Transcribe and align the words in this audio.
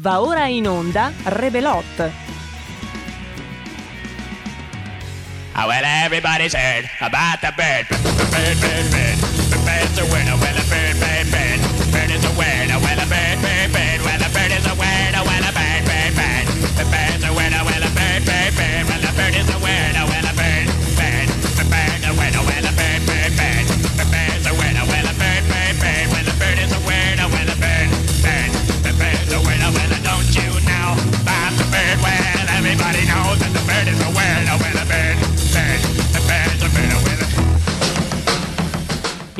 Va 0.00 0.20
ora 0.20 0.46
in 0.48 0.66
onda 0.66 1.12
Rebelot. 1.24 1.84
Oh, 5.58 5.66
well, 5.66 5.82
everybody's 6.04 6.54
heard 6.54 6.88
about 7.00 7.40
the 7.42 7.50
bird. 7.58 7.88
Bird, 8.30 8.56
bird, 8.62 8.86
bird. 8.94 9.18
The 9.50 9.58
bird's 9.66 9.98
a 9.98 10.06
word. 10.06 10.28
Oh, 10.30 10.38
well, 10.38 10.54
a 10.54 10.62
bird, 10.70 10.94
bird, 11.02 11.26
bird. 11.34 11.58
Bird 11.90 12.10
is 12.14 12.22
a 12.22 12.30
word. 12.38 12.70
Oh, 12.70 12.78
well, 12.78 12.94
a 12.94 13.06
bird, 13.10 13.42
bird, 13.42 13.72
bird. 13.74 14.00
Well, 14.06 14.22
a 14.22 14.30
bird 14.30 14.52
is 14.54 14.66
a 14.70 14.74
word. 14.78 15.12
Oh, 15.18 15.26
well, 15.26 15.42
a 15.42 15.50
bird, 15.50 15.82
bird, 15.82 16.14
bird. 16.14 16.46
The 16.78 16.84
bird's 16.86 17.24
a 17.26 17.32
word. 17.34 17.52
Oh, 17.58 17.66
well, 17.66 17.82
a 17.82 17.90
bird, 17.90 18.22
bird, 18.22 18.54
bird. 18.54 18.84
Well, 18.86 19.02
a 19.02 19.12
bird 19.18 19.34
is 19.34 19.50
a 19.50 19.58
word. 19.58 19.94
Oh, 19.98 20.06
well, 34.14 34.58
well. 34.60 34.77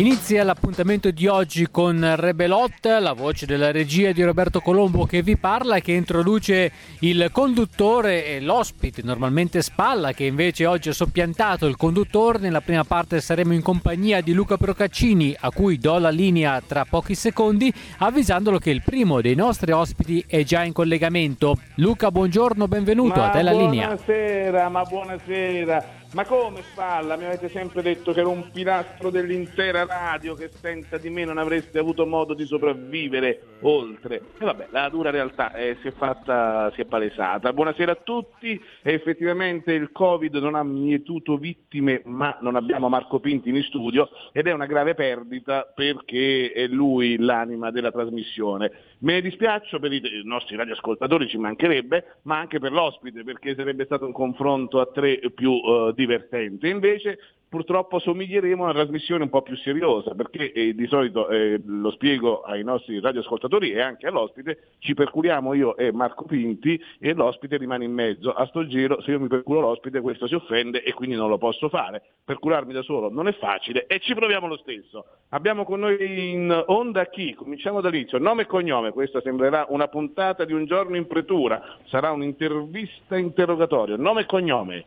Inizia 0.08 0.42
l'appuntamento 0.42 1.10
di 1.10 1.26
oggi 1.26 1.68
con 1.70 2.14
Rebelot, 2.16 2.86
la 2.98 3.12
voce 3.12 3.44
della 3.44 3.70
regia 3.70 4.10
di 4.10 4.22
Roberto 4.22 4.62
Colombo 4.62 5.04
che 5.04 5.20
vi 5.22 5.36
parla 5.36 5.76
e 5.76 5.82
che 5.82 5.92
introduce 5.92 6.72
il 7.00 7.28
conduttore 7.30 8.24
e 8.24 8.40
l'ospite, 8.40 9.02
normalmente 9.04 9.60
Spalla, 9.60 10.12
che 10.12 10.24
invece 10.24 10.64
oggi 10.64 10.88
ha 10.88 10.94
soppiantato 10.94 11.66
il 11.66 11.76
conduttore. 11.76 12.38
Nella 12.38 12.62
prima 12.62 12.84
parte 12.84 13.20
saremo 13.20 13.52
in 13.52 13.60
compagnia 13.60 14.22
di 14.22 14.32
Luca 14.32 14.56
Procaccini, 14.56 15.36
a 15.38 15.50
cui 15.50 15.76
do 15.76 15.98
la 15.98 16.08
linea 16.08 16.62
tra 16.66 16.86
pochi 16.86 17.14
secondi, 17.14 17.70
avvisandolo 17.98 18.56
che 18.56 18.70
il 18.70 18.80
primo 18.82 19.20
dei 19.20 19.34
nostri 19.34 19.72
ospiti 19.72 20.24
è 20.26 20.42
già 20.42 20.64
in 20.64 20.72
collegamento. 20.72 21.58
Luca, 21.74 22.10
buongiorno, 22.10 22.66
benvenuto, 22.66 23.20
ma 23.20 23.26
a 23.26 23.28
te 23.28 23.42
la 23.42 23.52
linea. 23.52 23.88
Buonasera, 23.88 24.68
ma 24.70 24.82
buonasera. 24.84 25.97
Ma 26.18 26.24
come 26.24 26.62
Spalla? 26.62 27.16
Mi 27.16 27.26
avete 27.26 27.48
sempre 27.48 27.80
detto 27.80 28.12
che 28.12 28.18
ero 28.18 28.30
un 28.30 28.50
pilastro 28.50 29.08
dell'intera 29.08 29.86
radio, 29.86 30.34
che 30.34 30.50
senza 30.50 30.98
di 30.98 31.10
me 31.10 31.24
non 31.24 31.38
avreste 31.38 31.78
avuto 31.78 32.06
modo 32.06 32.34
di 32.34 32.44
sopravvivere 32.44 33.58
oltre. 33.60 34.22
E 34.36 34.44
vabbè, 34.44 34.66
la 34.70 34.88
dura 34.88 35.10
realtà 35.10 35.54
eh, 35.54 35.76
si 35.80 35.86
è 35.86 35.92
fatta, 35.92 36.72
si 36.74 36.80
è 36.80 36.86
palesata. 36.86 37.52
Buonasera 37.52 37.92
a 37.92 38.00
tutti. 38.02 38.60
Effettivamente 38.82 39.72
il 39.72 39.92
Covid 39.92 40.34
non 40.38 40.56
ha 40.56 40.64
mietuto 40.64 41.36
vittime, 41.36 42.02
ma 42.06 42.36
non 42.40 42.56
abbiamo 42.56 42.88
Marco 42.88 43.20
Pinti 43.20 43.50
in 43.50 43.62
studio 43.62 44.08
ed 44.32 44.48
è 44.48 44.52
una 44.52 44.66
grave 44.66 44.94
perdita 44.94 45.70
perché 45.72 46.50
è 46.50 46.66
lui 46.66 47.16
l'anima 47.16 47.70
della 47.70 47.92
trasmissione. 47.92 48.72
Me 49.00 49.12
ne 49.12 49.20
dispiaccio 49.20 49.78
per 49.78 49.92
i 49.92 49.96
i 49.98 50.22
nostri 50.24 50.56
radioascoltatori, 50.56 51.28
ci 51.28 51.38
mancherebbe, 51.38 52.16
ma 52.22 52.38
anche 52.38 52.58
per 52.58 52.72
l'ospite, 52.72 53.22
perché 53.22 53.54
sarebbe 53.54 53.84
stato 53.84 54.06
un 54.06 54.12
confronto 54.12 54.80
a 54.80 54.86
tre 54.86 55.20
più 55.34 55.52
eh, 55.52 55.92
divertente. 55.94 56.68
Invece 56.68 57.18
purtroppo 57.48 57.98
somiglieremo 57.98 58.62
a 58.62 58.70
una 58.70 58.80
trasmissione 58.80 59.24
un 59.24 59.30
po' 59.30 59.42
più 59.42 59.56
seriosa, 59.56 60.14
perché 60.14 60.52
eh, 60.52 60.74
di 60.74 60.86
solito 60.86 61.28
eh, 61.28 61.60
lo 61.64 61.90
spiego 61.92 62.42
ai 62.42 62.62
nostri 62.62 63.00
radioascoltatori 63.00 63.72
e 63.72 63.80
anche 63.80 64.06
all'ospite, 64.06 64.72
ci 64.78 64.94
perculiamo 64.94 65.54
io 65.54 65.76
e 65.76 65.92
Marco 65.92 66.24
Pinti 66.24 66.80
e 66.98 67.14
l'ospite 67.14 67.56
rimane 67.56 67.84
in 67.84 67.92
mezzo. 67.92 68.32
A 68.32 68.46
sto 68.46 68.66
giro 68.66 69.00
se 69.02 69.12
io 69.12 69.20
mi 69.20 69.28
perculo 69.28 69.60
l'ospite 69.60 70.00
questo 70.00 70.26
si 70.26 70.34
offende 70.34 70.82
e 70.82 70.92
quindi 70.92 71.16
non 71.16 71.28
lo 71.28 71.38
posso 71.38 71.68
fare. 71.68 72.02
Percularmi 72.24 72.72
da 72.72 72.82
solo 72.82 73.10
non 73.10 73.28
è 73.28 73.32
facile 73.32 73.86
e 73.86 74.00
ci 74.00 74.14
proviamo 74.14 74.46
lo 74.46 74.56
stesso. 74.58 75.04
Abbiamo 75.30 75.64
con 75.64 75.80
noi 75.80 76.30
in 76.30 76.64
onda 76.66 77.06
chi? 77.06 77.34
Cominciamo 77.34 77.80
dall'inizio. 77.80 78.18
Nome 78.18 78.42
e 78.42 78.46
cognome, 78.46 78.92
questa 78.92 79.20
sembrerà 79.20 79.66
una 79.70 79.88
puntata 79.88 80.44
di 80.44 80.52
un 80.52 80.66
giorno 80.66 80.96
in 80.96 81.06
pretura, 81.06 81.78
sarà 81.86 82.10
un'intervista 82.10 83.16
interrogatorio. 83.16 83.96
Nome 83.96 84.22
e 84.22 84.26
cognome. 84.26 84.84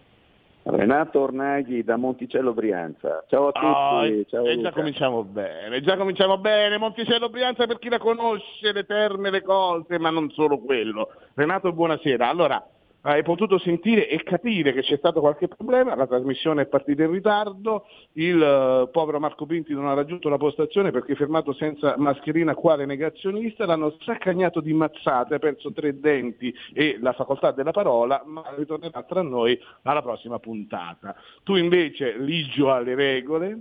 Renato 0.64 1.20
Ornaghi 1.20 1.84
da 1.84 1.96
Monticello 1.96 2.54
Brianza. 2.54 3.24
Ciao 3.28 3.48
a 3.48 3.52
tutti. 3.52 4.20
E 4.20 4.26
ciao 4.30 4.46
e 4.46 4.56
Luca. 4.56 4.70
già 4.70 4.76
cominciamo 4.76 5.24
bene, 5.24 5.82
già 5.82 5.98
cominciamo 5.98 6.38
bene. 6.38 6.78
Monticello 6.78 7.30
Brianza 7.30 7.66
per 7.66 7.80
chi 7.80 7.90
la 7.90 7.98
conosce, 7.98 8.72
le 8.72 8.86
terme, 8.86 9.32
le 9.32 9.42
cose, 9.42 9.98
ma 9.98 10.12
non 10.12 10.30
solo 10.32 10.60
quello. 10.60 11.10
Renato, 11.34 11.74
buonasera. 11.74 12.28
Allora, 12.28 12.64
hai 13.02 13.24
potuto 13.24 13.58
sentire 13.58 14.08
e 14.08 14.22
capire 14.24 14.74
che 14.74 14.82
c'è 14.82 14.98
stato 14.98 15.22
qualche 15.22 15.48
problema, 15.48 15.96
la 15.96 16.06
trasmissione 16.06 16.64
è 16.64 16.66
partita 16.68 17.04
in 17.04 17.12
ritardo, 17.12 17.86
il 18.14 18.42
eh, 18.42 18.90
povero 18.92 19.20
Marco 19.20 19.46
Pinti 19.46 19.74
non 19.74 19.88
ha 19.88 19.94
raggiunto 19.94 20.30
la 20.30 20.38
postazione 20.38 20.92
perché 20.92 21.16
fermato 21.16 21.54
senza 21.54 21.96
mascherina 21.98 22.54
quale 22.54 22.86
negazionista, 22.86 23.66
l'hanno 23.66 23.96
saccagnato 24.02 24.60
di 24.62 24.74
mazzate, 24.74 25.36
ha 25.36 25.40
perso 25.40 25.72
tre 25.72 26.00
denti 26.00 26.54
e 26.74 26.98
la 27.02 27.14
facoltà 27.14 27.52
della 27.52 27.72
parola, 27.72 28.22
ma 28.26 28.44
ritornerà 28.56 29.02
tra 29.04 29.22
noi 29.22 29.60
alla 29.84 30.02
prossima 30.02 30.38
puntata. 30.40 31.16
Tu 31.44 31.56
invece, 31.56 32.18
ligio 32.18 32.72
alle 32.72 32.94
regole, 32.94 33.60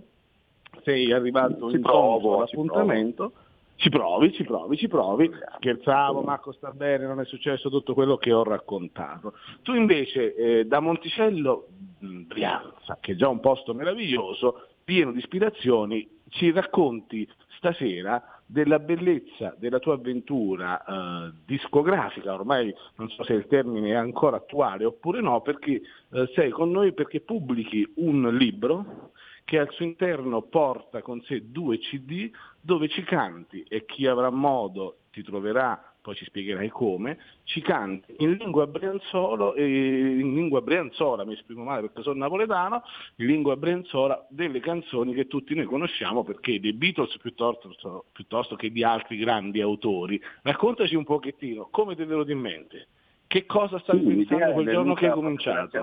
sei 0.83 1.12
arrivato 1.12 1.71
Ci 1.71 1.77
in 1.77 1.83
provo, 1.83 2.37
all'appuntamento. 2.37 3.33
Ci 3.81 3.89
provi, 3.89 4.31
ci 4.35 4.45
provi, 4.45 4.77
ci 4.77 4.89
provi. 4.89 5.31
Scherzavo, 5.57 6.21
Marco 6.21 6.53
sta 6.53 6.71
bene, 6.71 7.07
non 7.07 7.19
è 7.19 7.25
successo 7.25 7.71
tutto 7.71 7.95
quello 7.95 8.19
che 8.19 8.31
ho 8.31 8.45
raccontato. 8.45 9.33
Tu 9.63 9.73
invece 9.73 10.35
eh, 10.35 10.65
da 10.67 10.81
Monticello, 10.81 11.69
mh, 11.99 12.21
Brianza, 12.25 12.99
che 13.01 13.13
è 13.13 13.15
già 13.15 13.29
un 13.29 13.41
posto 13.41 13.73
meraviglioso, 13.73 14.67
pieno 14.85 15.13
di 15.13 15.19
ispirazioni, 15.21 16.07
ci 16.29 16.51
racconti 16.51 17.27
stasera 17.57 18.23
della 18.45 18.81
bellezza 18.81 19.55
della 19.57 19.79
tua 19.79 19.95
avventura 19.95 20.85
eh, 20.85 21.33
discografica, 21.47 22.35
ormai 22.35 22.75
non 22.97 23.09
so 23.09 23.25
se 23.25 23.33
il 23.33 23.47
termine 23.47 23.93
è 23.93 23.95
ancora 23.95 24.37
attuale 24.37 24.85
oppure 24.85 25.23
no, 25.23 25.41
perché 25.41 25.81
eh, 26.12 26.31
sei 26.35 26.51
con 26.51 26.71
noi 26.71 26.93
perché 26.93 27.21
pubblichi 27.21 27.91
un 27.97 28.29
libro 28.37 29.12
che 29.50 29.59
al 29.59 29.69
suo 29.72 29.84
interno 29.84 30.43
porta 30.43 31.03
con 31.03 31.21
sé 31.22 31.50
due 31.50 31.78
CD 31.78 32.31
dove 32.61 32.87
ci 32.87 33.03
canti 33.03 33.65
e 33.69 33.84
chi 33.84 34.06
avrà 34.06 34.31
modo 34.31 34.99
ti 35.11 35.25
troverà, 35.25 35.93
poi 36.00 36.15
ci 36.15 36.25
spiegherai 36.27 36.69
come, 36.69 37.19
ci 37.43 37.61
canti 37.61 38.15
in 38.19 38.34
lingua 38.34 38.69
brianzolo 38.69 39.55
e 39.55 39.65
in 39.66 40.34
lingua 40.34 40.61
brianzola, 40.61 41.25
mi 41.25 41.33
esprimo 41.33 41.65
male 41.65 41.81
perché 41.81 42.03
sono 42.03 42.21
napoletano, 42.21 42.84
in 43.16 43.27
lingua 43.27 43.56
brianzola 43.56 44.25
delle 44.31 44.61
canzoni 44.61 45.15
che 45.15 45.27
tutti 45.27 45.53
noi 45.56 45.65
conosciamo 45.65 46.22
perché 46.22 46.61
dei 46.61 46.72
Beatles 46.72 47.19
piuttosto, 47.19 48.05
piuttosto 48.12 48.55
che 48.55 48.71
di 48.71 48.84
altri 48.84 49.17
grandi 49.17 49.61
autori. 49.61 50.22
Raccontaci 50.43 50.94
un 50.94 51.03
pochettino 51.03 51.67
come 51.72 51.97
ti 51.97 52.03
è 52.03 52.06
venuto 52.06 52.31
in 52.31 52.38
mente, 52.38 52.87
che 53.27 53.47
cosa 53.47 53.81
stavi 53.81 53.99
Sì, 53.99 54.15
pensando 54.15 54.53
quel 54.53 54.69
giorno 54.69 54.94
che 54.94 55.06
hai 55.06 55.12
cominciato? 55.12 55.77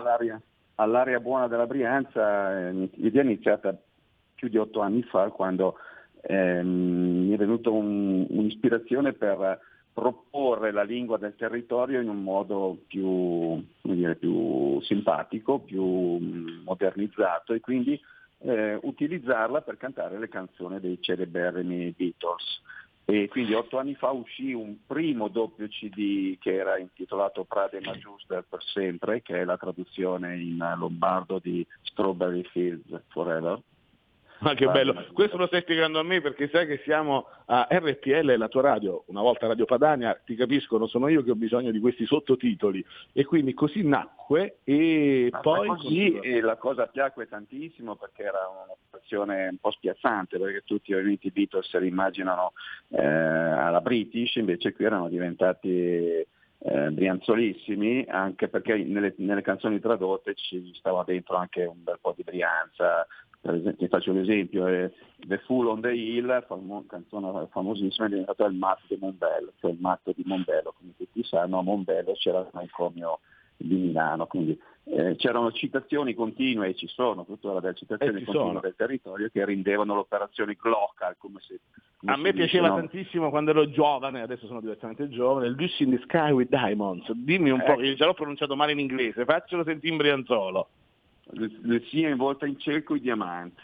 All'aria 0.80 1.20
buona 1.20 1.48
della 1.48 1.66
Brianza, 1.66 2.70
eh, 2.70 2.90
l'idea 2.96 3.24
è 3.24 3.26
iniziata 3.26 3.76
più 4.36 4.48
di 4.48 4.58
otto 4.58 4.82
anni 4.82 5.02
fa 5.02 5.30
quando 5.30 5.76
ehm, 6.22 7.28
mi 7.28 7.34
è 7.34 7.38
venuta 7.38 7.72
un- 7.72 8.26
un'ispirazione 8.30 9.14
per 9.14 9.60
proporre 9.92 10.72
la 10.72 10.84
lingua 10.84 11.18
del 11.18 11.36
territorio 11.36 12.00
in 12.00 12.10
un 12.10 12.22
modo 12.22 12.78
più, 12.86 13.60
dire, 13.82 14.16
più 14.18 14.80
simpatico, 14.82 15.58
più 15.58 15.84
mm, 15.84 16.62
modernizzato 16.64 17.54
e 17.54 17.60
quindi 17.60 18.00
eh, 18.40 18.78
utilizzarla 18.80 19.62
per 19.62 19.78
cantare 19.78 20.20
le 20.20 20.30
canzoni 20.30 20.80
dei 20.80 21.00
celeberrimi 21.02 21.96
Beatles. 21.98 22.62
E 23.10 23.30
quindi 23.30 23.54
otto 23.54 23.78
anni 23.78 23.96
fa 23.96 24.10
uscì 24.10 24.52
un 24.52 24.86
primo 24.86 25.30
doppio 25.30 25.70
CD 25.70 26.38
che 26.40 26.56
era 26.56 26.78
intitolato 26.78 27.46
Prade 27.46 27.80
Magister 27.80 28.44
per 28.44 28.62
sempre, 28.62 29.22
che 29.22 29.40
è 29.40 29.46
la 29.46 29.56
traduzione 29.56 30.38
in 30.38 30.58
lombardo 30.78 31.40
di 31.40 31.66
Strawberry 31.84 32.44
Fields 32.44 33.04
Forever. 33.08 33.62
Ma 34.40 34.54
che 34.54 34.68
bello, 34.68 35.06
questo 35.14 35.38
lo 35.38 35.48
stai 35.48 35.62
spiegando 35.62 36.00
a 36.00 36.04
me 36.04 36.22
perché 36.22 36.48
sai 36.50 36.68
che 36.68 36.82
siamo 36.84 37.28
a 37.46 37.68
RPL, 37.70 38.38
la 38.38 38.48
tua 38.48 38.62
radio, 38.62 39.04
una 39.08 39.22
volta 39.22 39.48
Radio 39.48 39.66
Padania, 39.66 40.20
ti 40.24 40.36
capiscono, 40.36 40.88
sono 40.88 41.08
io 41.08 41.24
che 41.24 41.32
ho 41.32 41.36
bisogno 41.36 41.72
di 41.72 41.80
questi 41.80 42.06
sottotitoli. 42.06 42.84
E 43.14 43.26
quindi 43.26 43.54
così 43.54 43.84
nacque 43.84 44.60
e 44.64 45.30
Ma 45.32 45.40
poi 45.40 45.68
così 45.68 46.20
e 46.20 46.42
la 46.42 46.58
cosa 46.58 46.88
piacque 46.88 47.28
tantissimo 47.28 47.96
perché 47.96 48.24
era 48.24 48.40
una 48.50 48.76
situazione 48.84 49.48
un 49.48 49.58
po' 49.58 49.72
spiazzante 49.72 50.38
perché 50.38 50.62
tutti 50.66 50.94
ovviamente 50.94 51.28
i 51.28 51.32
Beatles 51.32 51.70
se 51.70 51.80
li 51.80 51.88
immaginano 51.88 52.54
eh, 52.90 53.02
alla 53.02 53.82
British, 53.82 54.36
invece 54.36 54.74
qui 54.74 54.86
erano 54.86 55.08
diventati 55.08 56.26
eh, 56.60 56.90
brianzolissimi 56.90 58.06
anche 58.10 58.48
perché 58.48 58.76
nelle, 58.78 59.14
nelle 59.18 59.42
canzoni 59.42 59.80
tradotte 59.80 60.34
ci 60.34 60.74
stava 60.76 61.04
dentro 61.06 61.36
anche 61.36 61.64
un 61.64 61.84
bel 61.84 62.00
po' 62.02 62.14
di 62.16 62.24
Brianza. 62.24 63.06
Esempio, 63.56 63.86
ti 63.86 63.88
faccio 63.88 64.12
l'esempio, 64.12 64.68
eh, 64.68 64.92
The 65.26 65.38
Fool 65.46 65.68
on 65.68 65.82
the 65.82 65.94
Hill, 65.94 66.46
famo- 66.46 66.86
canzone 66.88 67.48
famosissima, 67.52 68.06
è 68.08 68.10
diventato 68.10 68.46
il 68.46 68.56
matto 68.56 68.84
di 68.88 68.98
Mombello, 69.00 69.54
cioè 69.60 69.72
il 69.72 69.80
matto 69.80 70.12
di 70.16 70.24
Mombello, 70.26 70.74
come 70.78 70.94
tutti 70.98 71.24
sanno 71.24 71.60
a 71.60 71.64
Mombello 71.64 72.14
c'era 72.14 72.40
il 72.40 72.50
manicomio 72.52 73.20
di 73.58 73.76
Milano. 73.76 74.28
Quindi 74.28 74.60
eh, 74.86 75.16
c'erano 75.18 75.52
citazioni 75.52 76.14
continue, 76.14 76.70
e 76.70 76.76
ci 76.76 76.88
sono 76.88 77.26
tuttora 77.26 77.60
delle 77.60 77.74
citazioni 77.74 78.16
Eh, 78.16 78.20
ci 78.20 78.26
continue 78.26 78.48
sono. 78.50 78.60
del 78.62 78.76
territorio 78.76 79.30
che 79.32 79.44
rendevano 79.44 79.96
l'operazione 79.96 80.56
glocal, 80.60 81.16
come 81.18 81.40
se... 81.42 81.60
come 81.98 82.14
A 82.14 82.16
me 82.16 82.32
dice, 82.32 82.44
piaceva 82.46 82.70
no? 82.70 82.76
tantissimo 82.76 83.30
quando 83.30 83.52
ero 83.52 83.70
giovane, 83.70 84.22
adesso 84.22 84.46
sono 84.48 84.62
diversamente 84.62 85.10
giovane, 85.10 85.48
il 85.48 85.56
Lucy 85.58 85.84
in 85.84 85.92
the 85.92 86.02
Sky 86.04 86.32
with 86.32 86.50
Diamonds. 86.50 87.12
Dimmi 87.12 87.50
un 87.50 87.64
po', 87.64 87.72
Ecco. 87.74 87.82
io 87.82 87.96
già 87.96 88.06
l'ho 88.06 88.14
pronunciato 88.14 88.56
male 88.56 88.72
in 88.72 88.80
inglese, 88.80 89.26
faccelo 89.26 89.64
sentire 89.64 89.92
in 89.92 89.98
brianzolo. 89.98 90.70
Le, 91.32 91.50
sia 91.88 92.10
involta 92.10 92.46
in 92.46 92.58
cielo 92.60 92.84
i 92.84 93.02
diamanti. 93.02 93.62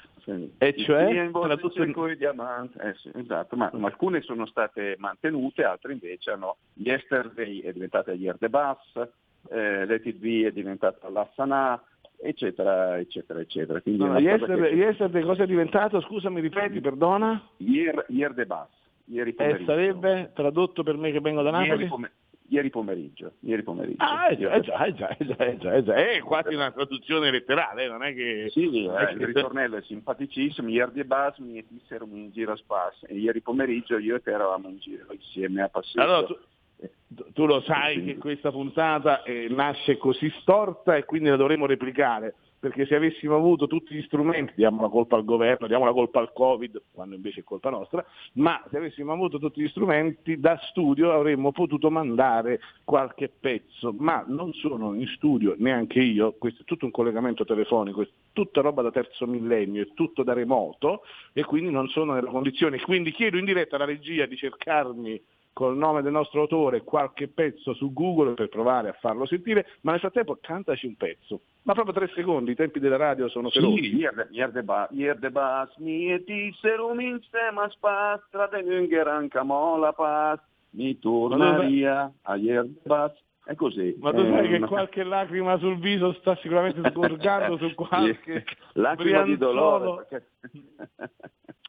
E 0.57 0.75
cioè? 0.77 1.09
Sia 1.09 1.23
involta 1.23 1.53
in 1.53 1.59
in- 1.63 1.71
cielo 1.71 1.91
coi 1.91 2.15
diamanti. 2.17 2.77
Eh 2.77 2.93
sì, 2.95 3.11
esatto, 3.15 3.55
ma, 3.55 3.69
ma 3.73 3.87
alcune 3.87 4.21
sono 4.21 4.45
state 4.45 4.95
mantenute, 4.99 5.63
altre 5.63 5.93
invece 5.93 6.31
hanno 6.31 6.57
Yesterday 6.75 7.59
è 7.59 7.73
diventata 7.73 8.11
Bus, 8.49 9.07
eh, 9.49 9.85
Let 9.85 10.05
It 10.05 10.17
Be 10.17 10.47
è 10.47 10.51
diventata 10.51 11.09
Lassana, 11.09 11.81
eccetera, 12.21 12.97
eccetera, 12.97 13.39
eccetera. 13.41 13.81
Quindi 13.81 14.03
No, 14.03 14.17
yesterday, 14.17 14.69
che- 14.69 14.75
yesterday 14.75 15.21
cosa 15.23 15.43
è 15.43 15.47
diventato? 15.47 15.99
Scusa, 16.01 16.29
mi 16.29 16.39
ripeti, 16.41 16.79
perdona? 16.79 17.41
The 18.33 18.45
Bus, 18.45 18.69
ieri 19.05 19.35
E 19.35 19.61
sarebbe 19.65 20.31
tradotto 20.33 20.83
per 20.83 20.95
me 20.95 21.11
che 21.11 21.19
vengo 21.19 21.41
da 21.41 21.51
Napoli? 21.51 21.69
Ieri, 21.79 21.87
pome- 21.87 22.11
ieri 22.49 22.69
pomeriggio. 22.69 23.33
Ieri 23.41 23.63
pomeriggio. 23.63 24.03
Ah, 24.03 24.29
eh 24.29 24.37
già, 24.37 24.53
eh 24.53 24.61
già, 24.61 24.85
eh 24.85 24.93
già, 24.93 25.07
eh 25.09 25.25
già, 25.25 25.45
eh 25.45 25.57
già, 25.57 25.73
eh 25.73 25.83
già. 25.83 25.93
È 25.95 26.19
quasi 26.19 26.53
una 26.53 26.71
traduzione 26.71 27.31
letterale, 27.31 27.87
non 27.87 28.03
è 28.03 28.13
che... 28.13 28.49
Sì, 28.51 28.85
è 28.85 29.01
eh, 29.01 29.05
che- 29.07 29.13
il 29.13 29.25
ritornello 29.27 29.77
è 29.77 29.81
simpaticissimo, 29.81 30.69
ieri 30.69 30.91
di 30.93 31.03
bus 31.03 31.37
mi 31.37 31.63
dissero 31.67 32.07
in 32.11 32.31
giro 32.31 32.53
a 32.53 32.55
Spas 32.55 33.03
e 33.07 33.15
ieri 33.15 33.41
pomeriggio 33.41 33.97
io 33.97 34.15
e 34.15 34.21
te 34.21 34.31
eravamo 34.31 34.69
in 34.69 34.77
giro 34.77 35.11
insieme 35.11 35.61
a 35.61 35.69
Passeggio. 35.69 36.01
Allora, 36.01 36.23
tu, 36.25 36.37
tu- 37.15 37.31
tu 37.33 37.45
lo 37.45 37.61
sai 37.61 38.03
che 38.03 38.17
questa 38.17 38.51
puntata 38.51 39.23
eh, 39.23 39.47
nasce 39.49 39.97
così 39.97 40.29
storta 40.41 40.95
e 40.95 41.05
quindi 41.05 41.29
la 41.29 41.35
dovremo 41.35 41.65
replicare, 41.65 42.35
perché 42.63 42.85
se 42.85 42.95
avessimo 42.95 43.35
avuto 43.35 43.67
tutti 43.67 43.93
gli 43.93 44.01
strumenti, 44.03 44.53
diamo 44.55 44.83
la 44.83 44.87
colpa 44.87 45.17
al 45.17 45.25
governo, 45.25 45.67
diamo 45.67 45.83
la 45.83 45.91
colpa 45.91 46.21
al 46.21 46.31
Covid, 46.31 46.81
quando 46.93 47.13
invece 47.13 47.41
è 47.41 47.43
colpa 47.43 47.69
nostra, 47.69 48.05
ma 48.35 48.63
se 48.71 48.77
avessimo 48.77 49.11
avuto 49.11 49.37
tutti 49.37 49.61
gli 49.61 49.67
strumenti 49.67 50.39
da 50.39 50.57
studio 50.69 51.11
avremmo 51.11 51.51
potuto 51.51 51.91
mandare 51.91 52.61
qualche 52.85 53.27
pezzo, 53.27 53.93
ma 53.97 54.23
non 54.25 54.53
sono 54.53 54.93
in 54.93 55.07
studio 55.07 55.55
neanche 55.57 55.99
io, 55.99 56.35
questo 56.39 56.61
è 56.61 56.65
tutto 56.65 56.85
un 56.85 56.91
collegamento 56.91 57.43
telefonico, 57.43 58.01
è 58.01 58.07
tutta 58.31 58.61
roba 58.61 58.81
da 58.81 58.91
terzo 58.91 59.27
millennio, 59.27 59.81
è 59.81 59.93
tutto 59.93 60.23
da 60.23 60.31
remoto 60.31 61.01
e 61.33 61.43
quindi 61.43 61.69
non 61.69 61.89
sono 61.89 62.13
nella 62.13 62.29
condizione, 62.29 62.79
quindi 62.79 63.11
chiedo 63.11 63.37
in 63.37 63.43
diretta 63.43 63.75
alla 63.75 63.83
regia 63.83 64.25
di 64.25 64.37
cercarmi 64.37 65.21
col 65.53 65.77
nome 65.77 66.01
del 66.01 66.11
nostro 66.11 66.41
autore 66.41 66.81
qualche 66.81 67.27
pezzo 67.27 67.73
su 67.73 67.93
Google 67.93 68.33
per 68.33 68.49
provare 68.49 68.89
a 68.89 68.97
farlo 68.99 69.25
sentire, 69.25 69.65
ma 69.81 69.91
nel 69.91 69.99
frattempo 69.99 70.37
cantaci 70.41 70.87
un 70.87 70.95
pezzo. 70.95 71.41
Ma 71.61 71.73
proprio 71.73 71.93
tre 71.93 72.11
secondi, 72.13 72.51
i 72.51 72.55
tempi 72.55 72.79
della 72.79 72.97
radio 72.97 73.29
sono 73.29 73.49
veloci. 73.53 73.83
Sì, 73.83 74.07
ieri 74.31 74.51
de 74.51 74.63
ba- 74.63 74.89
ieri 74.91 75.19
de 75.19 75.29
bus 75.29 75.77
mi 75.77 76.21
dissero 76.23 76.91
insieme 76.99 77.61
a 77.61 77.69
Spas, 77.69 78.21
tradengeran 78.29 79.29
camola 79.29 79.93
pas, 79.93 80.39
mi 80.71 80.97
tornaria 80.99 82.11
a 82.23 82.35
ieri 82.35 82.73
de 82.73 82.79
bus. 82.83 83.11
È 83.45 83.55
così. 83.55 83.95
Ma 83.99 84.11
tu 84.13 84.21
È 84.21 84.29
sai 84.29 84.47
che 84.47 84.55
una- 84.55 84.67
qualche 84.67 85.03
lacrima 85.03 85.57
sul 85.57 85.77
viso 85.77 86.13
sta 86.13 86.35
sicuramente 86.37 86.79
sgorgando 86.91 87.57
su 87.57 87.73
qualche 87.75 88.45
Lacrima 88.73 89.23
di 89.23 89.37
dolore. 89.37 90.05
perché- 90.07 90.27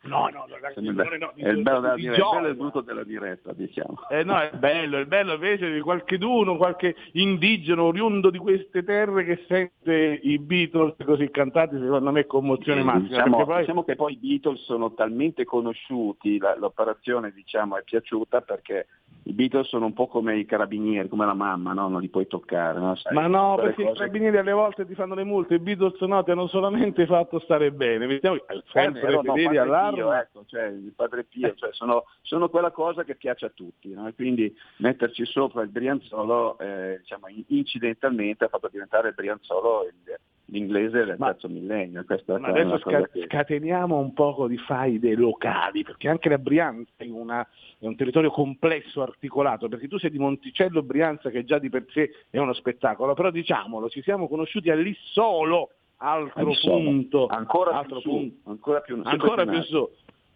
No, 0.04 0.28
no, 0.28 0.44
dolore 0.82 1.16
no, 1.16 1.32
di- 1.34 1.40
è 1.40 1.48
il 1.48 1.62
bello 1.62 1.80
della 1.80 1.94
di 1.94 2.02
diretta, 2.02 2.28
bello 2.32 2.46
e 2.46 2.50
il 2.50 2.56
brutto 2.56 2.80
della 2.82 3.04
diretta, 3.04 3.54
diciamo. 3.54 4.00
Eh 4.10 4.22
no, 4.22 4.38
è 4.38 4.50
bello, 4.54 4.98
è 4.98 5.06
bello 5.06 5.32
invece 5.32 5.72
di 5.72 5.80
qualcheduno, 5.80 6.58
qualche 6.58 6.94
indigeno 7.12 7.84
oriundo 7.84 8.28
di 8.28 8.36
queste 8.36 8.84
terre 8.84 9.24
che 9.24 9.44
sente 9.48 10.20
i 10.22 10.38
Beatles 10.38 10.96
così 11.06 11.30
cantati, 11.30 11.78
secondo 11.78 12.10
me 12.12 12.26
commozione 12.26 12.80
Sì, 12.80 12.86
massima. 12.86 13.08
Diciamo, 13.08 13.44
poi- 13.46 13.60
diciamo 13.60 13.84
che 13.84 13.96
poi 13.96 14.12
i 14.12 14.16
Beatles 14.18 14.62
sono 14.64 14.92
talmente 14.92 15.44
conosciuti, 15.46 16.36
la- 16.36 16.54
l'operazione 16.58 17.32
diciamo, 17.32 17.78
è 17.78 17.82
piaciuta 17.82 18.42
perché 18.42 18.86
i 19.22 19.32
Beatles 19.32 19.68
sono 19.68 19.86
un 19.86 19.94
po' 19.94 20.06
come 20.08 20.36
i 20.36 20.44
carabinieri, 20.44 21.08
come 21.08 21.24
la 21.24 21.32
mamma, 21.32 21.63
no? 21.72 21.88
non 21.88 22.00
li 22.00 22.08
puoi 22.08 22.26
toccare. 22.26 22.78
No? 22.78 22.94
Sai, 22.96 23.14
Ma 23.14 23.26
no, 23.26 23.56
perché 23.56 23.82
i 23.82 23.93
carabinieri 23.93 24.37
alle 24.37 24.52
volte 24.52 24.87
ti 24.87 24.94
fanno 24.94 25.14
le 25.14 25.25
multe, 25.25 25.55
i 25.55 25.58
Beatles 25.58 26.00
no, 26.02 26.22
ti 26.22 26.31
hanno 26.31 26.46
solamente 26.49 27.06
fatto 27.06 27.38
stare 27.38 27.70
bene. 27.72 28.06
Mettiamo 28.06 28.37
Eh, 28.37 28.62
sempre 28.72 29.12
no, 29.12 29.22
fedeli 29.22 29.44
Padre 29.44 29.58
all'arma. 29.61 29.93
Pio, 29.96 30.12
ecco, 30.12 30.44
cioè, 30.46 30.64
il 30.64 30.93
padre 30.94 31.25
Pio, 31.25 31.55
cioè, 31.55 31.72
sono, 31.72 32.05
sono 32.22 32.49
quella 32.49 32.70
cosa 32.70 33.05
che 33.05 33.14
piace 33.14 33.46
a 33.46 33.50
tutti, 33.55 33.93
no? 33.93 34.06
E 34.08 34.14
quindi 34.14 34.55
metterci 34.78 35.25
sopra 35.25 35.62
il 35.62 35.69
Brianzolo 35.70 36.58
eh, 36.58 36.99
diciamo, 37.00 37.28
in- 37.28 37.44
incidentalmente 37.49 38.44
ha 38.44 38.49
fatto 38.49 38.69
diventare 38.70 39.08
il 39.08 39.14
Brianzolo 39.14 39.84
il- 39.84 40.19
l'inglese 40.46 41.05
del 41.05 41.17
Ma- 41.19 41.29
terzo 41.29 41.49
millennio. 41.49 42.05
Questa 42.05 42.38
Ma 42.38 42.49
adesso 42.49 42.79
sca- 42.79 43.08
che- 43.08 43.25
scateniamo 43.26 43.96
un 43.99 44.12
poco 44.12 44.46
di 44.46 44.58
faide 44.58 45.14
locali, 45.14 45.82
perché 45.82 46.08
anche 46.08 46.29
la 46.29 46.38
Brianza 46.38 46.91
è, 46.96 47.06
una- 47.08 47.46
è 47.79 47.87
un 47.87 47.96
territorio 47.96 48.31
complesso, 48.31 49.02
articolato, 49.02 49.69
perché 49.69 49.88
tu 49.88 49.99
sei 49.99 50.11
di 50.11 50.19
Monticello 50.19 50.82
Brianza 50.82 51.31
che 51.31 51.44
già 51.44 51.58
di 51.58 51.70
per 51.70 51.87
sé 51.91 52.11
è 52.31 52.38
uno 52.38 52.52
spettacolo, 52.52 53.14
però 53.14 53.31
diciamolo, 53.31 53.88
ci 53.88 54.02
siamo 54.02 54.29
conosciuti 54.29 54.70
a 54.70 54.75
Lissolo, 54.75 55.70
altro 55.99 56.50
punto, 56.62 57.26
ancora 57.26 57.79
altro 57.79 58.00
più 58.00 58.11
su, 58.11 58.17
punto. 58.17 58.50
ancora 58.50 58.81
più, 58.81 59.00
ancora 59.02 59.46
più 59.46 59.62
su. 59.62 59.91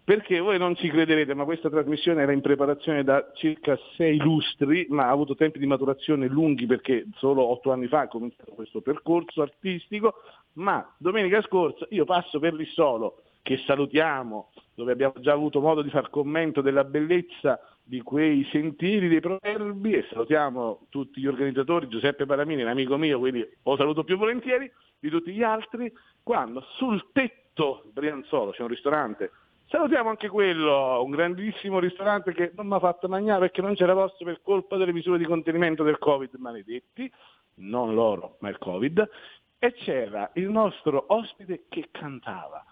Perché 0.08 0.40
voi 0.40 0.56
non 0.56 0.74
ci 0.74 0.88
crederete, 0.88 1.34
ma 1.34 1.44
questa 1.44 1.68
trasmissione 1.68 2.22
era 2.22 2.32
in 2.32 2.40
preparazione 2.40 3.04
da 3.04 3.30
circa 3.34 3.78
sei 3.94 4.16
lustri, 4.16 4.86
ma 4.88 5.04
ha 5.04 5.10
avuto 5.10 5.34
tempi 5.34 5.58
di 5.58 5.66
maturazione 5.66 6.28
lunghi 6.28 6.64
perché 6.64 7.04
solo 7.16 7.42
otto 7.42 7.72
anni 7.72 7.88
fa 7.88 8.04
è 8.04 8.08
cominciato 8.08 8.52
questo 8.52 8.80
percorso 8.80 9.42
artistico, 9.42 10.14
ma 10.54 10.94
domenica 10.96 11.42
scorsa 11.42 11.86
io 11.90 12.06
passo 12.06 12.38
per 12.38 12.54
Lissolo, 12.54 13.20
che 13.42 13.58
salutiamo, 13.66 14.50
dove 14.74 14.92
abbiamo 14.92 15.12
già 15.20 15.32
avuto 15.32 15.60
modo 15.60 15.82
di 15.82 15.90
far 15.90 16.08
commento 16.08 16.62
della 16.62 16.84
bellezza 16.84 17.60
di 17.82 18.00
quei 18.00 18.48
sentieri 18.50 19.08
dei 19.08 19.20
proverbi 19.20 19.92
e 19.92 20.06
salutiamo 20.08 20.86
tutti 20.88 21.20
gli 21.20 21.26
organizzatori, 21.26 21.86
Giuseppe 21.86 22.24
Paramini, 22.24 22.62
un 22.62 22.68
amico 22.68 22.96
mio, 22.96 23.18
quindi 23.18 23.46
lo 23.62 23.76
saluto 23.76 24.04
più 24.04 24.16
volentieri, 24.16 24.72
di 24.98 25.10
tutti 25.10 25.32
gli 25.32 25.42
altri, 25.42 25.92
quando 26.22 26.64
sul 26.78 27.08
tetto 27.12 27.90
Brianzolo 27.92 28.52
c'è 28.52 28.62
un 28.62 28.68
ristorante 28.68 29.32
Salutiamo 29.70 30.08
anche 30.08 30.30
quello, 30.30 31.02
un 31.04 31.10
grandissimo 31.10 31.78
ristorante 31.78 32.32
che 32.32 32.52
non 32.56 32.68
mi 32.68 32.74
ha 32.74 32.78
fatto 32.78 33.06
mangiare 33.06 33.40
perché 33.40 33.60
non 33.60 33.74
c'era 33.74 33.92
posto 33.92 34.24
per 34.24 34.40
colpa 34.40 34.78
delle 34.78 34.94
misure 34.94 35.18
di 35.18 35.26
contenimento 35.26 35.82
del 35.82 35.98
Covid 35.98 36.34
maledetti, 36.36 37.12
non 37.56 37.92
loro, 37.92 38.38
ma 38.40 38.48
il 38.48 38.56
Covid, 38.56 39.06
e 39.58 39.72
c'era 39.74 40.30
il 40.36 40.48
nostro 40.48 41.04
ospite 41.08 41.64
che 41.68 41.88
cantava 41.90 42.64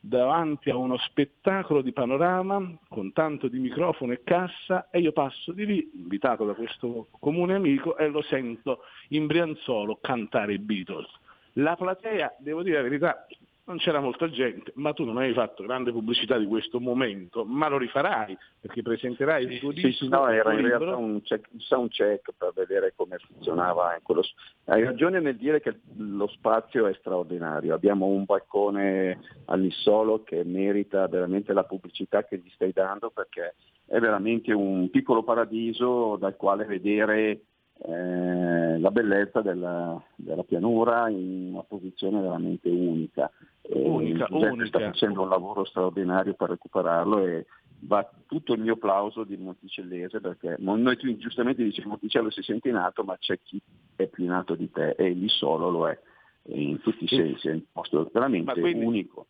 davanti 0.00 0.70
a 0.70 0.76
uno 0.76 0.96
spettacolo 0.96 1.82
di 1.82 1.92
panorama 1.92 2.60
con 2.88 3.12
tanto 3.12 3.46
di 3.46 3.60
microfono 3.60 4.12
e 4.12 4.22
cassa 4.24 4.90
e 4.90 4.98
io 4.98 5.12
passo 5.12 5.52
di 5.52 5.64
lì, 5.64 5.90
invitato 5.94 6.44
da 6.44 6.54
questo 6.54 7.06
comune 7.20 7.54
amico, 7.54 7.96
e 7.96 8.08
lo 8.08 8.22
sento 8.22 8.80
in 9.10 9.26
Brianzolo 9.26 9.98
cantare 10.00 10.54
i 10.54 10.58
Beatles. 10.58 11.08
La 11.52 11.76
platea, 11.76 12.34
devo 12.40 12.64
dire 12.64 12.78
la 12.78 12.82
verità, 12.82 13.26
non 13.70 13.78
c'era 13.78 14.00
molta 14.00 14.28
gente, 14.28 14.72
ma 14.74 14.92
tu 14.92 15.04
non 15.04 15.16
hai 15.18 15.32
fatto 15.32 15.62
grande 15.62 15.92
pubblicità 15.92 16.36
di 16.36 16.46
questo 16.46 16.80
momento, 16.80 17.44
ma 17.44 17.68
lo 17.68 17.78
rifarai 17.78 18.36
perché 18.60 18.82
presenterai 18.82 19.44
il 19.44 19.60
tuo 19.60 19.70
Sì, 19.70 19.82
disco. 19.82 20.04
sì, 20.04 20.08
no, 20.10 20.26
era 20.28 20.52
in 20.54 20.62
realtà 20.66 20.96
un, 20.96 21.22
check, 21.22 21.46
un 21.52 21.60
sound 21.60 21.90
check 21.90 22.32
per 22.36 22.50
vedere 22.52 22.92
come 22.96 23.16
funzionava. 23.18 23.94
in 23.94 24.02
quello- 24.02 24.22
Hai 24.64 24.82
ragione 24.82 25.20
nel 25.20 25.36
dire 25.36 25.60
che 25.60 25.78
lo 25.98 26.26
spazio 26.26 26.86
è 26.86 26.94
straordinario. 26.94 27.72
Abbiamo 27.72 28.06
un 28.06 28.24
balcone 28.24 29.20
all'Issolo 29.46 30.24
che 30.24 30.42
merita 30.44 31.06
veramente 31.06 31.52
la 31.52 31.62
pubblicità 31.64 32.24
che 32.24 32.38
gli 32.38 32.50
stai 32.50 32.72
dando 32.72 33.10
perché 33.10 33.54
è 33.86 33.98
veramente 34.00 34.52
un 34.52 34.90
piccolo 34.90 35.22
paradiso 35.22 36.16
dal 36.16 36.34
quale 36.36 36.64
vedere 36.64 37.42
eh, 37.82 38.78
la 38.78 38.90
bellezza 38.90 39.40
della, 39.40 40.02
della 40.14 40.42
pianura 40.44 41.08
in 41.08 41.50
una 41.52 41.62
posizione 41.62 42.20
veramente 42.20 42.68
unica. 42.68 43.30
E 43.62 43.88
Unica, 43.88 44.26
unica. 44.30 44.66
sta 44.66 44.78
facendo 44.80 45.22
un 45.22 45.28
lavoro 45.28 45.64
straordinario 45.64 46.34
per 46.34 46.50
recuperarlo 46.50 47.24
e 47.24 47.46
va 47.80 48.08
tutto 48.26 48.54
il 48.54 48.60
mio 48.60 48.76
plauso 48.76 49.24
di 49.24 49.36
Monticellese 49.36 50.20
perché 50.20 50.56
noi 50.58 50.96
tu 50.96 51.16
giustamente 51.16 51.62
dici 51.62 51.82
Monticello 51.86 52.30
si 52.30 52.42
sente 52.42 52.68
in 52.68 52.74
alto 52.74 53.04
ma 53.04 53.16
c'è 53.16 53.38
chi 53.42 53.60
è 53.96 54.06
più 54.06 54.24
in 54.24 54.32
alto 54.32 54.54
di 54.54 54.70
te 54.70 54.90
e 54.98 55.10
lì 55.10 55.28
solo 55.28 55.70
lo 55.70 55.88
è 55.88 55.98
in 56.44 56.80
tutti 56.80 57.04
i 57.04 57.08
sensi, 57.08 57.48
è 57.48 57.52
un 57.52 57.62
posto 57.72 58.10
veramente 58.12 58.52
quindi- 58.60 58.84
unico. 58.84 59.26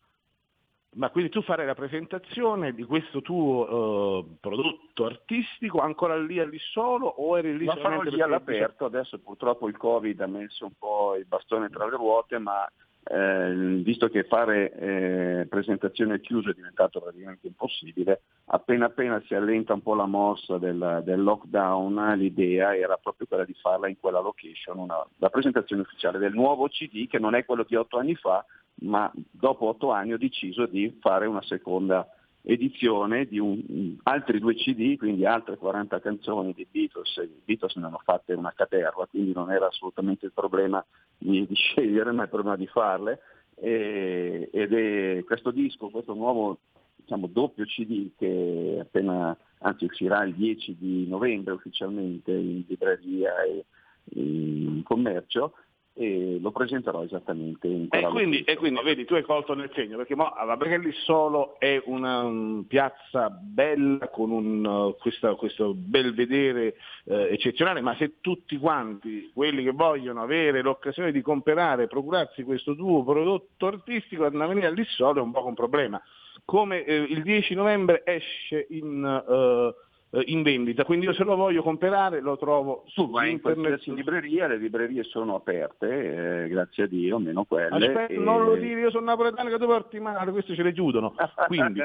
Ma 0.93 1.09
quindi 1.09 1.29
tu 1.31 1.41
farai 1.41 1.65
la 1.65 1.73
presentazione 1.73 2.73
di 2.73 2.83
questo 2.83 3.21
tuo 3.21 4.19
eh, 4.19 4.25
prodotto 4.41 5.05
artistico 5.05 5.79
ancora 5.79 6.17
lì 6.17 6.37
a 6.37 6.45
Lissolo 6.45 7.07
o 7.07 7.37
eri 7.37 7.57
lì 7.57 7.63
Lo 7.63 7.77
farò 7.77 8.01
lì 8.01 8.21
all'aperto, 8.21 8.85
adesso 8.85 9.17
purtroppo 9.19 9.69
il 9.69 9.77
Covid 9.77 10.19
ha 10.19 10.27
messo 10.27 10.65
un 10.65 10.73
po' 10.77 11.15
il 11.15 11.25
bastone 11.25 11.69
tra 11.69 11.85
le 11.85 11.95
ruote, 11.95 12.39
ma 12.39 12.69
eh, 13.03 13.81
visto 13.83 14.09
che 14.09 14.23
fare 14.23 14.71
eh, 14.73 15.45
presentazione 15.47 16.13
al 16.13 16.21
è 16.21 16.53
diventato 16.53 17.01
praticamente 17.01 17.47
impossibile, 17.47 18.21
appena 18.45 18.85
appena 18.85 19.21
si 19.25 19.33
allenta 19.33 19.73
un 19.73 19.81
po' 19.81 19.95
la 19.95 20.05
mossa 20.05 20.57
del, 20.57 21.01
del 21.03 21.21
lockdown, 21.21 22.13
l'idea 22.17 22.75
era 22.75 22.97
proprio 22.97 23.27
quella 23.27 23.45
di 23.45 23.55
farla 23.55 23.87
in 23.87 23.99
quella 23.99 24.19
location, 24.19 24.77
una, 24.77 25.05
la 25.17 25.29
presentazione 25.29 25.81
ufficiale 25.81 26.19
del 26.19 26.33
nuovo 26.33 26.67
CD 26.67 27.07
che 27.07 27.19
non 27.19 27.33
è 27.33 27.43
quello 27.45 27.65
di 27.67 27.75
otto 27.75 27.97
anni 27.97 28.15
fa, 28.15 28.45
ma 28.81 29.11
dopo 29.13 29.67
otto 29.67 29.91
anni 29.91 30.13
ho 30.13 30.17
deciso 30.17 30.65
di 30.65 30.97
fare 31.01 31.25
una 31.25 31.41
seconda 31.41 32.07
edizione 32.43 33.25
di 33.25 33.39
un, 33.39 33.97
altri 34.03 34.39
due 34.39 34.55
CD, 34.55 34.97
quindi 34.97 35.25
altre 35.25 35.57
40 35.57 35.99
canzoni 35.99 36.53
di 36.53 36.67
Beatles, 36.69 37.15
i 37.17 37.41
Beatles 37.43 37.75
ne 37.75 37.85
hanno 37.85 38.01
fatte 38.03 38.33
una 38.33 38.53
caterva, 38.55 39.07
quindi 39.07 39.31
non 39.33 39.51
era 39.51 39.67
assolutamente 39.67 40.25
il 40.25 40.33
problema 40.33 40.83
di, 41.17 41.45
di 41.45 41.55
scegliere, 41.55 42.11
ma 42.11 42.23
il 42.23 42.29
problema 42.29 42.55
di 42.55 42.67
farle. 42.67 43.19
E, 43.55 44.49
ed 44.51 44.73
è 44.73 45.23
questo 45.23 45.51
disco, 45.51 45.89
questo 45.89 46.13
nuovo 46.13 46.59
diciamo, 46.95 47.27
doppio 47.27 47.65
CD 47.65 48.09
che 48.17 48.79
appena, 48.81 49.37
anzi 49.59 49.85
uscirà 49.85 50.23
il 50.23 50.33
10 50.33 50.77
di 50.77 51.07
novembre 51.07 51.53
ufficialmente 51.53 52.31
in 52.31 52.63
libreria 52.67 53.43
e 53.43 53.65
in 54.13 54.81
commercio, 54.83 55.53
e 55.93 56.37
lo 56.39 56.51
presenterò 56.51 57.03
esattamente 57.03 57.67
in 57.67 57.89
quella 57.89 58.07
e 58.07 58.11
quindi, 58.11 58.41
e 58.43 58.55
quindi 58.55 58.81
vedi, 58.81 59.03
tu 59.03 59.15
hai 59.15 59.23
colto 59.23 59.53
nel 59.53 59.69
segno, 59.73 59.97
perché 59.97 60.15
mo, 60.15 60.33
la 60.45 60.55
Brelli 60.55 60.91
Solo 61.03 61.59
è 61.59 61.81
una 61.85 62.23
um, 62.23 62.63
piazza 62.63 63.29
bella 63.29 64.07
con 64.07 64.31
un, 64.31 64.65
uh, 64.65 64.95
questa, 64.97 65.35
questo 65.35 65.73
bel 65.73 66.13
vedere 66.13 66.75
uh, 67.05 67.13
eccezionale, 67.13 67.81
ma 67.81 67.95
se 67.97 68.19
tutti 68.21 68.57
quanti, 68.57 69.31
quelli 69.33 69.63
che 69.63 69.71
vogliono 69.71 70.21
avere 70.21 70.61
l'occasione 70.61 71.11
di 71.11 71.21
comprare, 71.21 71.87
procurarsi 71.87 72.43
questo 72.43 72.73
tuo 72.73 73.03
prodotto 73.03 73.67
artistico, 73.67 74.23
andare 74.23 74.45
a 74.45 74.47
venire 74.47 74.67
a 74.67 74.71
Lissolo 74.71 75.19
è 75.19 75.23
un 75.23 75.31
po' 75.31 75.45
un 75.45 75.55
problema. 75.55 76.01
Come 76.45 76.85
eh, 76.85 76.95
il 76.95 77.21
10 77.21 77.53
novembre 77.53 78.03
esce 78.05 78.65
in... 78.69 79.23
Uh, 79.27 79.89
eh, 80.11 80.23
in 80.25 80.43
vendita, 80.43 80.83
quindi 80.83 81.05
io 81.05 81.13
se 81.13 81.23
lo 81.23 81.35
voglio 81.35 81.63
comprare 81.63 82.19
lo 82.19 82.37
trovo 82.37 82.83
su 82.87 83.05
Ma 83.05 83.25
internet. 83.25 83.85
in 83.87 83.95
libreria, 83.95 84.47
le 84.47 84.57
librerie 84.57 85.03
sono 85.03 85.35
aperte, 85.35 86.43
eh, 86.43 86.47
grazie 86.49 86.83
a 86.83 86.87
Dio, 86.87 87.17
meno 87.17 87.45
quelle. 87.45 87.87
Aspetta, 87.87 88.13
e... 88.13 88.17
non 88.17 88.43
lo 88.43 88.55
dire, 88.55 88.81
io 88.81 88.91
sono 88.91 89.05
napoletano 89.05 89.49
che 89.49 89.57
tu 89.57 89.65
porti 89.65 89.99
male, 89.99 90.31
questi 90.31 90.53
ce 90.53 90.63
le 90.63 90.73
chiudono. 90.73 91.13
Quindi, 91.47 91.81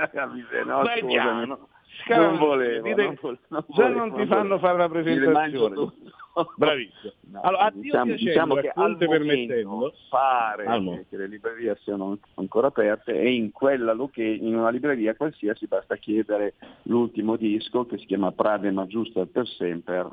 no, 0.64 0.82
vai 0.82 1.04
piano. 1.04 1.68
Non 2.08 2.38
volevo, 2.38 2.88
dite, 2.88 3.02
non 3.02 3.18
volevo, 3.20 3.40
non 3.48 3.64
già 3.68 3.82
volevo, 3.82 3.98
non 3.98 4.16
ti 4.16 4.26
fanno 4.26 4.58
fare 4.58 4.78
la 4.78 4.88
presentazione. 4.88 5.92
Bravissimo. 6.56 7.12
No, 7.30 7.40
allora, 7.40 7.64
a 7.64 7.70
Dio 7.70 7.82
diciamo, 7.82 8.14
diciamo 8.14 8.54
che 8.56 8.70
al 8.74 8.96
permettendo, 8.98 9.92
pare 10.10 11.06
che 11.08 11.16
le 11.16 11.28
librerie 11.28 11.78
siano 11.82 12.18
ancora 12.34 12.66
aperte 12.66 13.18
e 13.18 13.32
in, 13.32 13.50
quella 13.52 13.96
in 14.16 14.54
una 14.54 14.68
libreria 14.68 15.14
qualsiasi 15.14 15.66
basta 15.66 15.96
chiedere 15.96 16.54
l'ultimo 16.82 17.36
disco 17.36 17.86
che 17.86 17.96
si 17.98 18.06
chiama 18.06 18.32
Prade 18.32 18.70
ma 18.70 18.86
giusta 18.86 19.24
per 19.24 19.46
sempre, 19.46 20.08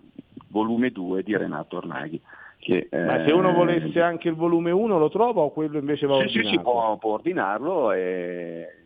volume 0.47 0.91
2 0.91 1.23
di 1.23 1.35
Renato 1.35 1.77
Ornaghi. 1.77 2.21
Che, 2.57 2.87
ma 2.91 3.21
eh, 3.21 3.27
se 3.27 3.33
uno 3.33 3.51
volesse 3.51 4.01
anche 4.01 4.29
il 4.29 4.35
volume 4.35 4.71
1 4.71 4.97
lo 4.97 5.09
trova 5.09 5.41
o 5.41 5.51
quello 5.51 5.77
invece 5.77 6.07
va 6.07 6.19
sì, 6.19 6.29
sì, 6.29 6.37
ordinato? 6.37 6.57
si 6.57 6.63
può, 6.63 6.97
può 6.97 7.13
ordinarlo 7.15 7.91
e 7.91 8.82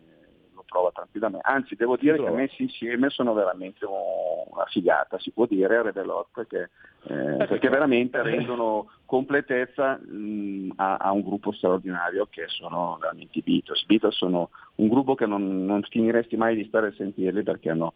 trova 0.68 0.90
tranquillamente. 0.92 1.46
Anzi, 1.48 1.74
devo 1.74 1.96
dire 1.96 2.22
che 2.22 2.30
messi 2.30 2.62
insieme 2.62 3.08
sono 3.08 3.32
veramente 3.32 3.84
una 3.84 4.66
figata, 4.66 5.18
si 5.18 5.30
può 5.30 5.46
dire 5.46 5.76
a 5.76 5.82
Rebelot, 5.82 6.28
perché, 6.32 6.70
eh, 7.04 7.46
perché 7.46 7.68
veramente 7.68 8.22
rendono 8.22 8.90
completezza 9.04 9.96
mh, 9.96 10.72
a, 10.76 10.96
a 10.96 11.12
un 11.12 11.22
gruppo 11.22 11.52
straordinario 11.52 12.26
che 12.30 12.44
sono 12.48 12.98
veramente 13.00 13.38
i 13.38 13.42
Beatles. 13.42 13.82
I 13.82 13.86
Beatles 13.86 14.16
sono 14.16 14.50
un 14.76 14.88
gruppo 14.88 15.14
che 15.14 15.26
non, 15.26 15.64
non 15.64 15.82
finiresti 15.82 16.36
mai 16.36 16.54
di 16.54 16.66
stare 16.66 16.88
a 16.88 16.92
sentirli 16.92 17.42
perché 17.42 17.70
hanno 17.70 17.94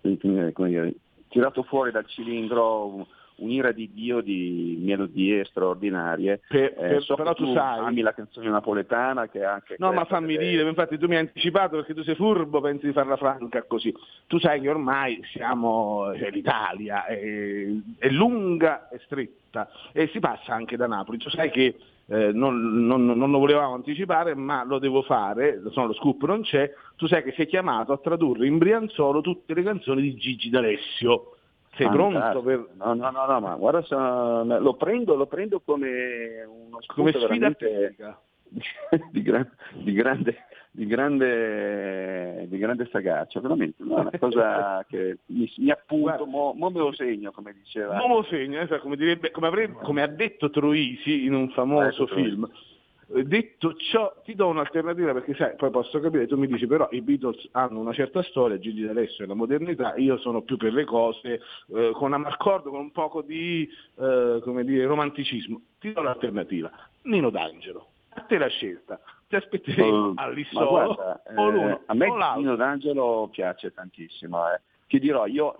dire, 0.00 0.94
tirato 1.28 1.62
fuori 1.64 1.90
dal 1.90 2.06
cilindro 2.06 3.06
un'ira 3.42 3.72
di 3.72 3.90
Dio 3.92 4.20
di 4.20 4.78
melodie 4.82 5.44
straordinarie. 5.44 6.40
Per- 6.48 6.62
Eh, 6.62 6.72
per- 6.74 7.02
so 7.02 7.14
però 7.14 7.34
che 7.34 7.42
tu 7.44 7.52
sai- 7.52 7.78
ami 7.80 8.00
la 8.00 8.14
canzone 8.14 8.48
napoletana 8.48 9.28
che 9.28 9.40
è 9.40 9.44
anche 9.44 9.76
No, 9.78 9.92
ma 9.92 10.04
fammi 10.04 10.36
delle- 10.36 10.50
dire, 10.50 10.68
infatti 10.68 10.98
tu 10.98 11.06
mi 11.06 11.14
hai 11.14 11.20
anticipato 11.22 11.76
perché 11.76 11.94
tu 11.94 12.02
sei 12.02 12.14
furbo, 12.14 12.60
pensi 12.60 12.86
di 12.86 12.92
farla 12.92 13.16
franca 13.16 13.62
così. 13.64 13.94
Tu 14.26 14.38
sai 14.38 14.60
che 14.60 14.68
ormai 14.68 15.20
siamo, 15.32 16.12
cioè, 16.18 16.30
l'Italia 16.30 17.04
è, 17.06 17.66
è 17.98 18.08
lunga 18.08 18.88
e 18.88 18.98
stretta 19.04 19.68
e 19.92 20.08
si 20.08 20.20
passa 20.20 20.54
anche 20.54 20.76
da 20.76 20.86
Napoli. 20.86 21.18
Tu 21.18 21.30
sai 21.30 21.50
che 21.50 21.76
eh, 22.06 22.32
non, 22.32 22.84
non- 22.84 23.06
non 23.06 23.30
lo 23.30 23.38
volevamo 23.38 23.74
anticipare, 23.74 24.34
ma 24.34 24.64
lo 24.64 24.78
devo 24.78 25.02
fare, 25.02 25.62
so, 25.70 25.86
lo 25.86 25.94
scoop 25.94 26.24
non 26.26 26.42
c'è, 26.42 26.70
tu 26.96 27.06
sai 27.06 27.22
che 27.22 27.32
sei 27.32 27.46
chiamato 27.46 27.92
a 27.92 27.98
tradurre 27.98 28.46
in 28.46 28.58
Brianzolo 28.58 29.20
tutte 29.20 29.54
le 29.54 29.62
canzoni 29.62 30.02
di 30.02 30.14
Gigi 30.16 30.50
D'Alessio. 30.50 31.36
Sei 31.74 31.88
pronto 31.88 32.18
Fantastico. 32.18 32.42
per... 32.42 32.68
No, 32.76 32.94
no, 32.94 33.10
no, 33.10 33.26
no, 33.26 33.40
ma 33.40 33.54
guarda, 33.56 33.82
sono- 33.82 34.58
lo, 34.58 34.74
prendo, 34.74 35.14
lo 35.14 35.26
prendo 35.26 35.60
come 35.60 36.44
uno 36.44 36.78
come 36.86 37.10
sfida 37.12 37.26
veramente 37.26 37.94
di, 39.10 39.22
gran- 39.22 39.50
di 39.72 39.92
grande, 39.94 40.36
di, 40.70 40.86
grande, 40.86 42.46
di 42.48 42.58
grande 42.58 42.88
sagacia, 42.92 43.40
veramente, 43.40 43.82
no? 43.82 44.00
una 44.00 44.10
cosa 44.18 44.84
che 44.88 45.18
mi, 45.26 45.50
mi 45.56 45.70
appunto, 45.70 46.26
mo, 46.26 46.52
mo 46.54 46.68
me 46.68 46.78
lo 46.78 46.92
segno, 46.92 47.30
come 47.32 47.54
diceva. 47.54 47.96
Momo 47.96 48.22
segno, 48.24 48.60
eh, 48.60 48.78
come, 48.80 48.96
direbbe- 48.96 49.30
come 49.30 49.46
avrebbe- 49.46 49.78
come 49.82 50.02
ha 50.02 50.06
detto 50.08 50.50
Troisi 50.50 51.24
in 51.24 51.32
un 51.34 51.48
famoso 51.50 52.02
Ecco, 52.02 52.04
Troisi. 52.12 52.28
film. 52.30 52.44
Eh, 52.44 52.70
Detto 53.12 53.74
ciò, 53.74 54.14
ti 54.24 54.34
do 54.34 54.48
un'alternativa 54.48 55.12
perché 55.12 55.34
sai, 55.34 55.54
poi 55.56 55.70
posso 55.70 56.00
capire, 56.00 56.26
tu 56.26 56.36
mi 56.38 56.46
dici 56.46 56.66
però 56.66 56.88
i 56.92 57.02
Beatles 57.02 57.48
hanno 57.52 57.78
una 57.78 57.92
certa 57.92 58.22
storia, 58.22 58.58
Gigi 58.58 58.84
D'Alessio 58.84 59.24
è 59.24 59.26
la 59.28 59.34
modernità, 59.34 59.94
io 59.96 60.16
sono 60.18 60.40
più 60.42 60.56
per 60.56 60.72
le 60.72 60.84
cose 60.84 61.40
eh, 61.74 61.90
con 61.92 62.12
un 62.12 62.24
accordo, 62.24 62.70
con 62.70 62.80
un 62.80 62.90
poco 62.90 63.20
di 63.20 63.68
eh, 63.98 64.40
come 64.42 64.64
dire, 64.64 64.86
romanticismo. 64.86 65.60
Ti 65.78 65.92
do 65.92 66.00
l'alternativa, 66.02 66.70
Nino 67.02 67.28
D'Angelo, 67.28 67.86
a 68.14 68.22
te 68.22 68.38
la 68.38 68.48
scelta, 68.48 68.98
ti 69.28 69.36
aspetteremo 69.36 70.10
Eh, 70.10 70.12
ma 70.14 70.22
all'issolo 70.22 70.68
guarda, 70.68 71.22
o 71.36 71.48
eh, 71.48 71.50
l'uno 71.52 71.80
a 71.84 71.94
me 71.94 72.08
o 72.08 72.16
l'altro. 72.16 72.40
Dino 72.40 72.56
D'Angelo 72.56 73.28
piace 73.30 73.72
tantissimo. 73.74 74.50
eh. 74.52 74.60
Ti 74.86 74.98
dirò, 74.98 75.26
io, 75.26 75.56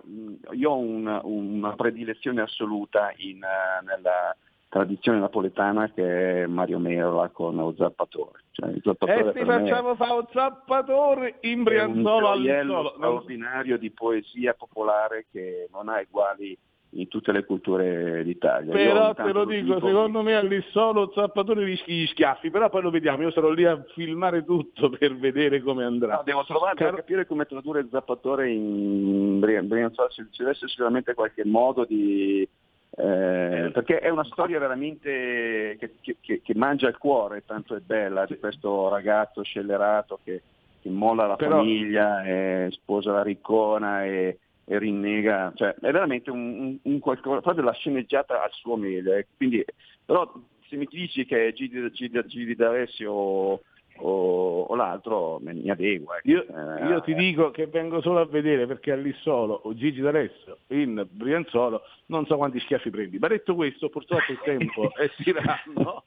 io 0.51 0.69
ho 0.71 0.77
un- 0.77 1.19
una 1.23 1.73
predilezione 1.73 2.41
assoluta 2.41 3.11
in, 3.17 3.43
eh, 3.43 3.83
nella 3.85 4.35
tradizione 4.73 5.19
napoletana 5.19 5.91
che 5.91 6.41
è 6.41 6.47
Mario 6.47 6.79
Merola 6.79 7.29
con 7.29 7.55
lo 7.55 7.75
Zappatore. 7.77 8.39
Cioè, 8.53 8.69
E 8.69 9.31
ti 9.33 9.45
facciamo 9.45 9.93
fare 9.93 10.11
un 10.13 10.25
zappatore 10.31 11.35
in 11.41 11.63
gioiello 11.63 12.27
all'issolo. 12.27 12.81
Non- 12.81 12.91
straordinario 12.95 13.77
di 13.77 13.91
poesia 13.91 14.55
popolare 14.55 15.27
che 15.31 15.67
non 15.71 15.89
ha 15.89 16.01
uguali 16.01 16.57
in 16.95 17.07
tutte 17.07 17.31
le 17.31 17.45
culture 17.45 18.23
d'Italia. 18.23 18.71
Però 18.71 19.13
te 19.13 19.31
lo 19.31 19.45
dico, 19.45 19.75
dico- 19.75 19.87
secondo 19.87 20.21
me 20.23 20.35
all'issolo 20.35 21.11
Zappatore 21.13 21.63
rischi 21.63 21.93
gli 21.93 22.07
schiaffi, 22.07 22.49
però 22.49 22.69
poi 22.69 22.81
lo 22.81 22.89
vediamo, 22.89 23.21
io 23.23 23.31
sarò 23.31 23.49
lì 23.51 23.65
a 23.65 23.83
filmare 23.93 24.43
tutto 24.43 24.89
per 24.89 25.15
vedere 25.17 25.61
come 25.61 25.83
andrà. 25.83 26.15
No, 26.15 26.21
devo 26.23 26.43
trovare 26.45 26.75
Caro- 26.75 26.91
per 26.91 26.99
capire 27.01 27.25
come 27.27 27.45
tradurre 27.45 27.81
il 27.81 27.89
zappatore 27.91 28.49
in 28.51 29.39
Brian- 29.39 29.67
Brianzolo, 29.67 30.09
ci 30.09 30.23
ci 30.31 30.39
deve 30.39 30.51
essere 30.51 30.69
sicuramente 30.69 31.13
qualche 31.13 31.45
modo 31.45 31.85
di... 31.85 32.47
eh, 32.95 33.71
perché 33.73 33.99
è 33.99 34.09
una 34.09 34.23
storia 34.25 34.59
veramente 34.59 35.77
che, 35.79 35.95
che- 36.21 36.41
che- 36.41 36.53
mangia 36.55 36.87
il 36.87 36.97
cuore, 36.97 37.43
tanto 37.45 37.75
è 37.75 37.79
bella, 37.79 38.25
di 38.25 38.37
questo 38.37 38.87
ragazzo 38.89 39.41
scellerato 39.43 40.19
che, 40.23 40.41
che 40.81 40.89
molla 40.89 41.25
la 41.25 41.35
Però- 41.35 41.57
famiglia, 41.57 42.23
e 42.23 42.67
sposa 42.71 43.11
la 43.11 43.23
riccona 43.23 44.05
e, 44.05 44.37
e 44.65 44.77
rinnega, 44.77 45.51
cioè 45.55 45.73
è 45.81 45.91
veramente 45.91 46.29
un, 46.29 46.39
un, 46.59 46.77
un 46.83 46.99
qualcosa, 46.99 47.41
proprio 47.41 47.63
la 47.65 47.73
sceneggiata 47.73 48.43
al 48.43 48.51
suo 48.51 48.75
meglio. 48.75 49.13
eh. 49.13 49.25
Quindi, 49.35 49.63
però 50.05 50.31
se 50.67 50.75
mi 50.75 50.85
dici 50.89 51.25
che 51.25 51.47
è 51.47 51.53
Gigi, 51.53 51.91
Gigi, 51.91 52.21
Gigi 52.27 52.55
D'Alessio 52.55 53.61
o, 53.97 54.61
o- 54.61 54.75
l'altro 54.75 55.39
mi 55.41 55.69
adeguo. 55.69 56.15
ecco. 56.15 56.29
Io, 56.29 56.45
Eh, 56.47 56.87
io 56.87 57.01
ti 57.01 57.13
dico 57.13 57.51
che 57.51 57.67
vengo 57.67 58.01
solo 58.01 58.19
a 58.19 58.25
vedere 58.25 58.65
perché 58.67 58.91
all'issolo 58.91 59.61
o 59.63 59.73
Gigi 59.73 60.01
D'Alessio 60.01 60.57
in 60.67 61.05
Brianzolo 61.09 61.81
non 62.07 62.25
so 62.25 62.37
quanti 62.37 62.59
schiaffi 62.59 62.89
prendi. 62.89 63.17
Ma 63.19 63.27
detto 63.27 63.55
questo, 63.55 63.89
purtroppo 63.89 64.31
il 64.31 64.39
tempo 64.43 64.91
è 64.95 65.09
tiranno. 65.23 66.03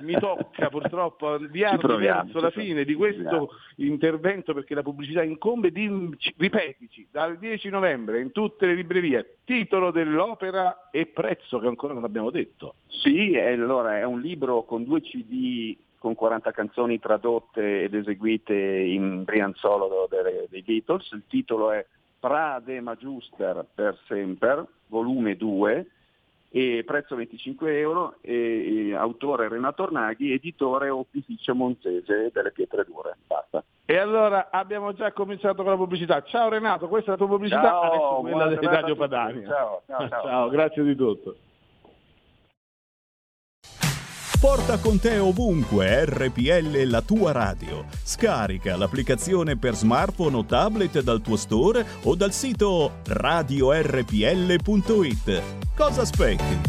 Mi 0.00 0.18
tocca 0.18 0.68
purtroppo 0.68 1.28
avviarmi 1.32 1.96
verso 1.96 2.40
la 2.40 2.50
fine 2.50 2.84
di 2.84 2.92
questo 2.92 3.48
intervento 3.76 4.52
perché 4.52 4.74
la 4.74 4.82
pubblicità 4.82 5.22
incombe. 5.22 5.70
Di, 5.72 5.88
ripetici, 6.36 7.08
dal 7.10 7.38
10 7.38 7.70
novembre 7.70 8.20
in 8.20 8.30
tutte 8.32 8.66
le 8.66 8.74
librerie, 8.74 9.38
titolo 9.44 9.90
dell'opera 9.90 10.90
e 10.90 11.06
prezzo 11.06 11.58
che 11.58 11.68
ancora 11.68 11.94
non 11.94 12.04
abbiamo 12.04 12.28
detto. 12.28 12.74
Sì, 12.88 13.30
e 13.30 13.52
allora 13.52 13.98
è 13.98 14.04
un 14.04 14.20
libro 14.20 14.64
con 14.64 14.84
due 14.84 15.00
CD 15.00 15.74
con 15.98 16.14
40 16.14 16.50
canzoni 16.52 16.98
tradotte 16.98 17.82
ed 17.82 17.94
eseguite 17.94 18.54
in 18.54 19.24
Brianzolo 19.24 20.06
delle- 20.08 20.46
dei 20.48 20.62
Beatles. 20.62 21.10
Il 21.12 21.24
titolo 21.26 21.70
è 21.72 21.84
Prade 22.18 22.80
Magister 22.80 23.64
per 23.74 23.98
sempre, 24.06 24.64
volume 24.86 25.36
2, 25.36 25.86
e 26.50 26.82
prezzo 26.86 27.14
25 27.14 27.78
euro, 27.78 28.14
e, 28.20 28.88
e, 28.88 28.94
autore 28.94 29.48
Renato 29.48 29.82
Ornaghi, 29.82 30.32
editore 30.32 30.88
Opificio 30.88 31.54
Monzese 31.54 32.30
delle 32.32 32.52
Pietre 32.52 32.84
Dure. 32.84 33.16
Basta. 33.26 33.62
E 33.84 33.96
allora 33.98 34.48
abbiamo 34.50 34.92
già 34.92 35.12
cominciato 35.12 35.62
con 35.62 35.72
la 35.72 35.76
pubblicità. 35.76 36.22
Ciao 36.22 36.48
Renato, 36.48 36.88
questa 36.88 37.08
è 37.08 37.10
la 37.12 37.18
tua 37.18 37.28
pubblicità, 37.28 37.62
Ciao, 37.62 37.80
adesso 37.82 38.20
quella 38.20 38.46
di 38.48 38.66
Radio. 38.66 38.96
Padania. 38.96 39.46
Ciao, 39.46 39.82
ciao, 39.86 40.08
ciao. 40.08 40.22
ciao, 40.28 40.48
grazie 40.48 40.82
di 40.82 40.96
tutto. 40.96 41.36
Porta 44.40 44.78
con 44.78 45.00
te 45.00 45.18
ovunque 45.18 46.04
RPL 46.04 46.84
la 46.84 47.02
tua 47.02 47.32
radio. 47.32 47.86
Scarica 48.04 48.76
l'applicazione 48.76 49.56
per 49.56 49.74
smartphone 49.74 50.36
o 50.36 50.44
tablet 50.44 51.00
dal 51.00 51.20
tuo 51.20 51.34
store 51.34 51.84
o 52.04 52.14
dal 52.14 52.32
sito 52.32 52.98
radiorpl.it. 53.04 53.82
Cosa 55.74 56.02
aspetti? 56.02 56.60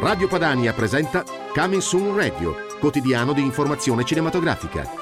Radio 0.00 0.26
Padania 0.26 0.72
presenta 0.72 1.22
Coming 1.54 1.80
Soon 1.80 2.16
Radio, 2.16 2.56
quotidiano 2.80 3.32
di 3.32 3.42
informazione 3.42 4.02
cinematografica. 4.02 5.01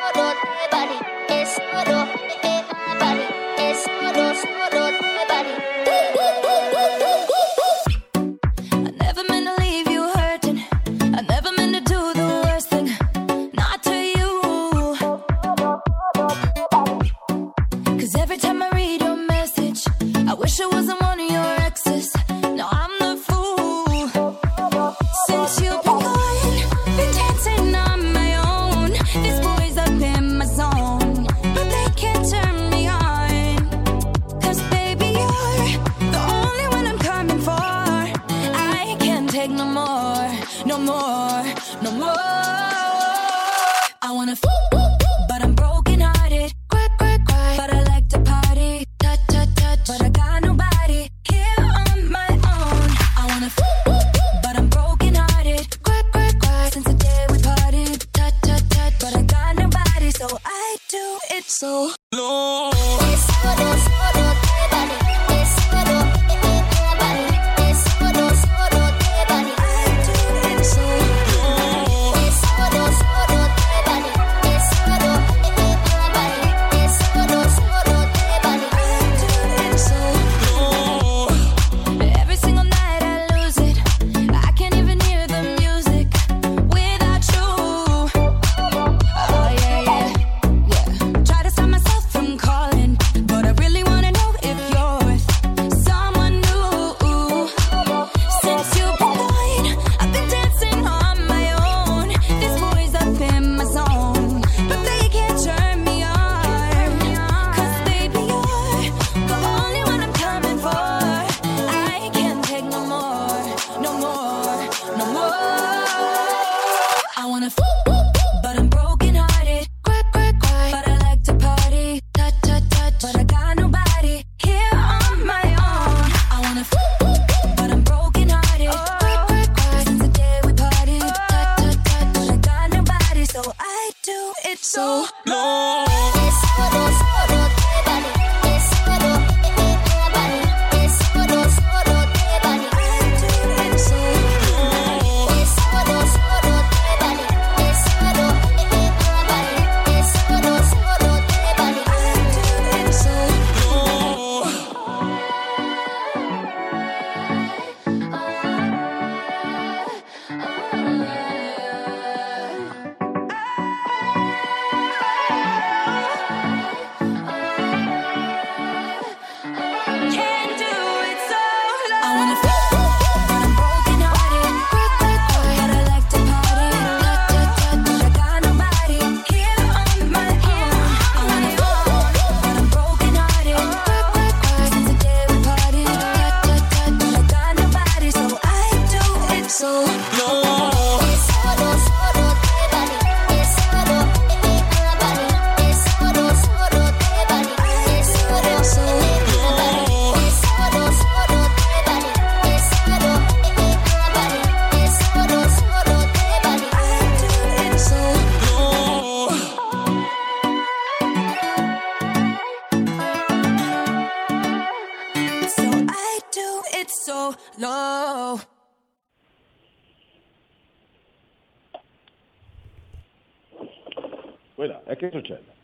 Quella, 224.61 224.83
e 224.83 224.95
che 224.95 225.09
succede? 225.09 225.55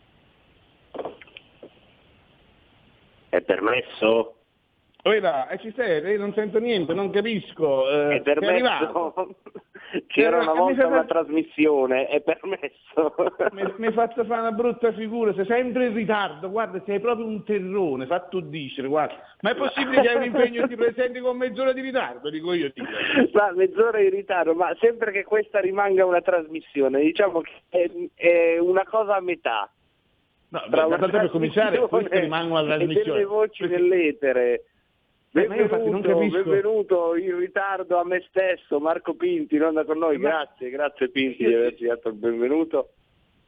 È 3.28 3.40
permesso? 3.42 4.37
Quella, 5.00 5.48
e 5.48 5.58
ci 5.58 5.72
sei? 5.76 6.02
Io 6.10 6.18
non 6.18 6.32
sento 6.34 6.58
niente, 6.58 6.92
non 6.92 7.10
capisco. 7.10 7.88
eh, 7.88 8.16
È 8.16 8.20
permesso? 8.20 9.36
C'era 10.08 10.40
una 10.42 10.52
volta 10.52 10.86
una 10.86 11.04
trasmissione, 11.04 12.08
è 12.08 12.20
permesso? 12.20 13.14
Mi, 13.78 13.86
hai 13.86 13.92
fatto 13.92 14.24
fare 14.24 14.40
una 14.40 14.52
brutta 14.52 14.92
figura, 14.92 15.32
sei 15.32 15.46
sempre 15.46 15.86
in 15.86 15.94
ritardo, 15.94 16.50
guarda, 16.50 16.82
sei 16.84 17.00
proprio 17.00 17.24
un 17.26 17.42
terrone, 17.44 18.04
fatto 18.06 18.40
dicere, 18.40 18.88
guarda. 18.88 19.14
Ma 19.40 19.50
è 19.50 19.54
possibile 19.54 20.02
che 20.02 20.08
hai 20.08 20.16
un 20.16 20.24
impegno 20.24 20.64
e 20.64 20.68
ti 20.68 20.74
presenti 20.76 21.20
con 21.20 21.38
mezz'ora 21.38 21.72
di 21.72 21.80
ritardo, 21.80 22.28
dico 22.28 22.52
io. 22.52 22.70
Dico. 22.74 22.86
Ma 23.32 23.52
mezz'ora 23.52 24.00
in 24.00 24.10
ritardo, 24.10 24.52
ma 24.54 24.74
sempre 24.78 25.10
che 25.12 25.24
questa 25.24 25.60
rimanga 25.60 26.04
una 26.04 26.20
trasmissione, 26.20 27.00
diciamo 27.00 27.40
che 27.40 27.52
è, 27.70 27.90
è 28.14 28.58
una 28.58 28.84
cosa 28.84 29.14
a 29.16 29.20
metà. 29.20 29.70
No, 30.50 30.62
Tra 30.70 30.86
beh, 30.86 30.96
tanto 30.98 31.08
per 31.18 31.30
cominciare, 31.30 31.76
trasmissione 31.76 31.88
queste 31.88 32.20
rimangono 32.20 32.58
alla 32.58 32.74
E 32.74 32.78
delle 32.78 32.92
trasmissione. 32.94 33.24
voci 33.24 33.66
nell'etere. 33.66 34.64
Benvenuto, 35.30 35.76
benvenuto 35.76 37.14
in 37.14 37.38
ritardo 37.38 37.98
a 37.98 38.04
me 38.04 38.24
stesso, 38.28 38.80
Marco 38.80 39.14
Pinti, 39.14 39.56
in 39.56 39.62
onda 39.62 39.84
con 39.84 39.98
noi, 39.98 40.16
grazie, 40.18 40.70
grazie 40.70 41.10
Pinti 41.10 41.44
di 41.44 41.52
averci 41.52 41.84
dato 41.84 42.08
il 42.08 42.14
benvenuto. 42.14 42.94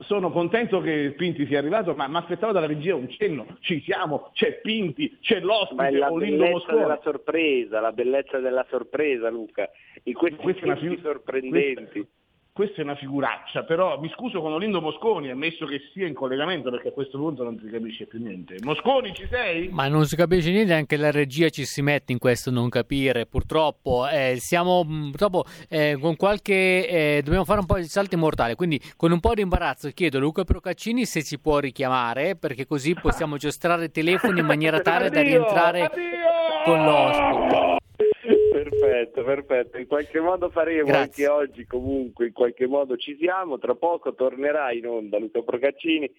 Sono 0.01 0.31
contento 0.31 0.81
che 0.81 1.15
Pinti 1.17 1.47
sia 1.47 1.59
arrivato, 1.59 1.95
ma 1.95 2.07
mi 2.07 2.17
aspettavo 2.17 2.53
dalla 2.53 2.67
regia 2.67 2.95
un 2.95 3.09
cenno. 3.09 3.57
Ci 3.61 3.81
siamo, 3.81 4.31
c'è 4.35 4.61
Pinti, 4.61 5.19
c'è 5.21 5.37
Ma 5.37 5.41
è 5.41 5.45
l'ospite, 5.45 5.91
la 5.93 6.13
Olindo 6.13 6.45
bellezza 6.45 6.75
della 6.75 7.01
sorpresa, 7.03 7.81
la 7.81 7.93
bellezza 7.93 8.39
della 8.39 8.67
sorpresa 8.69 9.31
Luca, 9.31 9.71
in 10.05 10.15
questi 10.15 10.73
figu- 10.75 11.01
sorprendenti. 11.01 11.75
Questa 11.75 12.09
è 12.53 12.83
una 12.83 12.95
figuraccia, 12.95 13.63
però 13.63 13.99
mi 13.99 14.11
scuso 14.11 14.41
con 14.41 14.53
Olindo 14.53 14.81
Mosconi, 14.81 15.31
ammesso 15.31 15.65
che 15.67 15.81
sia 15.93 16.07
in 16.07 16.15
collegamento 16.15 16.71
perché 16.71 16.89
a 16.89 16.93
questo 16.93 17.17
punto 17.17 17.43
non 17.43 17.59
si 17.59 17.71
capisce 17.71 18.07
più 18.07 18.21
niente. 18.21 18.57
Mosconi, 18.63 19.15
ci 19.15 19.27
sei? 19.31 19.69
Ma 19.69 19.89
non 19.89 20.05
si 20.07 20.17
capisce 20.17 20.51
niente, 20.51 20.75
anche 20.75 20.97
la 20.97 21.11
regia 21.11 21.49
ci 21.49 21.65
si 21.65 21.81
mette 21.81 22.13
in 22.13 22.19
questo 22.19 22.51
non 22.51 22.69
capire. 22.69 23.27
Purtroppo 23.27 24.07
eh, 24.09 24.37
siamo 24.39 24.85
mh, 24.85 25.11
purtroppo, 25.11 25.45
eh, 25.69 25.97
con 26.01 26.17
qualche. 26.17 26.89
eh, 26.89 27.21
dobbiamo 27.23 27.45
fare 27.45 27.61
un 27.61 27.67
po' 27.67 27.77
di 27.77 27.85
salto 27.85 28.17
mortale. 28.19 28.55
Quindi, 28.55 28.81
con 28.97 29.13
un 29.13 29.21
po' 29.21 29.35
di 29.35 29.43
imbarazzo, 29.43 29.89
chiedo 29.91 30.19
a 30.19 30.21
Luca 30.21 30.45
Procaccini 30.45 31.07
se 31.07 31.23
ci 31.23 31.39
può 31.39 31.59
richiamare, 31.59 32.37
perché 32.37 32.67
così 32.67 32.95
possiamo 32.95 33.37
giostrare 33.37 33.87
i 33.87 33.91
telefoni 33.91 34.41
in 34.41 34.47
maniera 34.47 34.81
tale 34.83 35.09
da 35.09 35.21
Addio, 35.21 35.37
rientrare 35.39 35.91
con 36.65 36.85
l'ospite. 36.85 37.70
Perfetto, 38.51 39.23
perfetto. 39.23 39.79
In 39.79 39.87
qualche 39.87 40.21
modo 40.21 40.51
faremo 40.51 40.87
Grazie. 40.87 41.27
anche 41.27 41.29
oggi, 41.29 41.67
comunque, 41.67 42.27
in 42.27 42.33
qualche 42.33 42.67
modo 42.67 42.97
ci 42.97 43.17
siamo. 43.17 43.59
Tra 43.59 43.75
poco 43.75 44.15
tornerà 44.15 44.73
in 44.73 44.87
onda 44.87 45.19
Luca 45.19 45.43
Procaccini 45.43 46.11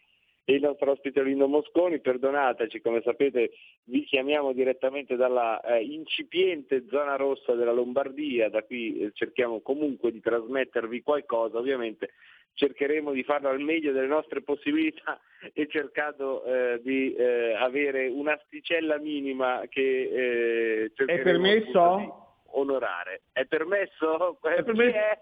il 0.53 0.61
nostro 0.61 0.91
ospite 0.91 1.19
Olindo 1.19 1.47
Mosconi. 1.47 1.99
Perdonateci, 1.99 2.81
come 2.81 3.01
sapete, 3.01 3.51
vi 3.85 4.03
chiamiamo 4.03 4.53
direttamente 4.53 5.15
dalla 5.15 5.59
eh, 5.61 5.83
incipiente 5.83 6.85
zona 6.89 7.15
rossa 7.15 7.53
della 7.53 7.71
Lombardia. 7.71 8.49
Da 8.49 8.63
qui 8.63 8.99
eh, 8.99 9.11
cerchiamo 9.13 9.61
comunque 9.61 10.11
di 10.11 10.19
trasmettervi 10.19 11.01
qualcosa, 11.01 11.57
ovviamente. 11.57 12.11
Cercheremo 12.53 13.11
di 13.11 13.23
farlo 13.23 13.49
al 13.49 13.61
meglio 13.61 13.93
delle 13.93 14.07
nostre 14.07 14.41
possibilità 14.41 15.19
e 15.53 15.67
cercando 15.69 16.43
eh, 16.43 16.81
di 16.83 17.13
eh, 17.13 17.53
avere 17.53 18.07
un'asticella 18.07 18.97
minima 18.99 19.63
che 19.69 20.83
eh, 20.83 20.91
cercheremo 20.93 21.23
permesso? 21.23 21.95
di 21.97 22.09
onorare. 22.53 23.21
È 23.31 23.45
permesso? 23.45 24.37
È 24.41 24.63
permesso? 24.63 24.97
è? 24.97 25.19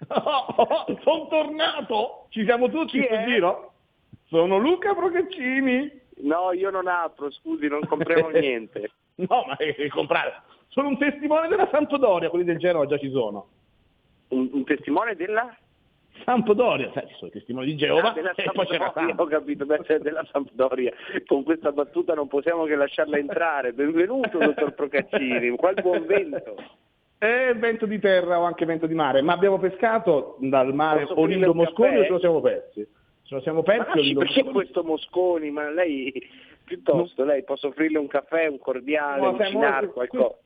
sono 1.02 1.28
tornato! 1.28 2.26
Ci 2.30 2.44
siamo 2.44 2.68
tutti 2.68 2.96
in 2.98 3.04
è? 3.04 3.24
giro? 3.26 3.69
Sono 4.30 4.58
Luca 4.58 4.94
Procaccini. 4.94 5.90
No, 6.22 6.52
io 6.52 6.70
non 6.70 6.86
apro, 6.86 7.30
scusi, 7.32 7.66
non 7.66 7.80
compriamo 7.86 8.28
niente. 8.38 8.92
No, 9.16 9.44
ma 9.46 9.56
che 9.56 9.88
comprare? 9.88 10.42
Sono 10.68 10.86
un 10.88 10.98
testimone 10.98 11.48
della 11.48 11.68
Sampdoria, 11.70 12.30
quelli 12.30 12.44
del 12.44 12.58
Genoa 12.58 12.86
già 12.86 12.96
ci 12.96 13.10
sono. 13.10 13.48
Un, 14.28 14.48
un 14.52 14.64
testimone 14.64 15.16
della? 15.16 15.52
Sampdoria, 16.24 16.90
sai, 16.92 17.08
ci 17.08 17.14
sono 17.14 17.28
i 17.28 17.32
testimoni 17.32 17.66
di 17.66 17.76
Geova 17.76 18.10
Ah, 18.10 18.12
della 18.12 18.32
e 18.36 18.50
poi 18.52 18.66
c'era 18.66 18.84
Sampdoria, 18.84 19.08
Samp. 19.08 19.20
ho 19.20 19.24
capito, 19.24 19.64
beh, 19.66 19.78
c'è 19.82 19.98
della 19.98 20.24
Sampdoria. 20.30 20.92
Con 21.26 21.42
questa 21.42 21.72
battuta 21.72 22.14
non 22.14 22.28
possiamo 22.28 22.64
che 22.64 22.76
lasciarla 22.76 23.16
entrare. 23.18 23.72
Benvenuto, 23.72 24.38
dottor 24.38 24.74
Procaccini, 24.74 25.56
qual 25.56 25.74
buon 25.82 26.06
vento. 26.06 26.54
E 27.18 27.52
vento 27.56 27.86
di 27.86 27.98
terra 27.98 28.38
o 28.38 28.44
anche 28.44 28.64
vento 28.64 28.86
di 28.86 28.94
mare, 28.94 29.22
ma 29.22 29.32
abbiamo 29.32 29.58
pescato 29.58 30.36
dal 30.40 30.72
mare 30.72 31.06
Olindo 31.14 31.52
Mosconi 31.52 31.98
o 31.98 32.04
ce 32.04 32.10
lo 32.10 32.18
siamo 32.18 32.40
persi? 32.40 32.86
Ce 33.30 33.36
lo 33.36 33.42
siamo 33.42 33.62
Ma 33.64 33.72
persi 33.72 33.86
lasci 33.86 33.98
Olindo 34.00 34.18
perché 34.18 34.42
questo 34.42 34.82
Mosconi? 34.82 35.52
Ma 35.52 35.70
lei, 35.70 36.12
piuttosto, 36.64 37.22
lei 37.22 37.44
posso 37.44 37.68
offrirle 37.68 37.98
un 37.98 38.08
caffè, 38.08 38.48
un 38.48 38.58
cordiale, 38.58 39.20
No, 39.20 39.30
un 39.30 39.44
cinar, 39.44 39.92
qualcosa? 39.92 40.36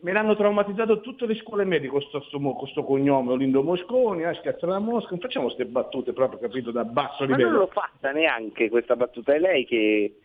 Me 0.00 0.12
l'hanno 0.12 0.34
traumatizzato 0.34 1.02
tutte 1.02 1.26
le 1.26 1.34
scuole 1.34 1.64
medie 1.64 1.90
con 1.90 2.00
questo, 2.00 2.38
questo 2.54 2.84
cognome 2.84 3.32
Olindo 3.32 3.62
Mosconi, 3.62 4.24
ah, 4.24 4.32
schiazzare 4.32 4.72
la 4.72 4.78
Mosca, 4.78 5.10
non 5.10 5.18
facciamo 5.18 5.46
queste 5.46 5.66
battute 5.66 6.14
proprio 6.14 6.38
capito 6.38 6.70
da 6.70 6.84
basso 6.84 7.24
Ma 7.24 7.36
livello. 7.36 7.50
non 7.50 7.58
l'ho 7.58 7.66
fatta 7.66 8.10
neanche 8.10 8.70
questa 8.70 8.96
battuta, 8.96 9.34
è 9.34 9.38
lei 9.38 9.66
che... 9.66 10.16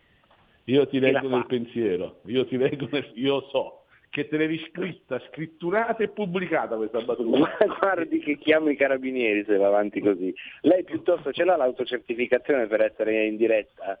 Io 0.64 0.88
ti 0.88 0.98
leggo 0.98 1.28
nel 1.28 1.30
fatta? 1.30 1.46
pensiero, 1.48 2.20
io 2.24 2.46
ti 2.46 2.56
leggo 2.56 2.88
nel... 2.90 3.10
io 3.12 3.42
so 3.50 3.82
che 4.10 4.28
te 4.28 4.36
l'hai 4.36 4.58
scritta, 4.70 5.20
scritturata 5.30 6.02
e 6.02 6.08
pubblicata 6.08 6.76
questa 6.76 7.00
battuta. 7.00 7.38
Ma 7.38 7.76
guardi 7.78 8.18
che 8.18 8.38
chiamo 8.38 8.70
i 8.70 8.76
carabinieri 8.76 9.44
se 9.44 9.56
va 9.56 9.66
avanti 9.66 10.00
così. 10.00 10.34
Lei 10.62 10.84
piuttosto 10.84 11.32
ce 11.32 11.44
l'ha 11.44 11.56
l'autocertificazione 11.56 12.66
per 12.66 12.80
essere 12.82 13.26
in 13.26 13.36
diretta? 13.36 14.00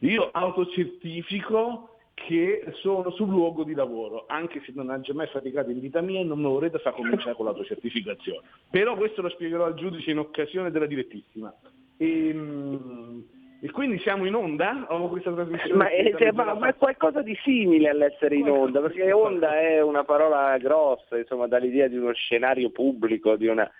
Io 0.00 0.30
autocertifico 0.30 1.96
che 2.14 2.64
sono 2.80 3.10
sul 3.10 3.28
luogo 3.28 3.64
di 3.64 3.74
lavoro, 3.74 4.24
anche 4.28 4.60
se 4.64 4.72
non 4.74 4.90
ha 4.90 5.00
già 5.00 5.14
mai 5.14 5.26
faticato 5.28 5.70
in 5.70 5.80
vita 5.80 6.00
mia 6.00 6.20
e 6.20 6.24
non 6.24 6.38
me 6.38 6.44
lo 6.44 6.50
vorrete 6.50 6.78
far 6.78 6.94
cominciare 6.94 7.34
con 7.34 7.46
l'autocertificazione. 7.46 8.46
Però 8.70 8.96
questo 8.96 9.22
lo 9.22 9.30
spiegherò 9.30 9.64
al 9.64 9.74
giudice 9.74 10.10
in 10.10 10.18
occasione 10.18 10.70
della 10.70 10.86
direttissima. 10.86 11.54
Ehm, 11.96 13.24
E, 13.62 13.70
quindi 13.70 13.98
siamo 13.98 14.26
in 14.26 14.34
onda? 14.34 14.86
Ho 14.88 15.08
questa 15.08 15.32
trasmissione? 15.32 15.74
Ma 15.74 15.88
è, 15.90 16.14
cioè, 16.16 16.32
ma- 16.32 16.54
ma 16.54 16.68
è 16.68 16.76
qualcosa 16.76 17.20
di 17.20 17.36
simile 17.42 17.90
all'essere 17.90 18.36
in 18.36 18.48
onda, 18.48 18.80
perché 18.80 19.12
onda 19.12 19.58
è 19.58 19.82
una 19.82 20.04
parola 20.04 20.56
grossa, 20.58 21.18
insomma, 21.18 21.46
dà 21.46 21.58
l'idea 21.58 21.86
di 21.86 21.96
uno 21.96 22.12
scenario 22.12 22.70
pubblico, 22.70 23.36
di 23.36 23.46
una... 23.46 23.70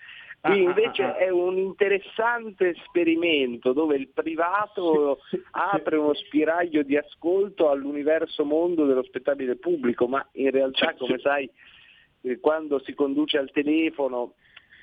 Qui 0.41 0.51
Ah, 0.51 0.53
ah, 0.53 0.55
invece 0.55 1.03
ah. 1.03 1.15
è 1.17 1.29
un 1.29 1.57
interessante 1.57 2.69
esperimento 2.69 3.73
dove 3.73 3.95
il 3.95 4.07
privato 4.07 5.19
apre 5.51 5.97
uno 5.97 6.15
spiraglio 6.15 6.81
di 6.81 6.97
ascolto 6.97 7.69
all'universo 7.69 8.43
mondo 8.43 8.85
dello 8.85 9.03
spettacolo 9.03 9.55
pubblico, 9.57 10.07
ma 10.07 10.27
in 10.33 10.49
realtà, 10.49 10.95
come 10.97 11.19
sai, 11.19 11.47
eh, 12.21 12.39
quando 12.39 12.79
si 12.79 12.95
conduce 12.95 13.37
al 13.37 13.51
telefono 13.51 14.33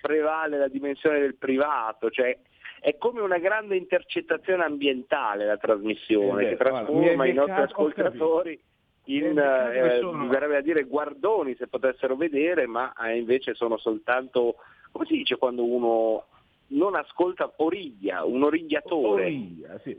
prevale 0.00 0.58
la 0.58 0.68
dimensione 0.68 1.18
del 1.18 1.34
privato, 1.34 2.08
cioè 2.08 2.38
è 2.80 2.96
come 2.96 3.20
una 3.20 3.38
grande 3.38 3.76
intercettazione 3.76 4.64
ambientale 4.64 5.46
la 5.46 5.56
trasmissione, 5.56 6.44
Eh 6.44 6.48
che 6.50 6.56
trasforma 6.56 7.26
i 7.26 7.32
nostri 7.32 7.62
ascoltatori 7.62 8.60
in, 9.04 9.38
eh, 9.38 9.98
sono- 10.00 10.26
verrebbe 10.28 10.56
a 10.56 10.60
dire 10.60 10.84
guardoni 10.84 11.54
se 11.56 11.66
potessero 11.66 12.16
vedere, 12.16 12.66
ma 12.66 12.92
eh, 12.92 13.16
invece 13.16 13.54
sono 13.54 13.78
soltanto, 13.78 14.56
come 14.92 15.06
si 15.06 15.16
dice 15.16 15.36
quando 15.36 15.64
uno 15.64 16.24
non 16.68 16.94
ascolta 16.94 17.50
origlia, 17.56 18.24
un 18.24 18.42
origliatore. 18.42 19.24
Origlia, 19.24 19.78
sì. 19.78 19.98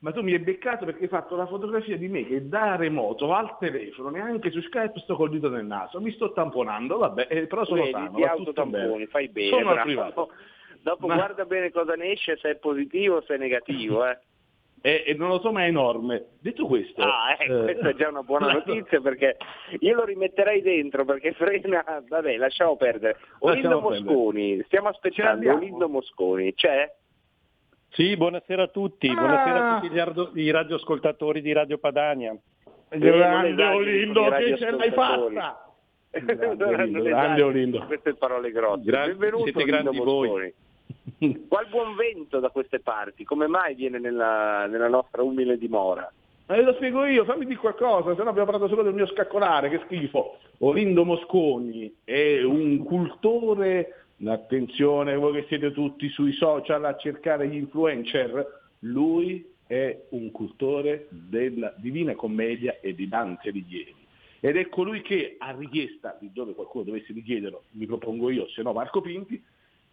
Ma 0.00 0.12
tu 0.12 0.22
mi 0.22 0.32
hai 0.32 0.38
beccato 0.38 0.86
perché 0.86 1.02
hai 1.02 1.08
fatto 1.08 1.36
la 1.36 1.46
fotografia 1.46 1.96
di 1.98 2.08
me 2.08 2.24
che 2.26 2.48
da 2.48 2.76
remoto 2.76 3.34
al 3.34 3.58
telefono, 3.58 4.08
neanche 4.08 4.50
su 4.50 4.60
Skype, 4.62 4.98
sto 5.00 5.14
col 5.14 5.28
dito 5.28 5.50
nel 5.50 5.66
naso, 5.66 6.00
mi 6.00 6.10
sto 6.12 6.32
tamponando, 6.32 6.96
vabbè, 6.96 7.26
eh, 7.28 7.46
però 7.46 7.66
sono 7.66 7.82
Vedi, 7.82 7.92
sano, 7.92 8.16
ti 8.16 8.24
autotamponi, 8.24 9.06
fai 9.06 9.28
bene. 9.28 9.48
Sono 9.50 9.72
bravo. 9.72 9.82
privato. 9.82 10.32
Dopo 10.82 11.06
Ma- 11.06 11.14
guarda 11.16 11.44
bene 11.44 11.70
cosa 11.70 11.94
ne 11.94 12.12
esce, 12.12 12.36
se 12.38 12.50
è 12.50 12.56
positivo 12.56 13.16
o 13.16 13.22
se 13.22 13.34
è 13.34 13.38
negativo. 13.38 14.06
Eh. 14.06 14.18
E, 14.82 15.04
e 15.08 15.14
non 15.14 15.28
lo 15.28 15.40
so, 15.40 15.52
ma 15.52 15.64
è 15.64 15.66
enorme. 15.68 16.24
Detto 16.40 16.64
questo... 16.66 17.02
Ah, 17.02 17.36
eh, 17.38 17.44
eh, 17.44 17.62
questa 17.64 17.88
è 17.90 17.94
già 17.94 18.08
una 18.08 18.22
buona 18.22 18.50
notizia 18.50 18.98
perché 19.02 19.36
io 19.80 19.94
lo 19.94 20.04
rimetterei 20.04 20.62
dentro 20.62 21.04
perché 21.04 21.32
frena, 21.36 21.84
vabbè 22.08 22.36
lasciamo 22.38 22.76
perdere. 22.76 23.18
Olindo 23.40 23.68
Lasciamo 23.68 23.88
perdere. 23.90 24.14
Mosconi, 24.14 24.62
stiamo 24.64 24.88
aspettando. 24.88 25.52
Olindo 25.52 25.88
Mosconi, 25.88 26.54
c'è? 26.54 26.90
Sì, 27.90 28.16
buonasera 28.16 28.62
a 28.62 28.68
tutti, 28.68 29.08
Ah! 29.08 29.14
buonasera 29.14 29.58
a 29.76 29.80
tutti 29.80 29.92
gli, 29.92 29.98
ardo- 29.98 30.30
i 30.34 30.50
radioascoltatori 30.50 31.42
di 31.42 31.52
Radio 31.52 31.76
Padania. 31.76 32.34
Grande 32.88 33.48
Eh, 33.48 33.52
esageri 33.52 33.74
Olindo, 33.76 34.28
che 34.30 34.56
ce 34.56 34.70
l'hai 34.70 34.90
fatta! 34.92 35.64
Grande 36.10 36.64
Olindo, 36.64 37.02
grande. 37.02 37.78
Queste 37.86 38.14
parole 38.14 38.50
grosse. 38.50 38.82
Gra- 38.84 39.06
Benvenuto 39.06 39.44
siete 39.44 39.64
grandi 39.64 39.98
voi. 39.98 40.54
Qual 41.48 41.66
buon 41.68 41.96
vento 41.96 42.40
da 42.40 42.50
queste 42.50 42.80
parti? 42.80 43.24
Come 43.24 43.46
mai 43.46 43.74
viene 43.74 43.98
nella, 43.98 44.66
nella 44.66 44.88
nostra 44.88 45.22
umile 45.22 45.58
dimora? 45.58 46.10
Ma 46.46 46.60
lo 46.60 46.74
spiego 46.74 47.04
io, 47.04 47.24
fammi 47.24 47.44
dire 47.44 47.60
qualcosa, 47.60 48.14
se 48.14 48.22
no 48.22 48.30
abbiamo 48.30 48.50
parlato 48.50 48.68
solo 48.68 48.82
del 48.82 48.94
mio 48.94 49.06
scaccolare, 49.06 49.68
che 49.68 49.82
schifo. 49.84 50.38
Olindo 50.58 51.04
Mosconi 51.04 51.94
è 52.02 52.42
un 52.42 52.82
cultore 52.84 54.06
attenzione 54.24 55.14
voi 55.14 55.32
che 55.34 55.46
siete 55.48 55.72
tutti 55.72 56.08
sui 56.08 56.32
social 56.32 56.84
a 56.84 56.96
cercare 56.96 57.48
gli 57.48 57.54
influencer, 57.54 58.60
lui 58.80 59.48
è 59.66 60.06
un 60.10 60.30
cultore 60.32 61.06
della 61.10 61.72
Divina 61.76 62.14
Commedia 62.14 62.80
e 62.80 62.94
di 62.94 63.08
Dante 63.08 63.50
Alighieri. 63.50 63.94
Ed 64.40 64.56
è 64.56 64.68
colui 64.68 65.02
che 65.02 65.36
a 65.38 65.52
richiesta, 65.52 66.16
di 66.18 66.30
dove 66.32 66.54
qualcuno 66.54 66.84
dovesse 66.84 67.12
richiederlo, 67.12 67.64
mi 67.72 67.86
propongo 67.86 68.30
io, 68.30 68.48
se 68.48 68.62
no 68.62 68.72
Marco 68.72 69.00
Pinti, 69.00 69.40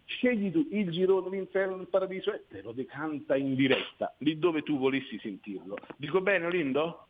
scegli 0.08 0.50
tu 0.50 0.66
il 0.70 0.90
girone, 0.90 1.28
l'inferno, 1.30 1.76
il 1.76 1.86
paradiso 1.88 2.32
e 2.32 2.44
te 2.48 2.62
lo 2.62 2.72
decanta 2.72 3.36
in 3.36 3.54
diretta, 3.54 4.14
lì 4.18 4.38
dove 4.38 4.62
tu 4.62 4.78
volessi 4.78 5.18
sentirlo. 5.18 5.76
Dico 5.96 6.20
bene 6.20 6.50
Lindo? 6.50 7.06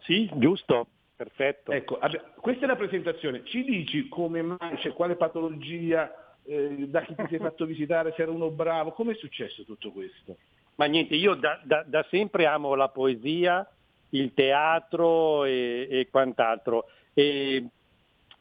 Sì, 0.00 0.30
giusto, 0.34 0.86
perfetto. 1.16 1.72
Ecco, 1.72 1.98
questa 2.36 2.64
è 2.64 2.68
la 2.68 2.76
presentazione. 2.76 3.42
Ci 3.44 3.64
dici 3.64 4.08
come 4.08 4.42
mai, 4.42 4.78
cioè, 4.78 4.92
quale 4.92 5.16
patologia, 5.16 6.36
eh, 6.44 6.86
da 6.88 7.00
chi 7.02 7.14
ti 7.14 7.24
sei 7.30 7.38
fatto 7.38 7.64
visitare, 7.64 8.12
se 8.14 8.22
era 8.22 8.30
uno 8.30 8.50
bravo, 8.50 8.92
come 8.92 9.12
è 9.12 9.16
successo 9.16 9.64
tutto 9.64 9.90
questo? 9.90 10.36
Ma 10.76 10.84
niente, 10.84 11.14
io 11.14 11.34
da, 11.34 11.58
da- 11.64 11.84
da 11.86 12.06
sempre 12.10 12.44
amo 12.44 12.74
la 12.74 12.88
poesia, 12.90 13.66
il 14.10 14.34
teatro 14.34 15.44
e, 15.44 15.88
e 15.90 16.08
quant'altro. 16.10 16.84
E 17.14 17.66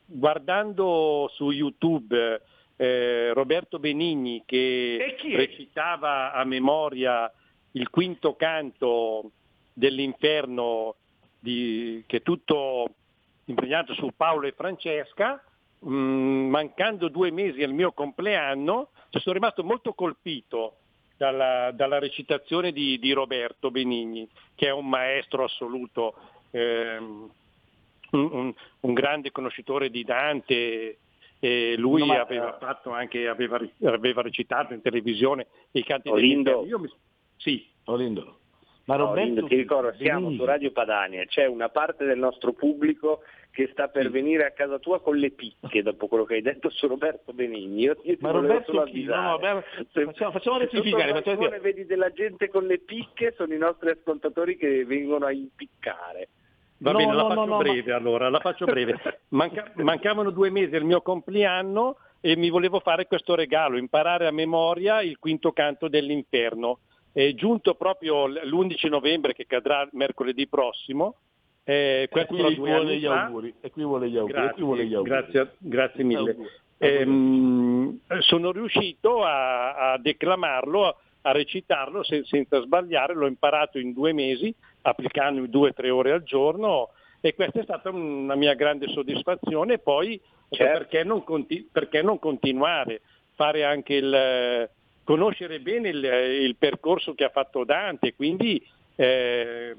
guardando 0.06 1.30
su 1.34 1.50
YouTube 1.50 2.42
eh, 2.78 3.32
Roberto 3.34 3.80
Benigni 3.80 4.44
che 4.46 4.98
recitava 5.36 6.34
a 6.34 6.44
memoria 6.44 7.32
il 7.72 7.90
quinto 7.90 8.36
canto 8.36 9.32
dell'inferno 9.74 10.96
di- 11.40 12.04
che 12.08 12.18
è 12.18 12.22
tutto 12.22 12.90
impregnato 13.46 13.94
su 13.94 14.12
Paolo 14.16 14.48
e 14.48 14.54
Francesca, 14.54 15.44
mh, 15.80 15.90
mancando 15.90 17.10
due 17.10 17.32
mesi 17.32 17.62
al 17.64 17.74
mio 17.74 17.92
compleanno, 17.92 18.90
sono 19.12 19.36
rimasto 19.36 19.64
molto 19.64 19.94
colpito 19.94 20.78
dalla, 21.18 21.72
dalla 21.72 22.00
recitazione 22.00 22.72
di, 22.72 23.00
di 23.00 23.12
Roberto 23.14 23.72
Benigni, 23.72 24.28
che 24.56 24.68
è 24.68 24.72
un 24.72 24.90
maestro 24.90 25.44
assoluto, 25.46 26.16
ehm, 26.52 27.30
un, 28.12 28.30
un- 28.32 28.54
un 28.82 28.94
grande 28.94 29.32
conoscitore 29.32 29.90
di 29.90 30.04
Dante. 30.04 30.98
E 31.46 31.76
lui 31.78 32.00
No, 32.00 32.08
ma- 32.08 32.22
aveva, 32.22 32.58
fatto 32.60 32.90
anche, 32.90 33.28
aveva, 33.28 33.60
aveva 33.84 34.22
recitato 34.24 34.74
in 34.74 34.82
televisione 34.82 35.46
i 35.74 35.84
canti 35.84 36.10
Olindo. 36.10 36.66
Io 36.66 36.80
mi- 36.80 36.90
Sì. 37.38 37.64
Olindo. 37.86 38.40
Ma 38.86 38.96
Roberto 38.96 39.26
Lindo, 39.26 39.46
ti 39.48 39.56
ricordo, 39.56 39.94
siamo 39.98 40.32
su 40.32 40.44
Radio 40.44 40.72
Padania, 40.72 41.26
c'è 41.26 41.46
una 41.46 41.70
parte 41.70 42.06
del 42.06 42.18
nostro 42.20 42.54
pubblico 42.54 43.22
che 43.52 43.68
sta 43.72 43.88
per 43.88 44.10
venire 44.12 44.46
a 44.46 44.52
casa 44.52 44.78
tua 44.80 45.02
con 45.02 45.18
le 45.18 45.32
picche 45.32 45.82
dopo 45.82 46.08
quello 46.08 46.24
che 46.24 46.36
hai 46.36 46.42
detto 46.42 46.70
su 46.70 46.88
Roberto 46.88 47.32
Benigni. 47.34 47.82
Io, 47.84 47.96
io 48.04 48.16
ti 48.16 48.22
Ma 48.24 48.32
Roberto 48.32 48.66
solo? 48.72 48.78
No, 48.78 48.82
avvisare. 48.84 49.28
no, 49.30 49.38
beh, 49.40 50.04
facciamo- 50.06 50.32
facciamo 50.32 50.58
Se 50.60 50.68
balcone 51.36 51.60
vedi 51.60 51.86
della 51.86 52.12
gente 52.12 52.50
con 52.50 52.66
le 52.66 52.80
picche, 52.80 53.34
sono 53.38 53.54
i 53.54 53.58
nostri 53.58 53.90
ascoltatori 53.92 54.56
che 54.58 54.84
vengono 54.86 55.26
a 55.26 55.32
impiccare. 55.32 56.30
Va 56.78 56.92
No, 56.92 56.98
bene, 56.98 57.14
la 57.14 57.22
no, 57.22 57.28
faccio 57.30 57.46
no, 57.46 57.58
breve 57.58 57.94
allora, 57.94 58.30
la 58.30 58.40
faccio 58.40 58.66
breve. 58.66 59.00
Manca- 59.30 59.72
mancavano 59.76 60.30
due 60.32 60.50
mesi 60.50 60.76
al 60.76 60.84
mio 60.84 61.02
compleanno 61.02 61.98
e 62.20 62.36
mi 62.36 62.50
volevo 62.50 62.80
fare 62.80 63.06
questo 63.08 63.34
regalo, 63.36 63.78
imparare 63.78 64.28
a 64.28 64.32
memoria 64.32 65.02
il 65.02 65.18
quinto 65.18 65.52
canto 65.52 65.88
dell'inferno. 65.88 66.80
È 67.14 67.34
giunto 67.34 67.76
proprio 67.76 68.28
l'11 68.28 68.90
novembre 68.90 69.34
che 69.34 69.46
cadrà 69.46 69.88
mercoledì 69.94 70.48
prossimo. 70.48 71.16
Eh, 71.64 72.10
E 72.12 72.26
qui 72.28 72.56
vuole 72.56 72.98
gli 72.98 73.06
auguri, 73.06 73.54
e 73.62 73.72
qui 73.72 73.84
vuole 73.84 74.10
gli 74.10 74.18
auguri, 74.18 74.34
e 74.34 74.36
Grazie, 74.36 74.54
qui 74.54 74.64
vuole 74.64 74.86
gli 74.86 74.94
auguri. 74.94 75.10
grazie, 75.12 75.52
grazie 75.60 76.04
mille. 76.04 76.36
Ehm, 76.78 78.00
sono 78.20 78.52
riuscito 78.52 79.24
a, 79.24 79.94
a 79.94 79.98
declamarlo, 79.98 80.98
a, 81.26 81.30
a 81.30 81.32
recitarlo 81.34 82.04
se- 82.04 82.24
senza 82.26 82.62
sbagliare, 82.62 83.14
l'ho 83.14 83.28
imparato 83.28 83.80
in 83.80 83.94
due 83.94 84.14
mesi, 84.14 84.54
applicando 84.84 85.46
due 85.48 85.70
o 85.70 85.74
tre 85.74 85.90
ore 85.90 86.12
al 86.12 86.24
giorno 86.24 86.90
e 87.22 87.34
questa 87.34 87.60
è 87.60 87.64
stata 87.64 87.90
una 87.90 88.36
mia 88.36 88.54
grande 88.54 88.88
soddisfazione. 88.88 89.80
Poi 89.80 90.20
Certo. 90.50 90.78
perché, 90.78 91.04
non 91.04 91.24
conti- 91.24 91.68
perché 91.72 92.02
non 92.04 92.20
continuare, 92.20 93.02
fare 93.34 93.64
anche 93.64 93.96
il, 93.96 94.70
conoscere 95.04 95.60
bene 95.60 95.90
il, 95.90 96.04
il 96.04 96.56
percorso 96.56 97.16
che 97.16 97.24
ha 97.24 97.30
fatto 97.30 97.64
Dante, 97.64 98.14
quindi 98.14 98.64
eh, 98.96 99.76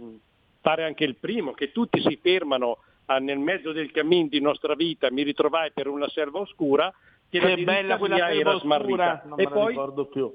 fare 0.61 0.85
anche 0.85 1.05
il 1.05 1.15
primo, 1.15 1.53
che 1.53 1.71
tutti 1.71 2.01
si 2.01 2.19
fermano 2.21 2.79
ah, 3.07 3.19
nel 3.19 3.39
mezzo 3.39 3.71
del 3.71 3.93
cammin 3.93 4.27
di 4.27 4.41
nostra 4.41 4.75
vita, 4.75 5.11
mi 5.13 5.23
ritrovai 5.23 5.71
per 5.73 5.87
una 5.87 6.09
selva 6.09 6.41
oscura, 6.41 6.93
che, 7.31 7.39
Che 7.39 7.57
bella 7.63 7.97
quella 7.97 8.17
selva 8.17 8.35
era 8.35 8.55
oscura, 8.57 8.77
smarrita. 8.77 9.23
non 9.27 9.39
E 9.41 9.45
me 9.45 9.49
la 9.49 9.55
poi, 9.55 9.69
ricordo 9.69 10.05
più. 10.07 10.33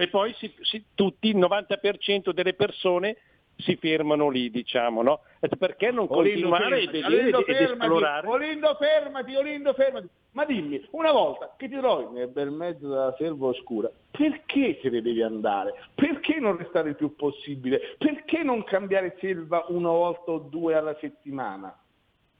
E 0.00 0.08
poi 0.08 0.32
si- 0.34 0.54
si- 0.62 0.84
tutti, 0.94 1.28
il 1.28 1.36
90% 1.36 2.30
delle 2.30 2.54
persone 2.54 3.16
si 3.56 3.74
fermano 3.74 4.28
lì, 4.28 4.48
diciamo, 4.50 5.02
no? 5.02 5.22
Perché 5.58 5.90
non 5.90 6.06
Olindo, 6.08 6.48
continuare 6.48 6.76
fermati, 6.76 6.86
vedere 7.00 7.16
Olindo, 7.16 7.38
ed 7.38 7.44
fermati, 7.44 7.72
esplorare? 7.72 8.26
Olindo, 8.28 8.76
fermati, 8.76 9.34
Olindo, 9.34 9.72
fermati. 9.72 10.08
Ma 10.30 10.44
dimmi, 10.44 10.86
una 10.92 11.10
volta 11.10 11.52
che 11.56 11.68
ti 11.68 11.76
trovi 11.76 12.14
nel 12.14 12.28
bel 12.28 12.52
mezzo 12.52 12.88
della 12.88 13.12
selva 13.18 13.48
oscura, 13.48 13.90
perché 14.12 14.78
te 14.80 14.90
ne 14.90 15.02
devi 15.02 15.22
andare? 15.22 15.74
Perché 15.96 16.38
non 16.38 16.56
restare 16.56 16.90
il 16.90 16.94
più 16.94 17.16
possibile? 17.16 17.96
Perché 17.98 18.44
non 18.44 18.62
cambiare 18.62 19.16
selva 19.18 19.64
una 19.68 19.90
volta 19.90 20.30
o 20.30 20.38
due 20.38 20.74
alla 20.74 20.96
settimana? 21.00 21.76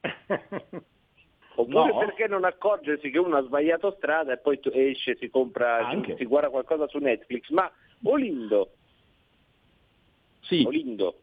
Oppure 1.61 1.93
No. 1.93 1.99
perché 1.99 2.29
non 2.29 2.45
accorgersi 2.45 3.11
che 3.11 3.19
uno 3.19 3.37
ha 3.37 3.43
sbagliato 3.43 3.91
strada 3.97 4.33
e 4.33 4.39
poi 4.39 4.61
esce, 4.73 5.17
si 5.17 5.29
compra, 5.29 5.87
Anche. 5.89 6.15
si 6.17 6.25
guarda 6.25 6.51
qualcosa 6.51 6.87
su 6.87 6.99
Netflix. 6.99 7.49
Ma 7.51 7.69
Olindo, 8.05 8.71
Sì. 10.43 10.63
Olindo, 10.65 11.21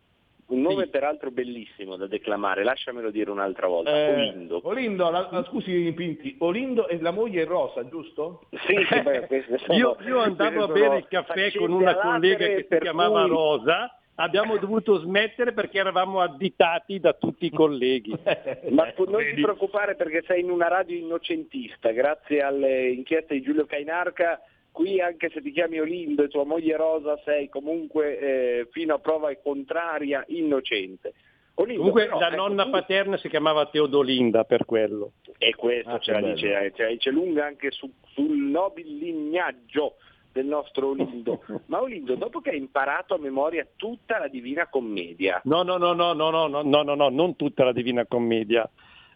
un 0.48 0.62
nome 0.62 0.84
Sì. 0.84 0.90
peraltro 0.90 1.32
bellissimo 1.32 1.96
da 1.96 2.06
declamare, 2.08 2.64
lasciamelo 2.66 3.12
dire 3.12 3.32
un'altra 3.32 3.68
volta. 3.68 3.92
Eh, 3.96 4.14
Olindo. 4.14 4.60
Olindo, 4.64 5.10
la- 5.10 5.30
la- 5.32 5.44
scusi 5.46 5.92
Pinti, 5.96 6.36
Olindo 6.40 6.88
e 6.90 7.00
la 7.02 7.12
moglie 7.12 7.44
è 7.44 7.46
Rosa, 7.46 7.88
giusto? 7.88 8.42
Sì, 8.68 8.76
sì, 8.90 9.02
beh, 9.02 9.28
sono- 9.66 9.78
Io, 9.78 9.98
io 10.06 10.20
andavo 10.20 10.64
a 10.64 10.68
bere 10.68 10.98
il 10.98 11.08
caffè 11.08 11.52
con 11.54 11.72
una 11.72 11.96
collega 11.96 12.46
che 12.46 12.68
si 12.70 12.78
chiamava 12.80 13.22
cui- 13.22 13.30
Rosa, 13.30 13.98
abbiamo 14.16 14.58
dovuto 14.58 15.00
smettere 15.00 15.54
perché 15.54 15.80
eravamo 15.80 16.22
additati 16.22 17.00
da 17.00 17.14
tutti 17.14 17.46
i 17.46 17.52
colleghi. 17.52 18.12
Ma 18.70 18.92
non 19.08 19.24
ti 19.34 19.42
preoccupare 19.42 19.96
perché 19.96 20.24
sei 20.26 20.42
in 20.42 20.50
una 20.52 20.68
radio 20.68 20.98
innocentista, 20.98 21.92
grazie 21.92 22.42
alle 22.42 22.90
inchieste 22.90 23.34
di 23.36 23.42
Giulio 23.42 23.66
Cainarca, 23.66 24.40
qui 24.72 25.00
anche 25.00 25.30
se 25.30 25.42
ti 25.42 25.52
chiami 25.52 25.80
Olindo 25.80 26.24
e 26.24 26.28
tua 26.28 26.44
moglie 26.46 26.76
Rosa 26.76 27.18
sei 27.24 27.48
comunque 27.50 28.20
eh, 28.20 28.68
fino 28.72 28.94
a 28.96 29.00
prova 29.00 29.34
contraria 29.42 30.24
innocente. 30.28 31.14
Olindo, 31.58 31.80
Comunque 31.84 32.06
però, 32.08 32.20
la 32.20 32.28
ecco, 32.28 32.36
nonna 32.36 32.64
tu- 32.66 32.70
paterna 32.72 33.18
si 33.18 33.30
chiamava 33.30 33.68
Teodolinda 33.68 34.44
per 34.44 34.66
quello. 34.66 35.14
E 35.38 35.56
questo 35.56 35.90
Ah, 35.90 36.00
ce 36.00 36.12
la 36.12 36.20
dice, 36.22 36.74
ce 36.76 36.84
la 36.84 36.90
dice 36.90 37.12
lunga 37.12 37.46
anche 37.46 37.72
su- 37.72 37.90
sul 38.14 38.36
nobile 38.38 38.90
lignaggio 38.92 39.96
del 40.36 40.46
nostro 40.48 40.90
Olindo. 40.90 41.42
Ma 41.68 41.82
Olindo, 41.82 42.16
dopo 42.16 42.42
che 42.42 42.50
hai 42.50 42.58
imparato 42.58 43.14
a 43.14 43.18
memoria 43.18 43.66
tutta 43.78 44.20
la 44.20 44.28
Divina 44.28 44.68
Commedia, 44.68 45.40
No, 45.46 45.64
no, 45.64 45.78
no, 45.78 45.94
no, 45.94 46.12
no, 46.12 46.30
no, 46.30 46.48
no, 46.48 46.62
no, 46.62 46.84
no, 46.84 46.94
no, 46.96 47.10
non 47.10 47.38
tutta 47.38 47.64
la 47.64 47.72
Divina 47.72 48.06
Commedia, 48.06 48.70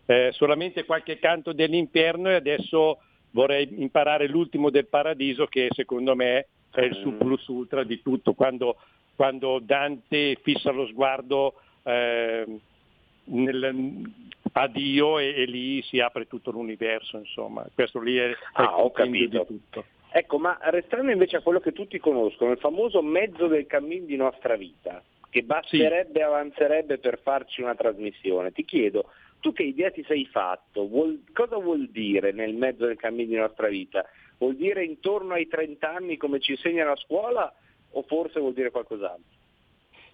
Eh, 0.05 0.29
solamente 0.31 0.85
qualche 0.85 1.19
canto 1.19 1.51
dell'inferno 1.51 2.29
e 2.29 2.35
adesso 2.35 2.99
vorrei 3.31 3.67
imparare 3.81 4.27
l'ultimo 4.29 4.69
del 4.69 4.87
paradiso 4.87 5.45
che 5.45 5.67
secondo 5.71 6.15
me 6.15 6.47
è 6.71 6.81
il 6.81 6.95
surplus 6.95 7.45
ultra 7.47 7.83
di 7.83 8.01
tutto, 8.01 8.33
quando, 8.33 8.77
quando 9.15 9.59
Dante 9.61 10.37
fissa 10.41 10.71
lo 10.71 10.87
sguardo 10.87 11.55
eh, 11.83 12.45
nel- 13.25 14.11
a 14.53 14.67
Dio 14.67 15.19
e, 15.19 15.33
e 15.35 15.45
lì 15.45 15.81
si 15.83 15.99
apre 15.99 16.25
tutto 16.27 16.49
l'universo, 16.49 17.17
insomma, 17.17 17.63
questo 17.75 17.99
lì 17.99 18.15
è, 18.15 18.29
è 18.29 18.35
Ah, 18.53 18.63
il 18.63 18.69
ho 18.85 18.91
capito. 18.91 19.39
di 19.41 19.45
tutto. 19.45 19.85
Ecco, 20.11 20.39
ma 20.39 20.57
restando 20.61 21.11
invece 21.11 21.37
a 21.37 21.41
quello 21.41 21.59
che 21.59 21.71
tutti 21.71 21.99
conoscono, 21.99 22.51
il 22.51 22.57
famoso 22.57 23.01
mezzo 23.01 23.47
del 23.47 23.67
cammin 23.67 24.05
di 24.05 24.15
nostra 24.15 24.55
vita, 24.55 25.03
che 25.29 25.43
basterebbe 25.43 26.19
e 26.19 26.23
avanzerebbe 26.23 26.97
per 26.97 27.19
farci 27.21 27.61
una 27.61 27.75
trasmissione, 27.75 28.51
ti 28.51 28.65
chiedo, 28.65 29.11
tu 29.39 29.53
che 29.53 29.63
idea 29.63 29.91
ti 29.91 30.03
sei 30.07 30.25
fatto? 30.25 30.87
Vuol- 30.87 31.23
cosa 31.31 31.57
vuol 31.57 31.89
dire 31.89 32.31
nel 32.31 32.55
mezzo 32.55 32.85
del 32.85 32.97
cammin 32.97 33.27
di 33.27 33.35
nostra 33.35 33.67
vita? 33.67 34.03
Vuol 34.39 34.55
dire 34.55 34.83
intorno 34.83 35.33
ai 35.33 35.47
30 35.47 35.93
anni 35.93 36.17
come 36.17 36.39
ci 36.39 36.51
insegna 36.51 36.85
la 36.85 36.95
scuola 36.95 37.53
o 37.91 38.01
forse 38.03 38.39
vuol 38.39 38.53
dire 38.53 38.71
qualcos'altro? 38.71 39.37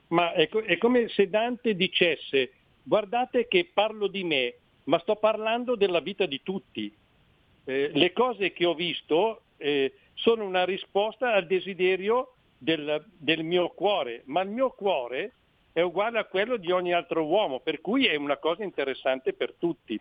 Ma 0.10 0.34
è, 0.34 0.50
co- 0.50 0.62
è 0.62 0.78
come 0.78 1.08
se 1.08 1.30
Dante 1.30 1.74
dicesse, 1.76 2.52
guardate 2.84 3.48
che 3.48 3.70
parlo 3.74 4.08
di 4.08 4.24
me, 4.24 4.56
ma 4.84 5.00
sto 5.00 5.16
parlando 5.16 5.76
della 5.76 6.02
vita 6.02 6.26
di 6.26 6.42
tutti. 6.44 6.94
Eh, 7.68 7.92
le 7.94 8.14
cose 8.14 8.52
che 8.52 8.66
ho 8.66 8.76
visto 8.76 9.42
eh, 9.58 9.94
sono 10.14 10.46
una 10.46 10.64
risposta 10.66 11.34
al 11.34 11.46
desiderio 11.48 12.34
del, 12.58 13.04
del 13.18 13.44
mio 13.44 13.70
cuore, 13.70 14.22
ma 14.26 14.42
il 14.42 14.50
mio 14.50 14.70
cuore 14.72 15.34
è 15.74 15.82
uguale 15.82 16.20
a 16.20 16.26
quello 16.26 16.58
di 16.58 16.72
ogni 16.72 16.94
altro 16.94 17.26
uomo, 17.26 17.60
per 17.60 17.82
cui 17.82 18.06
è 18.06 18.16
una 18.16 18.38
cosa 18.38 18.64
interessante 18.64 19.34
per 19.34 19.54
tutti. 19.60 20.00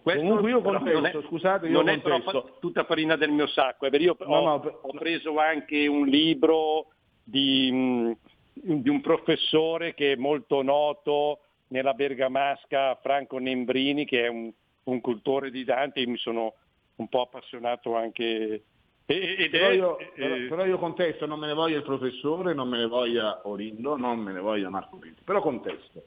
Questo 0.00 0.20
Comunque 0.20 0.50
io 0.50 0.60
contesto, 0.62 1.18
è- 1.18 1.22
scusate, 1.24 1.66
io 1.66 1.72
non 1.72 1.88
è 1.88 2.00
contesto. 2.00 2.30
però 2.30 2.42
fa- 2.44 2.52
tutta 2.60 2.84
farina 2.84 3.16
del 3.16 3.30
mio 3.30 3.46
sacco. 3.48 3.86
È 3.86 3.90
vero, 3.90 4.02
io 4.04 4.16
No, 4.20 4.26
ho, 4.36 4.44
no, 4.44 4.60
per- 4.60 4.78
ho 4.80 4.90
preso 4.92 5.38
anche 5.38 5.86
un 5.86 6.06
libro 6.06 6.88
di, 7.24 7.70
mh, 7.72 8.16
di 8.82 8.88
un 8.88 9.00
professore 9.00 9.94
che 9.94 10.12
è 10.12 10.16
molto 10.16 10.62
noto 10.62 11.40
nella 11.68 11.94
Bergamasca, 11.94 12.94
Franco 13.02 13.38
Nembrini, 13.38 14.04
che 14.04 14.24
è 14.24 14.28
un, 14.28 14.50
un 14.84 15.00
cultore 15.00 15.50
di 15.50 15.64
Dante, 15.64 16.00
io 16.00 16.10
mi 16.10 16.16
sono 16.16 16.54
un 16.96 17.08
po' 17.08 17.22
appassionato 17.22 17.96
anche... 17.96 18.62
Ed 19.10 19.50
Però 19.50 19.70
io, 19.70 19.96
però, 20.14 20.34
però 20.48 20.66
io 20.66 20.78
contesto, 20.78 21.24
non 21.24 21.38
me 21.38 21.46
ne 21.46 21.54
voglia 21.54 21.78
il 21.78 21.82
professore, 21.82 22.52
non 22.52 22.68
me 22.68 22.76
ne 22.76 22.86
voglia 22.86 23.40
Orindo, 23.44 23.96
non 23.96 24.18
me 24.18 24.32
ne 24.32 24.40
voglia 24.40 24.68
Marco 24.68 24.98
Pinti, 24.98 25.22
però 25.24 25.40
contesto. 25.40 26.04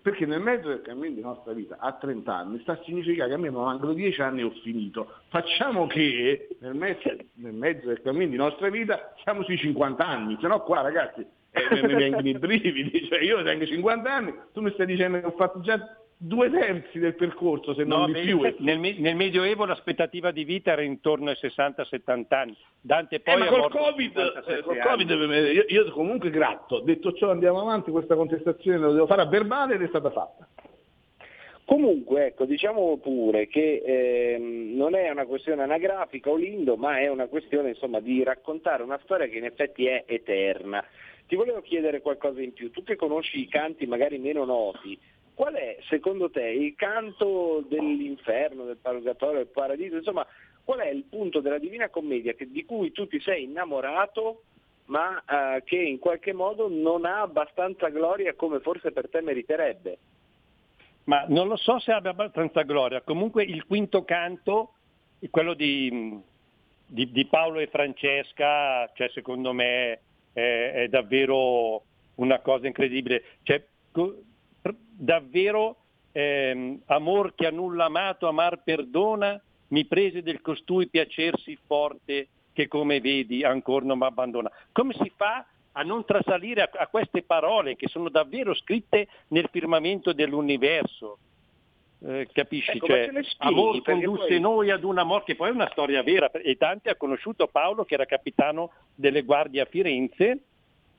Perché 0.00 0.24
nel 0.24 0.40
mezzo 0.40 0.68
del 0.68 0.82
cammino 0.82 1.14
di 1.14 1.20
nostra 1.20 1.52
vita, 1.52 1.78
a 1.80 1.94
30 1.94 2.32
anni, 2.32 2.60
sta 2.60 2.72
a 2.72 2.82
significare 2.84 3.30
che 3.30 3.34
a 3.34 3.38
me 3.38 3.50
mancano 3.50 3.92
10 3.92 4.20
anni 4.20 4.42
e 4.42 4.44
ho 4.44 4.52
finito. 4.62 5.14
Facciamo 5.30 5.88
che 5.88 6.56
nel 6.60 6.74
mezzo, 6.74 7.10
nel 7.34 7.54
mezzo 7.54 7.88
del 7.88 8.00
cammino 8.02 8.30
di 8.30 8.36
nostra 8.36 8.68
vita 8.68 9.14
siamo 9.24 9.42
sui 9.42 9.56
50 9.56 10.06
anni, 10.06 10.38
se 10.40 10.46
no 10.46 10.60
qua 10.60 10.82
ragazzi 10.82 11.26
eh, 11.50 11.86
mi 11.86 11.94
vengono 11.94 12.28
i 12.28 12.38
brividi, 12.38 13.04
cioè 13.10 13.20
io 13.20 13.42
tengo 13.42 13.66
50 13.66 14.12
anni, 14.12 14.32
tu 14.52 14.60
mi 14.60 14.70
stai 14.74 14.86
dicendo 14.86 15.18
che 15.18 15.26
ho 15.26 15.34
fatto 15.36 15.60
già 15.60 15.80
due 16.16 16.50
terzi 16.50 16.98
del 16.98 17.14
percorso, 17.14 17.74
se 17.74 17.84
non 17.84 18.00
No, 18.00 18.06
di 18.06 18.20
più. 18.22 18.40
nel, 18.58 18.78
nel 18.78 19.16
Medioevo 19.16 19.64
l'aspettativa 19.64 20.30
di 20.30 20.44
vita 20.44 20.72
era 20.72 20.82
intorno 20.82 21.30
ai 21.30 21.36
60-70 21.40 22.24
anni. 22.34 22.56
Dante 22.80 23.20
poi 23.20 23.42
Eh, 23.42 23.46
col 23.46 23.70
Covid, 23.70 24.12
57 24.12 24.52
eh, 24.58 24.62
col. 24.62 24.78
Covid 24.78 25.10
io, 25.10 25.64
io 25.68 25.90
comunque 25.92 26.30
gratto. 26.30 26.80
Detto 26.80 27.12
ciò 27.12 27.30
andiamo 27.30 27.60
avanti, 27.60 27.90
questa 27.90 28.14
contestazione 28.14 28.78
la 28.78 28.92
devo 28.92 29.06
fare 29.06 29.22
a 29.22 29.26
verbale 29.26 29.74
ed 29.74 29.82
è 29.82 29.88
stata 29.88 30.10
fatta. 30.10 30.48
Comunque, 31.66 32.26
ecco, 32.26 32.44
diciamo 32.44 32.98
pure 32.98 33.46
che 33.46 33.82
ehm, 33.84 34.76
non 34.76 34.94
è 34.94 35.08
una 35.08 35.24
questione 35.24 35.62
anagrafica 35.62 36.28
o 36.28 36.36
lindo, 36.36 36.76
ma 36.76 36.98
è 36.98 37.08
una 37.08 37.26
questione 37.26 37.70
insomma, 37.70 38.00
di 38.00 38.22
raccontare 38.22 38.82
una 38.82 39.00
storia 39.02 39.26
che 39.28 39.38
in 39.38 39.44
effetti 39.44 39.86
è 39.86 40.04
eterna. 40.06 40.84
Ti 41.26 41.36
volevo 41.36 41.62
chiedere 41.62 42.02
qualcosa 42.02 42.42
in 42.42 42.52
più, 42.52 42.70
tu 42.70 42.82
che 42.82 42.96
conosci 42.96 43.40
i 43.40 43.48
canti 43.48 43.86
magari 43.86 44.18
meno 44.18 44.44
noti, 44.44 44.98
qual 45.34 45.54
è 45.54 45.76
secondo 45.88 46.30
te 46.30 46.46
il 46.46 46.74
canto 46.76 47.64
dell'inferno, 47.68 48.64
del 48.64 48.76
purgatorio, 48.76 49.38
del 49.38 49.46
paradiso, 49.48 49.96
insomma, 49.96 50.26
qual 50.64 50.80
è 50.80 50.88
il 50.88 51.04
punto 51.04 51.40
della 51.40 51.58
Divina 51.58 51.88
Commedia 51.88 52.32
che- 52.34 52.50
di 52.50 52.64
cui 52.64 52.92
tu 52.92 53.06
ti 53.06 53.20
sei 53.20 53.44
innamorato 53.44 54.42
ma 54.86 55.22
eh, 55.24 55.62
che 55.64 55.76
in 55.76 55.98
qualche 55.98 56.32
modo 56.32 56.68
non 56.68 57.06
ha 57.06 57.22
abbastanza 57.22 57.88
gloria 57.88 58.34
come 58.34 58.60
forse 58.60 58.92
per 58.92 59.08
te 59.08 59.22
meriterebbe? 59.22 59.98
Ma 61.04 61.24
non 61.28 61.48
lo 61.48 61.56
so 61.56 61.78
se 61.78 61.92
abbia 61.92 62.10
abbastanza 62.10 62.62
gloria. 62.62 63.00
Comunque 63.02 63.44
il 63.44 63.64
quinto 63.66 64.04
canto, 64.04 64.74
quello 65.30 65.54
di, 65.54 66.18
di- 66.86 67.10
di 67.10 67.24
Paolo 67.26 67.60
e 67.60 67.66
Francesca, 67.68 68.90
cioè, 68.94 69.08
secondo 69.10 69.52
me 69.52 70.00
è, 70.32 70.72
è 70.74 70.88
davvero 70.88 71.82
una 72.16 72.40
cosa 72.40 72.66
incredibile. 72.66 73.22
Cioè, 73.42 73.62
davvero 74.72 75.76
ehm, 76.12 76.82
amor 76.86 77.34
che 77.34 77.46
a 77.46 77.50
nulla 77.50 77.86
amato, 77.86 78.28
amar 78.28 78.62
perdona, 78.62 79.40
mi 79.68 79.84
prese 79.86 80.22
del 80.22 80.40
costui 80.40 80.88
piacersi 80.88 81.58
forte 81.66 82.28
che 82.52 82.68
come 82.68 83.00
vedi 83.00 83.42
ancora 83.42 83.84
non 83.84 83.98
mi 83.98 84.04
abbandona. 84.04 84.50
Come 84.72 84.94
si 84.94 85.12
fa 85.14 85.44
a 85.72 85.82
non 85.82 86.04
trasalire 86.04 86.62
a, 86.62 86.70
a 86.72 86.86
queste 86.86 87.22
parole 87.22 87.74
che 87.74 87.88
sono 87.88 88.08
davvero 88.08 88.54
scritte 88.54 89.08
nel 89.28 89.48
firmamento 89.50 90.12
dell'universo? 90.12 91.18
Eh, 92.06 92.28
capisci? 92.32 92.76
Ecco, 92.76 92.86
cioè, 92.86 93.08
spieghi? 93.08 93.28
amor 93.38 93.82
condusse 93.82 94.26
poi- 94.26 94.40
noi 94.40 94.70
ad 94.70 94.84
un 94.84 94.98
amor 94.98 95.24
che 95.24 95.34
poi 95.34 95.48
è 95.48 95.52
una 95.52 95.68
storia 95.70 96.02
vera 96.02 96.30
e 96.30 96.54
Dante 96.58 96.90
ha 96.90 96.96
conosciuto 96.96 97.48
Paolo 97.48 97.84
che 97.84 97.94
era 97.94 98.04
capitano 98.04 98.70
delle 98.94 99.22
guardie 99.22 99.62
a 99.62 99.64
Firenze 99.64 100.38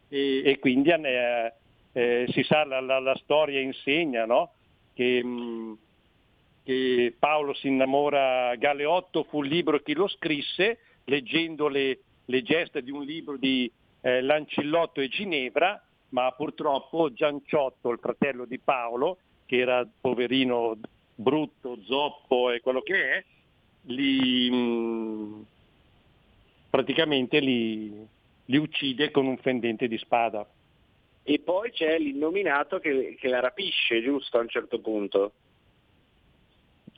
e, 0.09 0.41
e 0.43 0.59
quindi 0.59 0.89
eh, 0.89 1.53
eh, 1.97 2.25
si 2.29 2.43
sa 2.43 2.65
la, 2.65 2.81
la- 2.81 2.99
la 2.99 3.15
storia 3.15 3.61
insegna 3.61 4.25
no? 4.25 4.51
che, 4.93 5.23
mh, 5.23 5.77
che 6.63 7.15
Paolo 7.17 7.53
si 7.53 7.67
innamora 7.67 8.53
Galeotto 8.57 9.23
fu 9.23 9.43
il 9.43 9.49
libro 9.49 9.79
chi 9.79 9.93
lo 9.93 10.09
scrisse 10.09 10.79
leggendo 11.05 11.69
le, 11.69 11.99
le 12.25 12.41
gesta 12.41 12.81
di 12.81 12.91
un 12.91 13.03
libro 13.03 13.37
di 13.37 13.71
eh, 14.01 14.21
Lancillotto 14.21 14.99
e 14.99 15.07
Ginevra 15.07 15.81
ma 16.09 16.29
purtroppo 16.31 17.13
Gianciotto 17.13 17.91
il 17.91 17.99
fratello 17.99 18.43
di 18.43 18.59
Paolo 18.59 19.19
che 19.45 19.57
era 19.57 19.87
poverino 20.01 20.77
brutto, 21.15 21.77
zoppo 21.83 22.51
e 22.51 22.59
quello 22.59 22.81
che 22.81 23.11
è 23.13 23.23
li, 23.83 24.49
mh, 24.51 25.45
praticamente 26.69 27.39
li, 27.39 28.05
li 28.45 28.57
uccide 28.57 29.11
con 29.11 29.27
un 29.27 29.37
fendente 29.37 29.87
di 29.87 29.97
spada. 29.97 30.45
E 31.27 31.39
poi 31.43 31.71
c'è 31.71 31.97
l'innominato 31.97 32.77
che, 32.77 33.15
che 33.19 33.27
la 33.27 33.39
rapisce, 33.39 34.01
giusto, 34.03 34.37
a 34.37 34.41
un 34.41 34.47
certo 34.47 34.79
punto. 34.79 35.31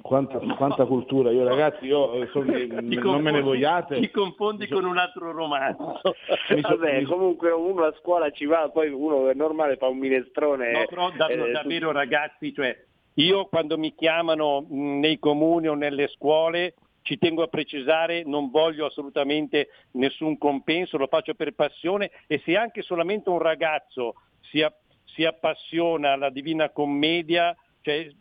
Quanta, 0.01 0.37
quanta 0.37 0.85
cultura, 0.85 1.31
io 1.31 1.43
ragazzi, 1.45 1.85
io 1.85 2.13
eh, 2.13 2.27
so 2.27 2.41
che, 2.41 2.67
Ti 2.67 2.73
non 2.73 2.85
me 2.85 2.91
ne 2.93 3.01
confondi- 3.01 3.41
vogliate. 3.41 3.99
Ti 3.99 4.11
confondi 4.11 4.67
con 4.67 4.85
un 4.85 4.97
altro 4.97 5.31
romanzo. 5.31 6.01
Vabbè, 6.61 7.03
comunque 7.03 7.51
uno 7.51 7.83
a 7.85 7.93
scuola 7.99 8.29
ci 8.31 8.45
va, 8.45 8.69
poi 8.69 8.89
uno 8.89 9.29
è 9.29 9.33
normale 9.33 9.77
fa 9.77 9.87
un 9.87 9.97
minestrone. 9.97 10.71
No, 10.71 10.85
però 10.87 11.09
da- 11.11 11.27
eh, 11.27 11.51
davvero 11.51 11.91
ragazzi, 11.91 12.53
cioè, 12.53 12.77
io 13.15 13.45
quando 13.45 13.77
mi 13.77 13.95
chiamano 13.95 14.61
mh, 14.69 14.99
nei 14.99 15.19
comuni 15.19 15.67
o 15.67 15.73
nelle 15.73 16.07
scuole 16.09 16.75
ci 17.07 17.17
tengo 17.17 17.41
a 17.41 17.47
precisare, 17.47 18.23
non 18.25 18.49
voglio 18.49 18.85
assolutamente 18.85 19.69
nessun 19.91 20.37
compenso, 20.37 20.97
lo 20.97 21.07
faccio 21.07 21.35
per 21.35 21.53
passione 21.53 22.11
e 22.27 22.41
se 22.43 22.57
anche 22.57 22.81
solamente 22.81 23.29
un 23.29 23.39
ragazzo 23.39 24.15
si, 24.41 24.61
a- 24.61 24.73
si 25.05 25.23
appassiona 25.23 26.11
alla 26.11 26.29
Divina 26.29 26.69
Commedia, 26.69 27.55
cioè, 27.79 28.11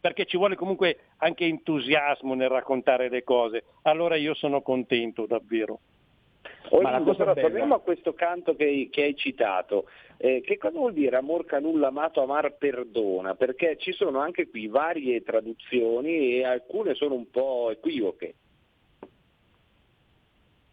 perché 0.00 0.24
ci 0.24 0.36
vuole 0.36 0.56
comunque 0.56 1.10
anche 1.18 1.44
entusiasmo 1.44 2.34
nel 2.34 2.48
raccontare 2.48 3.08
le 3.08 3.22
cose, 3.22 3.62
allora 3.82 4.16
io 4.16 4.34
sono 4.34 4.62
contento 4.62 5.24
davvero. 5.26 5.78
Cosa 6.68 7.00
però 7.14 7.34
bella- 7.34 7.48
torniamo 7.48 7.74
a 7.74 7.80
questo 7.80 8.12
canto 8.14 8.54
che, 8.56 8.64
hai- 8.64 8.88
che 8.90 9.02
hai 9.02 9.16
citato. 9.16 9.88
Eh, 10.16 10.40
che 10.40 10.56
cosa 10.56 10.78
vuol 10.78 10.92
dire 10.92 11.16
amor 11.16 11.44
che 11.44 11.56
a 11.56 11.58
nulla 11.58 11.88
amato, 11.88 12.22
amar 12.22 12.56
perdona? 12.56 13.34
Perché 13.34 13.76
ci 13.78 13.92
sono 13.92 14.20
anche 14.20 14.48
qui 14.48 14.68
varie 14.68 15.22
traduzioni 15.22 16.36
e 16.36 16.44
alcune 16.44 16.94
sono 16.94 17.14
un 17.14 17.28
po' 17.30 17.70
equivoche. 17.70 18.34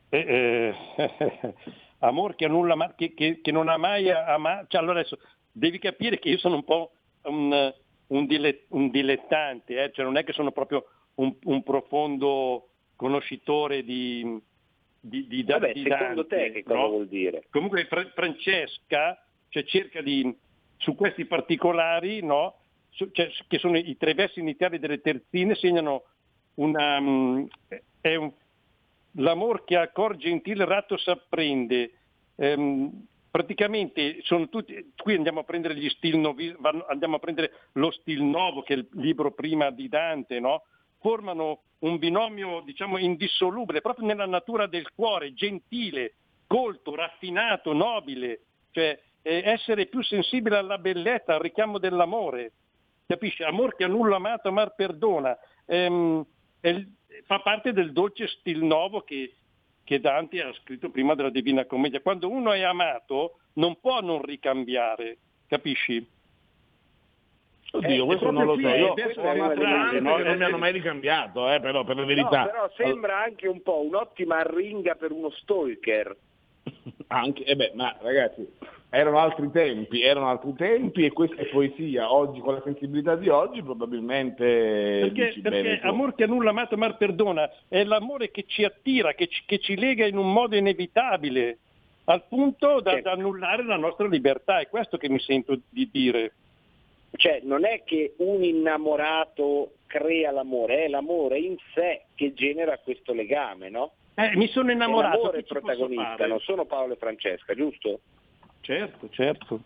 Eh, 0.10 0.18
eh, 0.18 0.74
amor 2.00 2.36
che, 2.36 2.48
nulla 2.48 2.94
che, 2.96 3.14
che- 3.14 3.40
che 3.42 3.52
non 3.52 3.70
ha 3.70 3.78
mai 3.78 4.10
amato. 4.10 4.66
Cioè, 4.70 4.82
allora 4.82 5.00
adesso 5.00 5.18
devi 5.52 5.80
capire 5.80 6.20
che 6.20 6.30
io 6.30 6.38
sono 6.38 6.56
un 6.56 6.64
po' 6.64 6.92
un, 7.24 7.74
un 8.08 8.26
dile- 8.26 8.66
un 8.70 8.90
dilettante, 8.90 9.84
eh, 9.84 9.92
cioè 9.92 10.06
non 10.06 10.18
è 10.18 10.24
che 10.24 10.34
sono 10.34 10.52
proprio 10.52 10.86
un, 11.16 11.36
un 11.44 11.64
profondo 11.64 12.70
conoscitore 12.96 13.84
di, 13.84 14.40
di, 15.00 15.28
di, 15.28 15.44
Vabbè, 15.44 15.74
di 15.74 15.84
secondo 15.84 16.24
Dante, 16.24 16.36
te 16.36 16.52
che 16.52 16.64
cosa 16.64 16.80
no? 16.80 16.90
vuol 16.90 17.08
dire? 17.08 17.46
Comunque 17.50 17.86
Fra- 17.86 18.12
Francesca 18.14 19.22
cioè, 19.50 19.64
cerca 19.64 20.02
di, 20.02 20.36
su 20.78 20.96
questi 20.96 21.26
particolari, 21.26 22.22
no? 22.24 22.56
Su- 22.90 23.10
cioè, 23.12 23.30
che 23.48 23.58
sono 23.58 23.78
i 23.78 23.98
tre 23.98 24.14
versi 24.14 24.40
iniziali 24.40 24.80
delle 24.80 25.02
terzine, 25.02 25.56
segnano 25.56 26.04
una, 26.56 27.00
mm, 27.00 27.46
è 28.02 28.16
un- 28.16 28.32
l'amor 29.14 29.64
che 29.64 29.78
a 29.78 29.90
cor 29.90 30.16
gentil 30.18 30.66
ratto 30.66 30.98
s'apprende. 30.98 31.92
Ehm, 32.36 33.06
praticamente 33.32 34.20
sono 34.24 34.50
tutti, 34.50 34.92
qui 34.96 35.16
andiamo 35.16 35.42
a 35.42 35.44
prendere 35.44 35.76
gli 35.76 35.90
stil 35.90 36.18
novi, 36.18 36.56
andiamo 36.88 37.16
a 37.16 37.20
prendere 37.20 37.52
lo 37.74 37.92
stil 37.92 38.22
nuovo 38.24 38.62
che 38.62 38.74
è 38.74 38.78
il 38.78 38.88
libro 38.94 39.32
prima 39.32 39.70
di 39.72 39.88
Dante, 39.88 40.40
no? 40.40 40.64
Formano 41.00 41.62
un 41.80 41.98
binomio 41.98 42.62
diciamo 42.66 42.98
indissolubile 42.98 43.82
proprio 43.82 44.06
nella 44.06 44.26
natura 44.26 44.68
del 44.68 44.90
cuore, 44.94 45.34
gentile, 45.34 46.16
colto, 46.46 46.96
raffinato, 46.96 47.74
nobile, 47.74 48.42
cioè 48.72 49.00
eh, 49.22 49.42
essere 49.46 49.86
più 49.86 50.02
sensibile 50.04 50.58
alla 50.58 50.78
bellezza, 50.78 51.36
al 51.36 51.42
richiamo 51.42 51.78
dell'amore, 51.78 52.52
capisci? 53.06 53.44
Amor 53.44 53.76
che 53.76 53.86
a 53.86 53.88
nulla 53.88 54.18
amato, 54.18 54.50
amar 54.50 54.76
perdona, 54.76 55.38
Ehm, 55.70 56.26
è 56.60 56.84
fa 57.26 57.40
parte 57.42 57.74
del 57.74 57.92
dolce 57.92 58.28
stil 58.28 58.64
nuovo 58.64 59.02
che, 59.02 59.36
che 59.84 60.00
Dante 60.00 60.42
ha 60.42 60.54
scritto 60.54 60.90
prima 60.90 61.16
della 61.16 61.30
Divina 61.30 61.66
Commedia. 61.66 62.02
Quando 62.02 62.30
uno 62.30 62.52
è 62.54 62.62
amato 62.62 63.40
non 63.54 63.80
può 63.80 64.02
non 64.02 64.22
ricambiare, 64.22 65.18
capisci? 65.48 66.06
Oddio, 67.72 68.04
Eh, 68.04 68.06
questo 68.06 68.32
non 68.32 68.46
lo 68.46 68.58
so. 68.60 68.68
Io 68.68 68.94
cose, 68.94 70.00
no? 70.00 70.18
non 70.18 70.38
mi 70.38 70.44
hanno 70.44 70.58
mai 70.58 70.72
ricambiato, 70.72 71.52
eh, 71.52 71.60
però 71.60 71.84
per 71.84 71.98
la 71.98 72.06
verità. 72.06 72.40
No, 72.42 72.46
però 72.46 72.72
sembra 72.76 73.22
anche 73.22 73.48
un 73.48 73.62
po' 73.62 73.84
un'ottima 73.86 74.40
arringa 74.40 74.96
per 74.96 75.12
uno 75.12 75.30
stalker. 75.30 76.16
Anche, 77.08 77.44
eh 77.44 77.56
beh, 77.56 77.72
ma 77.74 77.96
ragazzi, 78.02 78.48
erano 78.90 79.20
altri 79.20 79.50
tempi, 79.52 80.02
erano 80.02 80.30
altri 80.30 80.54
tempi 80.56 81.06
e 81.06 81.12
questa 81.12 81.38
è 81.38 81.46
poesia. 81.46 82.12
Oggi, 82.12 82.40
con 82.40 82.56
la 82.56 82.62
sensibilità 82.64 83.16
di 83.16 83.30
oggi, 83.30 83.64
probabilmente... 83.64 85.12
Perché, 85.12 85.40
perché 85.42 85.80
amor 85.82 86.14
che 86.14 86.28
nulla 86.28 86.52
amato 86.52 86.78
mar 86.78 86.98
perdona 86.98 87.50
è 87.68 87.84
l'amore 87.84 88.30
che 88.30 88.46
ci 88.48 88.64
attira, 88.64 89.14
che 89.14 89.28
ci, 89.28 89.44
che 89.46 89.60
ci 89.60 89.76
lega 89.76 90.06
in 90.06 90.18
un 90.18 90.32
modo 90.32 90.56
inevitabile, 90.56 91.58
al 92.06 92.24
punto 92.28 92.80
da, 92.82 93.00
da 93.02 93.12
annullare 93.12 93.64
la 93.64 93.78
nostra 93.78 94.08
libertà. 94.08 94.60
È 94.60 94.68
questo 94.70 94.98
che 94.98 95.10
mi 95.10 95.20
sento 95.20 95.60
di 95.70 95.90
dire. 95.92 96.34
Cioè, 97.16 97.42
non 97.44 97.66
è 97.66 97.84
che 97.84 98.14
un 98.20 98.44
innamorato 98.44 99.74
crea 99.88 100.32
l'amore, 100.32 100.86
è 100.86 100.88
l'amore 100.88 101.40
in 101.40 101.56
sé 101.74 102.06
che 102.16 102.34
genera 102.34 102.78
questo 102.78 103.14
legame, 103.14 103.70
no? 103.70 103.94
Eh, 104.16 104.36
mi 104.36 104.48
sono 104.48 104.70
È 104.70 104.74
innamorato. 104.74 105.18
l'amore 105.18 105.44
ci 105.44 105.54
posso 105.54 105.60
protagonista, 105.60 106.28
non 106.28 106.40
sono 106.40 106.66
Paolo 106.66 106.94
e 106.94 106.98
Francesca, 106.98 107.54
giusto? 107.56 108.02
Certo, 108.62 109.10
certo. 109.10 109.62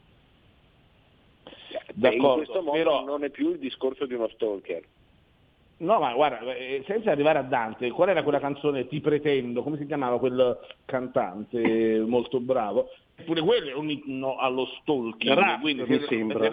Beh, 1.93 2.15
in 2.15 2.21
questo 2.21 2.61
modo 2.61 2.77
però- 2.77 3.03
non 3.03 3.23
è 3.23 3.29
più 3.29 3.51
il 3.51 3.59
discorso 3.59 4.05
di 4.05 4.13
uno 4.13 4.27
stalker. 4.29 4.83
No, 5.77 5.99
ma 5.99 6.13
guarda, 6.13 6.53
eh, 6.53 6.83
senza 6.85 7.11
arrivare 7.11 7.39
a 7.39 7.43
Dante, 7.43 7.89
qual 7.91 8.09
era 8.09 8.23
quella 8.23 8.39
canzone 8.39 8.87
Ti 8.87 9.01
pretendo? 9.01 9.63
Come 9.63 9.77
si 9.77 9.85
chiamava 9.85 10.17
quel 10.19 10.57
cantante 10.85 11.99
molto 12.07 12.39
bravo? 12.39 12.89
Eppure 13.15 13.41
quello 13.41 13.69
è 13.69 13.73
un 13.73 13.89
inno 13.89 14.37
allo 14.37 14.65
stalking. 14.65 15.33
Raff, 15.33 15.61
quindi 15.61 15.83
mi 15.83 15.99
se- 15.99 16.05
sembra. 16.07 16.49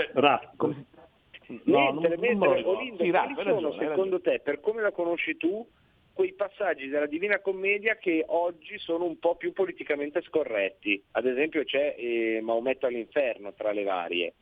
come 0.57 0.75
si- 0.75 1.61
No, 1.65 1.91
non, 1.91 2.03
mentre, 2.03 2.17
non 2.17 2.39
me 2.39 2.47
lo 2.47 2.53
mentre 2.53 2.55
ricordo. 2.57 2.79
Olindo, 2.79 3.03
Sì, 3.05 3.09
hai 3.11 3.35
sono 3.35 3.61
ragione, 3.71 3.89
secondo 3.89 4.21
te, 4.21 4.41
per 4.41 4.61
come 4.61 4.83
la 4.83 4.93
conosci 4.93 5.37
tu, 5.37 5.69
quei 6.13 6.35
passaggi 6.35 6.89
della 6.89 7.07
Divina 7.07 7.41
Commedia 7.41 7.97
che 7.97 8.25
oggi 8.29 8.79
sono 8.79 9.05
un 9.05 9.19
po' 9.19 9.37
più 9.37 9.53
politicamente 9.53 10.21
scorretti? 10.23 11.03
Ad 11.13 11.27
esempio 11.27 11.65
c'è 11.65 11.95
eh, 11.99 12.41
Maometto 12.43 12.87
all'inferno 12.87 13.53
tra 13.55 13.73
le 13.73 13.83
varie. 13.85 14.35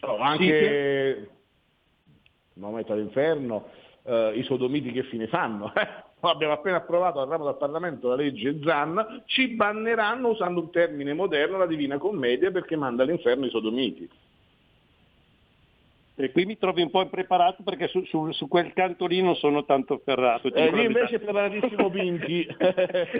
No, 0.00 0.16
anche 0.18 1.30
Maometto 2.54 2.92
all'inferno, 2.92 3.70
eh, 4.04 4.32
i 4.34 4.42
sodomiti 4.42 4.90
che 4.92 5.04
fine 5.04 5.26
fanno? 5.28 5.72
Abbiamo 6.28 6.52
appena 6.54 6.76
approvato 6.76 7.20
al 7.20 7.28
ramo 7.28 7.44
del 7.46 7.56
Parlamento 7.56 8.08
la 8.08 8.16
legge 8.16 8.58
Zan, 8.62 9.22
ci 9.26 9.48
banneranno 9.48 10.28
usando 10.28 10.60
un 10.60 10.70
termine 10.70 11.12
moderno 11.14 11.58
la 11.58 11.66
Divina 11.66 11.98
Commedia 11.98 12.50
perché 12.50 12.76
manda 12.76 13.02
all'inferno 13.02 13.46
i 13.46 13.50
sodomiti. 13.50 14.08
E 16.18 16.32
qui 16.32 16.46
mi 16.46 16.56
trovi 16.56 16.80
un 16.80 16.88
po' 16.88 17.02
impreparato 17.02 17.62
perché 17.62 17.88
su, 17.88 18.02
su- 18.06 18.32
su 18.32 18.48
quel 18.48 18.72
canto 18.72 19.04
lì 19.04 19.20
non 19.20 19.34
sono 19.36 19.66
tanto 19.66 20.00
ferrato. 20.02 20.50
ti 20.50 20.58
Eh, 20.58 20.70
verità. 20.70 20.80
invece 20.80 21.16
è 21.16 21.18
preparatissimo 21.20 21.90
Pinchi. 21.90 22.46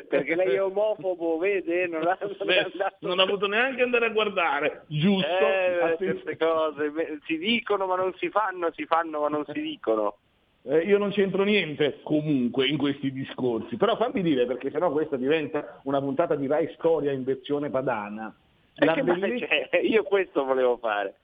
Perché 0.09 0.35
lei 0.35 0.55
è 0.55 0.63
omofobo, 0.63 1.37
vede? 1.37 1.87
Non 1.89 2.07
ha, 2.07 2.17
non 2.19 2.31
è 2.31 2.45
Beh, 2.47 2.59
andato- 2.73 2.97
non 3.01 3.19
ha 3.19 3.23
avuto 3.25 3.47
neanche 3.49 3.83
andare 3.83 4.07
a 4.07 4.09
guardare, 4.09 4.85
giusto? 4.89 5.29
Eh, 5.29 5.95
queste 5.99 6.39
cose 6.39 6.91
si 7.27 7.37
dicono 7.37 7.85
ma 7.87 7.97
non 7.97 8.15
si 8.17 8.31
fanno, 8.31 8.71
si 8.73 8.87
fanno 8.87 9.21
ma 9.21 9.29
non 9.29 9.45
si 9.53 9.61
dicono. 9.61 10.17
Eh, 10.69 10.79
io 10.81 10.99
non 10.99 11.11
c'entro 11.11 11.45
niente 11.45 12.01
comunque 12.03 12.67
in 12.67 12.77
questi 12.77 13.13
discorsi, 13.13 13.77
però 13.77 13.97
fammi 13.97 14.21
dire 14.21 14.47
perché 14.47 14.71
sennò 14.71 14.91
questa 14.91 15.17
diventa 15.17 15.81
una 15.85 16.01
puntata 16.01 16.35
di 16.35 16.47
Rai 16.49 16.69
Storia 16.75 17.13
in 17.13 17.23
versione 17.23 17.71
padana. 17.71 18.35
Bellezza- 18.75 19.47
c'è? 19.47 19.79
Io 19.83 20.03
questo 20.03 20.45
volevo 20.45 20.77
fare. 20.79 21.15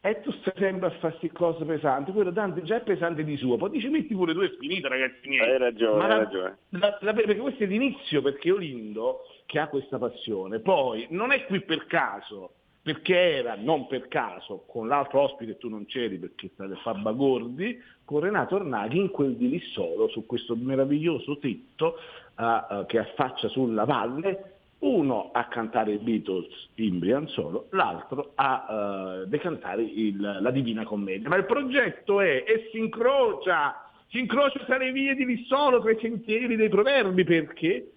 E 0.00 0.20
tu 0.20 0.30
stai 0.30 0.54
sempre 0.56 0.86
a 0.86 0.90
fare 0.90 1.16
queste 1.18 1.36
cose 1.36 1.64
pesanti, 1.64 2.12
quello 2.12 2.30
Dante 2.30 2.62
già 2.62 2.76
è 2.76 2.82
pesante 2.82 3.24
di 3.24 3.36
suo, 3.36 3.56
poi 3.56 3.70
dici 3.70 3.88
metti 3.88 4.14
pure 4.14 4.32
tu 4.32 4.40
è 4.40 4.50
finita 4.60 4.86
ragazzi 4.86 5.26
miei. 5.28 5.50
Hai 5.50 5.58
ragione, 5.58 6.02
hai 6.04 6.08
la- 6.08 6.16
ragione. 6.18 6.56
la- 6.68 6.98
la- 7.00 7.12
perché 7.12 7.36
questo 7.36 7.64
è 7.64 7.66
l'inizio, 7.66 8.22
perché 8.22 8.52
Olindo, 8.52 9.22
che 9.46 9.58
ha 9.58 9.66
questa 9.66 9.98
passione, 9.98 10.60
poi 10.60 11.04
non 11.10 11.32
è 11.32 11.44
qui 11.46 11.60
per 11.62 11.86
caso, 11.86 12.52
perché 12.88 13.36
era, 13.36 13.54
non 13.54 13.86
per 13.86 14.08
caso, 14.08 14.64
con 14.66 14.88
l'altro 14.88 15.20
ospite 15.20 15.58
tu 15.58 15.68
non 15.68 15.84
c'eri 15.84 16.16
perché 16.16 16.48
state 16.54 16.72
a 16.82 16.94
bagordi, 16.94 17.78
con 18.02 18.20
Renato 18.20 18.54
Ornaghi 18.54 18.96
in 18.96 19.10
quel 19.10 19.36
di 19.36 19.50
lì 19.50 19.60
solo, 19.60 20.08
su 20.08 20.24
questo 20.24 20.56
meraviglioso 20.56 21.36
tetto 21.36 21.96
eh, 21.98 22.44
eh, 22.44 22.86
che 22.86 22.98
affaccia 22.98 23.48
sulla 23.48 23.84
valle, 23.84 24.54
uno 24.78 25.28
a 25.34 25.48
cantare 25.48 25.92
i 25.92 25.98
Beatles 25.98 26.70
in 26.76 26.98
Brianzolo, 26.98 27.66
l'altro 27.72 28.32
a 28.36 29.20
eh, 29.24 29.26
decantare 29.26 29.82
il- 29.82 30.38
la 30.40 30.50
Divina 30.50 30.84
Commedia. 30.84 31.28
Ma 31.28 31.36
il 31.36 31.44
progetto 31.44 32.22
è, 32.22 32.42
e 32.46 32.70
si 32.72 32.78
incrocia, 32.78 33.86
si 34.06 34.18
incrocia 34.18 34.64
tra 34.64 34.78
le 34.78 34.92
vie 34.92 35.14
di 35.14 35.26
Lissolo, 35.26 35.82
tra 35.82 35.90
i 35.90 35.98
sentieri 36.00 36.56
dei 36.56 36.70
proverbi, 36.70 37.22
perché 37.24 37.90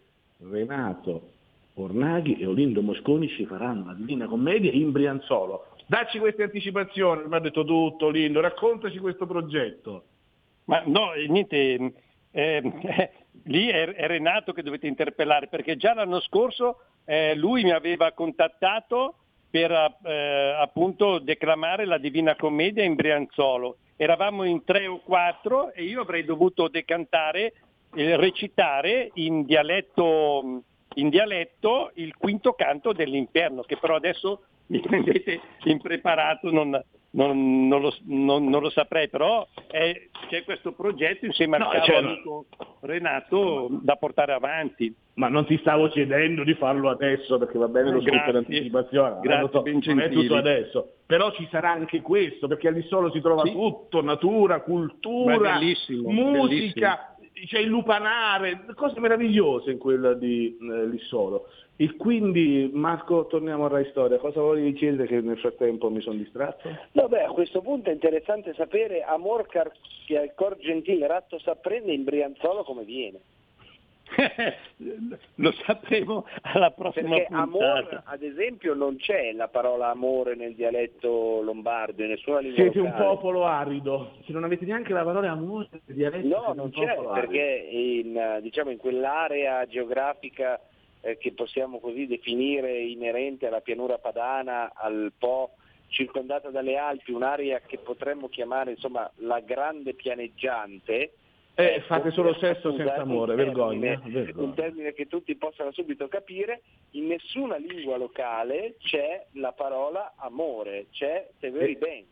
Renato 0.49 1.29
Ornaghi 1.75 2.37
e 2.37 2.45
Olindo 2.45 2.81
Mosconi 2.81 3.27
ci 3.29 3.45
faranno 3.45 3.85
la 3.85 3.93
Divina 3.93 4.27
Commedia 4.27 4.71
in 4.71 4.91
Brianzolo. 4.91 5.67
Dacci 5.87 6.19
queste 6.19 6.43
anticipazioni, 6.43 7.27
mi 7.27 7.35
ha 7.35 7.39
detto 7.39 7.63
tutto 7.63 8.07
Olindo, 8.07 8.39
raccontaci 8.41 8.97
questo 8.99 9.25
progetto. 9.25 10.03
Ma 10.65 10.83
no, 10.85 11.13
eh, 11.13 11.27
niente, 11.27 11.93
eh, 12.31 13.09
lì 13.43 13.67
è, 13.67 13.87
è 13.93 14.07
Renato 14.07 14.53
che 14.53 14.63
dovete 14.63 14.87
interpellare 14.87 15.47
perché 15.47 15.75
già 15.75 15.93
l'anno 15.93 16.19
scorso 16.21 16.77
eh, 17.05 17.35
lui 17.35 17.63
mi 17.63 17.71
aveva 17.71 18.11
contattato 18.11 19.15
per 19.49 19.71
eh, 19.71 20.55
appunto 20.57 21.19
declamare 21.19 21.85
la 21.85 21.97
Divina 21.97 22.35
Commedia 22.35 22.83
in 22.83 22.95
Brianzolo. 22.95 23.77
Eravamo 23.97 24.43
in 24.43 24.63
tre 24.63 24.87
o 24.87 24.99
quattro 24.99 25.73
e 25.73 25.83
io 25.83 26.01
avrei 26.01 26.23
dovuto 26.23 26.69
decantare, 26.69 27.53
eh, 27.93 28.15
recitare 28.15 29.11
in 29.15 29.43
dialetto, 29.43 30.63
in 30.95 31.09
dialetto 31.09 31.91
il 31.95 32.15
quinto 32.17 32.53
canto 32.53 32.93
dell'inferno, 32.93 33.61
che 33.61 33.77
però 33.77 33.95
adesso 33.95 34.43
mi 34.67 34.79
prendete 34.79 35.39
impreparato, 35.65 36.49
non, 36.51 36.69
non- 37.11 37.67
non 37.67 37.81
lo, 37.81 37.93
non- 38.05 38.47
non 38.47 38.61
lo 38.61 38.69
saprei, 38.69 39.09
però 39.09 39.45
è- 39.67 40.07
c'è 40.29 40.43
questo 40.43 40.71
progetto 40.71 41.25
insieme 41.25 41.57
al 41.57 41.63
No, 41.63 41.69
caro 41.69 41.83
cioè, 41.85 41.95
amico 41.97 42.45
Renato 42.81 43.67
da 43.81 43.95
portare 43.95 44.31
avanti. 44.33 44.93
Ma 45.15 45.27
non 45.27 45.45
ti 45.45 45.57
stavo 45.57 45.89
chiedendo 45.89 46.43
di 46.43 46.53
farlo 46.55 46.89
adesso 46.89 47.37
perché 47.37 47.57
va 47.57 47.67
bene 47.67 47.91
lo 47.91 47.99
scopo 47.99 48.11
grazie. 48.11 48.31
dell'anticipazione, 48.31 49.17
eh, 49.17 49.19
Grazie, 49.21 49.49
so, 49.81 49.91
non 49.91 49.99
è 49.99 50.09
tutto 50.09 50.35
adesso, 50.35 50.91
però 51.05 51.31
ci 51.33 51.47
sarà 51.51 51.71
anche 51.71 52.01
questo 52.01 52.47
perché 52.47 52.71
lì 52.71 52.81
solo 52.83 53.11
si 53.11 53.19
trova 53.19 53.43
Sì. 53.43 53.51
tutto, 53.51 54.01
natura, 54.01 54.61
cultura, 54.61 55.37
bellissimo, 55.37 56.09
musica, 56.09 57.10
c'è 57.45 57.59
il 57.59 57.67
lupanare, 57.67 58.65
cose 58.75 58.99
meravigliose 58.99 59.71
in 59.71 59.77
quella 59.77 60.13
di 60.13 60.57
eh, 60.59 60.85
lì 60.87 60.99
solo. 60.99 61.47
E 61.75 61.95
quindi 61.95 62.69
Marco, 62.71 63.25
torniamo 63.25 63.65
a 63.65 63.69
Rai 63.69 63.87
Storia, 63.89 64.19
cosa 64.19 64.39
volevi 64.39 64.73
chiedere 64.73 65.07
che 65.07 65.19
nel 65.21 65.39
frattempo 65.39 65.89
mi 65.89 66.01
sono 66.01 66.17
distratto? 66.17 66.69
No, 66.91 67.07
beh, 67.07 67.23
a 67.23 67.31
questo 67.31 67.61
punto 67.61 67.89
è 67.89 67.93
interessante 67.93 68.53
sapere 68.53 69.01
Amor 69.01 69.47
Car- 69.47 69.71
cor 70.35 70.57
gentile 70.57 71.07
ratto 71.07 71.39
s'apprende 71.39 71.91
in 71.91 72.03
Brianzolo 72.03 72.63
come 72.63 72.83
viene. 72.83 73.19
Lo 75.35 75.51
sapremo 75.65 76.25
alla 76.41 76.71
prossima 76.71 77.09
Perché 77.09 77.25
puntata. 77.27 77.41
amor, 77.43 78.01
ad 78.05 78.23
esempio, 78.23 78.73
non 78.73 78.97
c'è 78.97 79.31
la 79.33 79.47
parola 79.47 79.89
amore 79.89 80.35
nel 80.35 80.53
dialetto 80.55 81.41
lombardo, 81.41 82.03
in 82.03 82.09
nessuna 82.09 82.39
lingua 82.39 82.61
Siete 82.61 82.79
un 82.79 82.85
locale. 82.85 83.03
popolo 83.05 83.45
arido, 83.45 84.11
se 84.25 84.31
non 84.33 84.43
avete 84.43 84.65
neanche 84.65 84.93
la 84.93 85.03
parola 85.03 85.31
amore 85.31 85.67
nel 85.71 85.95
dialetto, 85.95 86.27
No, 86.27 86.53
non 86.53 86.65
un 86.65 86.71
c'è, 86.71 86.97
perché 87.13 87.67
in, 87.69 88.39
diciamo, 88.41 88.69
in 88.71 88.77
quell'area 88.77 89.65
geografica 89.67 90.59
eh, 91.01 91.17
che 91.17 91.31
possiamo 91.33 91.79
così 91.79 92.05
definire 92.07 92.79
inerente 92.79 93.47
alla 93.47 93.61
pianura 93.61 93.97
padana, 93.97 94.71
al 94.75 95.11
Po, 95.17 95.51
circondata 95.87 96.49
dalle 96.49 96.77
Alpi, 96.77 97.11
un'area 97.11 97.59
che 97.61 97.77
potremmo 97.77 98.29
chiamare 98.29 98.71
insomma 98.71 99.09
la 99.17 99.39
grande 99.39 99.93
pianeggiante. 99.93 101.13
Eh, 101.61 101.75
ecco, 101.75 101.85
fate 101.85 102.11
solo 102.11 102.33
sesso 102.35 102.75
senza 102.75 102.95
amore, 102.95 103.35
vergogna, 103.35 103.91
termine- 103.97 104.23
vergogna. 104.23 104.47
Un 104.47 104.53
termine 104.55 104.93
che 104.93 105.07
tutti 105.07 105.35
possano 105.35 105.71
subito 105.71 106.07
capire, 106.07 106.61
in 106.91 107.07
nessuna 107.07 107.57
lingua 107.57 107.97
locale 107.97 108.75
c'è 108.79 109.25
la 109.33 109.51
parola 109.51 110.13
amore, 110.17 110.87
c'è 110.91 111.29
te 111.39 111.51
veri 111.51 111.73
Eh. 111.73 111.77
ben, 111.77 112.05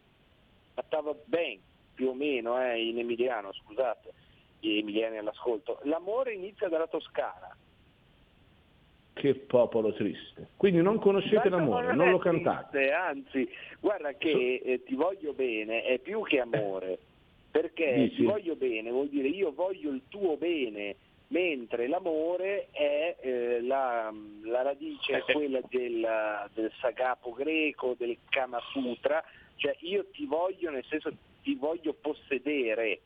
stava 0.86 1.16
ben, 1.26 1.60
più 1.95 2.10
o 2.10 2.14
meno 2.14 2.62
eh, 2.62 2.82
in 2.82 3.00
emiliano, 3.00 3.52
scusate, 3.52 4.14
gli 4.60 4.78
emiliani 4.78 5.18
all'ascolto. 5.18 5.80
L'amore 5.84 6.34
inizia 6.34 6.70
dalla 6.70 6.88
Toscana. 6.88 7.56
Che 9.14 9.36
popolo 9.36 9.91
triste. 9.91 10.50
Quindi 10.56 10.82
non 10.82 10.97
conoscete 10.97 11.50
l'amore, 11.50 11.93
non 11.93 12.10
lo 12.10 12.20
cantate. 12.20 12.78
triste, 12.78 12.91
Anzi, 12.91 13.50
guarda 13.82 14.14
che 14.14 14.62
eh, 14.64 14.84
ti 14.86 14.95
voglio 14.95 15.34
bene 15.34 15.84
è 15.84 16.00
più 16.00 16.22
che 16.24 16.39
amore, 16.39 17.00
perché 17.52 17.93
Dici? 17.93 18.16
ti 18.18 18.24
voglio 18.24 18.56
bene 18.56 18.91
vuol 18.91 19.10
dire 19.10 19.28
io 19.28 19.52
voglio 19.52 19.91
il 19.91 20.04
tuo 20.10 20.38
bene, 20.38 20.95
mentre 21.28 21.88
l'amore 21.88 22.68
è 22.72 23.16
eh, 23.22 23.62
la, 23.62 24.14
la 24.43 24.62
radice 24.62 25.18
è 25.18 25.32
quella 25.32 25.60
del, 25.70 26.50
del 26.54 26.72
sagapo 26.80 27.34
greco, 27.34 27.95
del 27.97 28.18
Kama 28.30 28.60
Sutra, 28.72 29.24
cioè 29.56 29.76
io 29.82 30.06
ti 30.12 30.26
voglio 30.26 30.70
nel 30.70 30.86
senso 30.86 31.12
ti 31.43 31.56
voglio 31.56 31.93
possedere. 31.93 33.02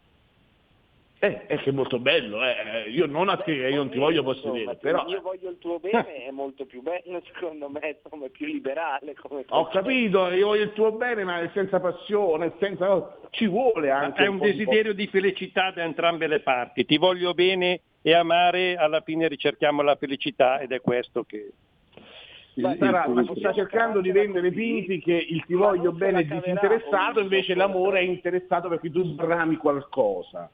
Eh, 1.24 1.46
è 1.46 1.58
che 1.60 1.70
è 1.70 1.72
molto 1.72 2.00
bello, 2.00 2.44
eh. 2.44 2.90
io 2.90 3.06
non 3.06 3.30
a 3.30 3.38
te, 3.38 3.54
io 3.54 3.78
non 3.78 3.90
ti 3.90 3.98
voglio 3.98 4.24
possedere, 4.24 4.76
però... 4.76 5.06
Io 5.08 5.22
voglio 5.22 5.52
il 5.52 5.58
tuo 5.58 5.80
bene, 5.80 6.26
è 6.26 6.32
molto 6.32 6.66
più 6.66 6.82
bello, 6.82 7.22
secondo 7.32 7.70
me, 7.70 7.98
insomma, 8.04 8.26
è 8.26 8.30
più 8.30 8.46
liberale 8.46 9.16
come 9.16 9.46
Ho 9.48 9.70
capito, 9.70 10.30
io 10.32 10.48
voglio 10.48 10.64
il 10.64 10.74
tuo 10.74 10.92
bene, 10.92 11.24
ma 11.24 11.50
senza 11.54 11.80
passione, 11.80 12.52
senza... 12.60 13.20
ci 13.30 13.48
vuole 13.48 13.90
anche 13.90 14.26
È 14.26 14.28
un 14.28 14.38
di- 14.38 14.52
desiderio 14.52 14.94
di 14.94 15.08
felicità 15.08 15.72
da 15.72 15.84
entrambe 15.84 16.28
le 16.28 16.42
parti. 16.42 16.84
Ti 16.84 16.98
voglio 16.98 17.34
bene 17.34 17.80
e 18.02 18.14
amare, 18.14 18.76
alla 18.76 19.00
fine 19.00 19.30
ricerchiamo 19.30 19.82
la 19.82 19.96
felicità 19.96 20.60
ed 20.60 20.74
è 20.74 20.82
questo 20.82 21.24
che... 21.24 21.54
Ma, 22.56 22.76
sarà- 22.76 23.08
ma 23.08 23.24
sta 23.34 23.54
cercando 23.54 24.02
di 24.02 24.12
vendere 24.12 24.52
Pinti 24.52 25.00
che 25.00 25.14
il 25.14 25.42
ti 25.46 25.54
voglio 25.54 25.94
bene 25.94 26.20
è 26.20 26.26
disinteressato, 26.26 27.22
invece 27.22 27.56
l'amore 27.56 28.00
è 28.00 28.04
interessato 28.04 28.68
perché 28.68 28.92
tu 28.92 29.16
brami 29.16 29.56
qualcosa. 29.56 30.52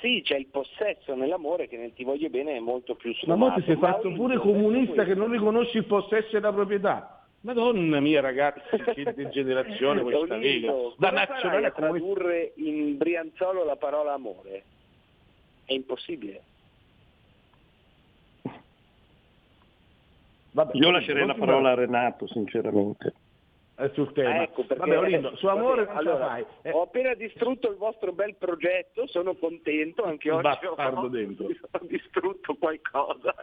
Sì, 0.00 0.22
c'è 0.24 0.36
il 0.36 0.46
possesso 0.46 1.14
nell'amore 1.14 1.66
che 1.66 1.76
nel 1.76 1.92
ti 1.92 2.04
voglio 2.04 2.28
bene 2.28 2.56
è 2.56 2.60
molto 2.60 2.94
più 2.94 3.12
Ma 3.26 3.34
mo 3.34 3.52
ti 3.54 3.62
sei 3.62 3.76
fatto 3.76 4.12
pure 4.12 4.36
comunista 4.38 5.04
che 5.04 5.14
non 5.14 5.30
riconosci 5.30 5.78
il 5.78 5.86
possesso 5.86 6.36
e 6.36 6.40
la 6.40 6.52
proprietà. 6.52 7.24
Madonna 7.40 8.00
mia 8.00 8.20
ragazzi, 8.20 8.76
che 8.94 9.12
degenerazione 9.12 10.02
questa 10.02 10.36
Lega. 10.36 10.72
Da 10.96 11.10
nazionale 11.10 11.66
a 11.66 11.70
tradurre 11.72 12.52
in 12.56 12.96
Brianzolo 12.96 13.64
la 13.64 13.76
parola 13.76 14.12
amore? 14.12 14.62
È 15.64 15.72
impossibile. 15.72 16.42
Vabbè, 20.52 20.76
Io 20.76 20.90
lascerei 20.90 21.26
la 21.26 21.34
parola 21.34 21.70
a 21.70 21.74
Renato, 21.74 22.26
sinceramente. 22.26 23.12
Eh, 23.78 23.90
sul 23.94 24.12
tema. 24.12 24.42
Ecco, 24.42 24.64
perché 24.64 24.84
Vabbè, 24.84 24.98
Olindo, 24.98 25.36
su 25.36 25.46
amore 25.46 25.84
vabbè, 25.84 25.94
non 25.94 26.02
ce 26.02 26.04
la 26.04 26.10
allora, 26.10 26.26
fai. 26.28 26.44
Eh, 26.62 26.70
Ho 26.72 26.82
appena 26.82 27.14
distrutto 27.14 27.70
il 27.70 27.76
vostro 27.76 28.12
bel 28.12 28.34
progetto, 28.34 29.06
sono 29.06 29.34
contento, 29.34 30.04
anche 30.04 30.30
oggi 30.30 30.66
ho, 30.66 31.08
dentro. 31.08 31.46
ho 31.70 31.80
distrutto 31.82 32.56
qualcosa. 32.56 33.34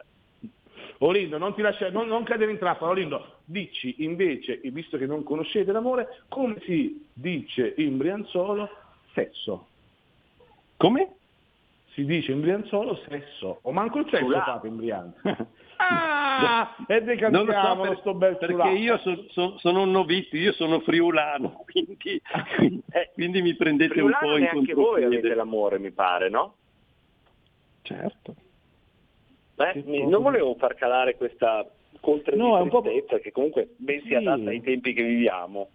Olindo, 1.00 1.38
non 1.38 1.54
ti 1.54 1.62
lascia, 1.62 1.90
non, 1.90 2.08
non 2.08 2.24
cadere 2.24 2.52
in 2.52 2.58
trappola, 2.58 2.92
Olindo, 2.92 3.40
dici 3.46 4.04
invece, 4.04 4.60
visto 4.64 4.98
che 4.98 5.06
non 5.06 5.24
conoscete 5.24 5.72
l'amore, 5.72 6.24
come 6.30 6.60
si 6.62 7.06
dice 7.14 7.74
in 7.78 7.98
Brianzolo 7.98 8.70
sesso? 9.14 9.68
Come? 10.78 11.16
Si 11.92 12.06
dice 12.06 12.32
in 12.32 12.42
Brianzolo 12.42 12.96
sesso, 13.08 13.60
o 13.62 13.72
manco 13.72 14.00
il 14.00 14.08
sesso 14.10 14.30
fate 14.30 14.68
in 14.68 14.76
Brianza. 14.76 15.48
ah, 15.78 16.76
e 16.88 17.00
Non 17.00 17.06
decantiamo 17.06 17.44
lo 17.46 17.84
so 17.84 17.90
per- 17.90 17.98
sto 18.00 18.14
bel 18.14 18.38
perché 18.38 18.70
io 18.70 18.98
so- 19.00 19.26
so- 19.30 19.58
sono 19.60 19.82
un 19.84 19.92
novizio, 19.92 20.40
io 20.40 20.54
sono 20.54 20.80
friulano, 20.82 21.64
quindi, 21.72 21.98
quindi, 22.58 22.84
quindi 23.14 23.42
mi 23.42 23.56
prendete 23.56 24.00
un 24.02 24.10
Friulano 24.12 24.28
po' 24.28 24.38
in 24.38 24.44
neanche 24.44 24.74
voi 24.74 24.84
contropiede. 24.86 25.06
avete 25.18 25.34
l'amore, 25.36 25.80
mi 25.80 25.92
pare, 25.92 26.30
no? 26.30 26.56
Certo. 27.82 28.36
Beh, 29.56 29.84
mi- 29.86 30.08
non 30.08 30.22
volevo 30.24 30.56
far 30.56 30.74
calare 30.76 31.16
questa 31.16 31.66
coltre 32.02 32.36
No, 32.36 32.56
un 32.62 32.64
di 32.70 32.70
tristezza 32.82 33.20
che 33.20 33.32
comunque 33.32 33.70
ben 33.78 34.02
si 34.02 34.08
Sì. 34.08 34.16
adatta 34.16 34.50
ai 34.50 34.62
tempi 34.62 34.94
che 34.94 35.04
viviamo. 35.04 35.70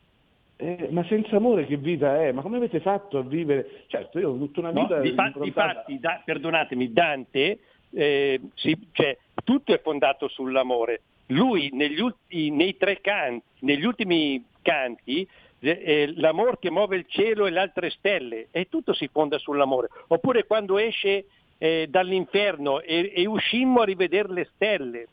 Eh, 0.56 0.88
ma 0.90 1.02
senza 1.04 1.36
amore 1.36 1.64
che 1.64 1.76
vita 1.78 2.20
è? 2.22 2.32
Ma 2.32 2.42
come 2.42 2.58
avete 2.58 2.80
fatto 2.80 3.16
a 3.16 3.22
vivere? 3.22 3.84
Certo, 3.86 4.18
io 4.18 4.30
ho 4.30 4.36
tutta 4.36 4.60
una 4.60 4.70
No, 4.72 4.82
vita 4.82 5.00
di 5.00 5.12
fa- 5.14 5.32
difatti, 5.40 5.98
da- 5.98 6.20
perdonatemi, 6.22 6.92
Dante, 6.92 7.60
eh, 7.92 8.40
sì, 8.54 8.76
cioè, 8.92 9.16
tutto 9.44 9.72
è 9.72 9.80
fondato 9.80 10.28
sull'amore. 10.28 11.02
Lui 11.26 11.70
negli, 11.72 12.00
ulti- 12.00 12.50
nei 12.50 12.76
tre 12.76 13.00
canti, 13.00 13.44
negli 13.60 13.84
ultimi 13.84 14.44
canti, 14.62 15.26
eh, 15.60 15.82
eh, 15.84 16.12
l'amore 16.16 16.58
che 16.58 16.70
muove 16.70 16.96
il 16.96 17.06
cielo 17.08 17.46
e 17.46 17.50
le 17.50 17.60
altre 17.60 17.90
stelle, 17.90 18.48
e 18.50 18.68
tutto 18.68 18.92
si 18.92 19.08
fonda 19.08 19.38
sull'amore. 19.38 19.88
Oppure 20.08 20.46
quando 20.46 20.78
esce 20.78 21.26
eh, 21.58 21.86
dall'inferno 21.88 22.80
e, 22.80 23.12
e 23.14 23.26
uscimmo 23.26 23.82
a 23.82 23.84
rivedere 23.84 24.32
le 24.32 24.48
stelle, 24.54 25.06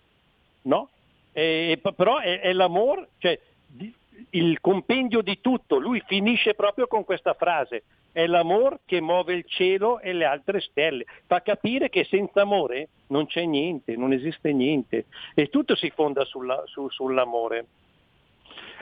no? 0.63 0.89
Eh, 1.33 1.77
p- 1.81 1.93
però 1.93 2.17
è, 2.17 2.39
è 2.39 2.53
l'amore, 2.53 3.09
cioè 3.19 3.37
il 4.31 4.59
compendio 4.59 5.21
di 5.21 5.39
tutto, 5.41 5.77
lui 5.77 6.01
finisce 6.07 6.53
proprio 6.55 6.87
con 6.87 7.03
questa 7.03 7.33
frase, 7.33 7.83
è 8.17 8.25
l'amore 8.25 8.79
che 8.85 8.99
muove 8.99 9.35
il 9.35 9.45
cielo 9.45 9.99
e 9.99 10.11
le 10.11 10.25
altre 10.25 10.59
stelle, 10.59 11.05
fa 11.27 11.43
capire 11.43 11.87
che 11.89 12.03
senza 12.03 12.41
amore 12.41 12.89
non 13.09 13.27
c'è 13.27 13.45
niente, 13.45 13.95
non 13.95 14.11
esiste 14.11 14.51
niente 14.53 15.05
e 15.35 15.49
tutto 15.49 15.75
si 15.75 15.91
fonda 15.91 16.25
sulla- 16.25 16.63
su- 16.65 16.89
sull'amore. 16.89 17.65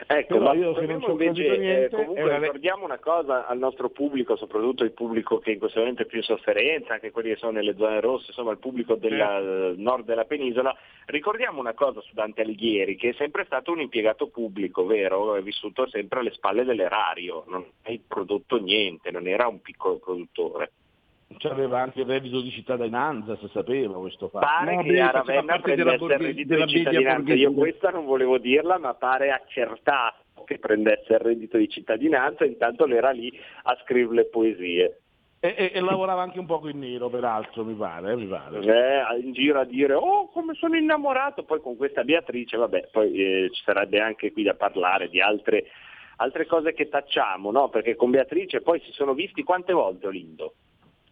Ecco, 0.08 0.38
ma 0.38 0.52
io 0.52 0.72
torniamo 0.72 0.92
non 0.92 1.00
ci 1.00 1.08
ho 1.08 1.12
invece, 1.12 1.54
eh, 1.54 1.58
niente, 1.58 1.96
comunque 1.96 2.20
è 2.20 2.24
una- 2.24 2.38
ricordiamo 2.38 2.84
una 2.84 2.98
cosa 2.98 3.46
al 3.46 3.58
nostro 3.58 3.88
pubblico, 3.88 4.36
soprattutto 4.36 4.84
il 4.84 4.92
pubblico 4.92 5.38
che 5.38 5.52
in 5.52 5.58
questo 5.58 5.80
momento 5.80 6.02
è 6.02 6.06
più 6.06 6.18
in 6.18 6.24
sofferenza, 6.24 6.92
anche 6.94 7.10
quelli 7.10 7.30
che 7.30 7.36
sono 7.36 7.52
nelle 7.52 7.74
zone 7.76 8.00
rosse, 8.00 8.26
insomma 8.28 8.52
il 8.52 8.58
pubblico 8.58 8.94
del 8.94 9.74
nord 9.78 10.04
della 10.04 10.24
penisola, 10.24 10.76
ricordiamo 11.06 11.58
una 11.58 11.74
cosa 11.74 12.00
su 12.02 12.14
Dante 12.14 12.42
Alighieri, 12.42 12.96
che 12.96 13.10
è 13.10 13.14
sempre 13.14 13.44
stato 13.46 13.72
un 13.72 13.80
impiegato 13.80 14.28
pubblico, 14.28 14.86
vero? 14.86 15.34
È 15.34 15.42
vissuto 15.42 15.88
sempre 15.88 16.20
alle 16.20 16.30
spalle 16.32 16.64
dell'erario, 16.64 17.44
non 17.48 17.64
ha 17.82 17.92
prodotto 18.06 18.60
niente, 18.60 19.10
non 19.10 19.26
era 19.26 19.48
un 19.48 19.60
piccolo 19.60 19.96
produttore. 19.98 20.70
C'aveva 21.38 21.80
anche 21.80 22.00
il 22.00 22.06
reddito 22.06 22.40
di 22.40 22.50
cittadinanza, 22.50 23.36
si 23.36 23.48
sapeva 23.52 23.98
questo 23.98 24.28
fatto. 24.28 24.46
Pare 24.46 24.76
No, 24.76 24.82
che 24.82 24.92
beh, 24.92 25.00
a 25.00 25.10
Ravenna 25.10 25.58
prendesse 25.58 26.04
il 26.04 26.18
reddito 26.18 26.48
della 26.48 26.64
di 26.64 26.70
cittadinanza. 26.70 27.34
Io 27.34 27.52
questa 27.52 27.90
non 27.90 28.04
volevo 28.04 28.38
dirla, 28.38 28.78
ma 28.78 28.94
pare 28.94 29.32
accertato 29.32 30.44
che 30.44 30.58
prendesse 30.58 31.12
il 31.12 31.18
reddito 31.18 31.58
di 31.58 31.68
cittadinanza, 31.68 32.44
intanto 32.44 32.86
l'era 32.86 33.10
lì 33.10 33.32
a 33.64 33.76
scrivere 33.82 34.14
le 34.14 34.24
poesie. 34.26 35.00
E, 35.40 35.54
e- 35.56 35.70
e 35.74 35.80
lavorava 35.80 36.22
anche 36.22 36.38
un 36.38 36.46
poco 36.46 36.68
in 36.68 36.78
nero, 36.78 37.10
peraltro, 37.10 37.64
mi 37.64 37.74
pare, 37.74 38.12
eh, 38.12 38.16
mi 38.16 38.26
pare. 38.26 38.58
Eh, 38.60 39.20
in 39.20 39.32
giro 39.32 39.60
a 39.60 39.64
dire 39.64 39.94
oh 39.94 40.28
come 40.30 40.54
sono 40.54 40.76
innamorato, 40.76 41.42
poi 41.42 41.60
con 41.60 41.76
questa 41.76 42.04
Beatrice, 42.04 42.56
vabbè, 42.56 42.88
poi 42.90 43.12
eh, 43.14 43.50
ci 43.52 43.62
sarebbe 43.64 44.00
anche 44.00 44.32
qui 44.32 44.44
da 44.44 44.54
parlare 44.54 45.08
di 45.08 45.20
altre, 45.20 45.66
altre 46.16 46.46
cose 46.46 46.72
che 46.72 46.88
tacciamo, 46.88 47.50
no? 47.50 47.68
Perché 47.68 47.96
con 47.96 48.10
Beatrice 48.10 48.62
poi 48.62 48.80
si 48.80 48.92
sono 48.92 49.12
visti 49.12 49.42
quante 49.42 49.72
volte 49.72 50.06
Olindo? 50.06 50.54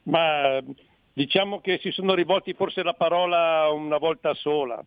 Ma 0.04 0.60
diciamo 1.12 1.60
che 1.60 1.78
si 1.78 1.90
sono 1.90 2.14
rivolti 2.14 2.52
forse 2.54 2.82
la 2.82 2.94
parola 2.94 3.68
una 3.70 3.98
volta 3.98 4.34
sola. 4.34 4.82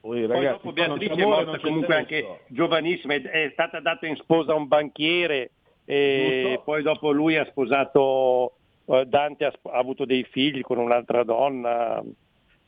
Poi, 0.00 0.26
Poi 0.26 0.26
ragazzi, 0.26 0.66
dopo 0.66 0.86
non 0.86 0.98
c'è 0.98 1.06
Beatrice 1.06 1.20
è 1.20 1.24
amore, 1.24 1.44
morta 1.44 1.60
comunque 1.60 1.94
anche 1.96 2.40
giovanissima, 2.48 3.14
è- 3.14 3.50
stata 3.52 3.80
data 3.80 4.06
in 4.06 4.16
sposa 4.16 4.52
a 4.52 4.56
un 4.56 4.66
banchiere 4.68 5.50
e 5.86 6.40
Giusto. 6.42 6.62
poi 6.64 6.82
dopo 6.82 7.10
lui 7.10 7.36
ha 7.36 7.44
sposato, 7.46 8.52
eh, 8.86 9.06
Dante 9.06 9.46
ha, 9.46 9.50
sp- 9.50 9.66
ha 9.72 9.78
avuto 9.78 10.04
dei 10.04 10.24
figli 10.24 10.60
con 10.60 10.76
un'altra 10.78 11.24
donna, 11.24 12.02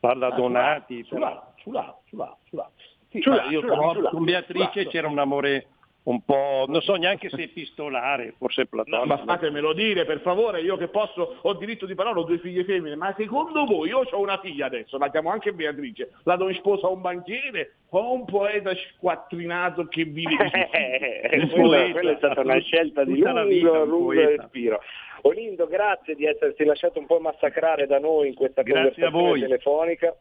parla 0.01 0.29
Ah, 0.29 0.35
Donati. 0.35 1.05
Sulà, 1.05 1.53
sulà, 1.59 1.95
sulà, 2.07 2.37
sulà. 2.49 2.71
Sì, 3.11 3.19
io 3.19 3.61
sulà. 3.61 4.09
con 4.11 4.25
Beatrice 4.25 4.87
c'era 4.89 5.09
un 5.09 5.19
amore 5.19 5.69
un 6.07 6.23
po', 6.25 6.67
non 6.69 6.81
so 6.83 6.95
neanche 6.95 7.29
se 7.29 7.43
epistolare, 7.43 8.35
forse 8.39 8.63
No, 8.63 8.69
platonico. 8.85 9.07
ma 9.07 9.25
fatemelo 9.25 9.73
dire, 9.73 10.05
per 10.05 10.21
favore, 10.21 10.61
io 10.61 10.77
che 10.77 10.87
posso, 10.87 11.39
ho 11.43 11.53
diritto 11.55 11.85
di 11.85 11.95
parola, 11.97 12.21
ho 12.21 12.25
due 12.25 12.39
figlie 12.39 12.63
femmine, 12.65 12.95
ma 12.95 13.13
secondo 13.19 13.65
voi, 13.65 13.89
io 13.89 14.03
ho 14.09 14.21
una 14.21 14.39
figlia 14.39 14.67
adesso, 14.67 14.99
la 14.99 15.11
chiamo 15.11 15.31
anche 15.31 15.53
Beatrice, 15.53 16.13
la 16.23 16.37
do 16.37 16.49
in 16.49 16.55
sposa 16.55 16.87
a 16.87 16.91
un 16.91 17.01
banchiere 17.01 17.73
o 17.91 18.13
un 18.13 18.25
poeta 18.25 18.71
squattrinato 18.75 19.87
che 19.87 20.05
vive 20.05 20.35
Eh, 20.71 21.41
suffragio? 21.49 21.93
quella, 21.93 22.13
è 22.13 22.17
stata 22.17 22.41
una 22.41 22.59
scelta 22.61 23.05
di 23.05 23.19
la 23.19 23.45
vita, 23.45 23.71
lungo, 23.83 23.85
lungo 23.85 24.13
respiro. 24.13 24.81
Olindo, 25.23 25.67
grazie 25.67 26.15
di 26.15 26.25
essersi 26.25 26.65
lasciato 26.65 27.01
un 27.01 27.07
po' 27.07 27.19
massacrare 27.19 27.87
da 27.87 27.99
noi 27.99 28.29
in 28.29 28.35
questa 28.35 28.63
Grazie 28.63 29.11
conversazione 29.11 29.57
telefonica. 29.57 30.17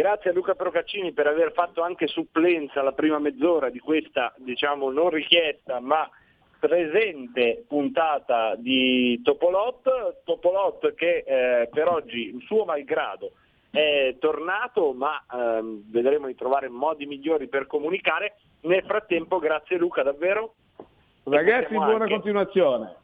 Grazie 0.00 0.30
a 0.30 0.32
Luca 0.32 0.54
Procaccini 0.54 1.12
per 1.12 1.26
aver 1.26 1.52
fatto 1.52 1.82
anche 1.82 2.06
supplenza 2.06 2.80
la 2.80 2.92
prima 2.92 3.18
mezz'ora 3.18 3.68
di 3.68 3.80
questa, 3.80 4.32
diciamo, 4.38 4.90
non 4.90 5.10
richiesta, 5.10 5.78
ma 5.78 6.08
presente 6.58 7.66
puntata 7.68 8.54
di 8.54 9.20
Topolot. 9.22 10.22
Topolot 10.24 10.94
che 10.94 11.22
eh, 11.26 11.68
per 11.70 11.88
oggi, 11.88 12.34
suo 12.46 12.64
malgrado, 12.64 13.32
è 13.70 14.16
tornato, 14.18 14.94
ma 14.94 15.22
ehm, 15.30 15.90
vedremo 15.90 16.28
di 16.28 16.34
trovare 16.34 16.70
modi 16.70 17.04
migliori 17.04 17.48
per 17.48 17.66
comunicare. 17.66 18.36
Nel 18.62 18.84
frattempo, 18.84 19.38
grazie 19.38 19.76
Luca, 19.76 20.02
davvero. 20.02 20.54
Ragazzi, 21.24 21.74
buona 21.74 22.08
continuazione. 22.08 22.96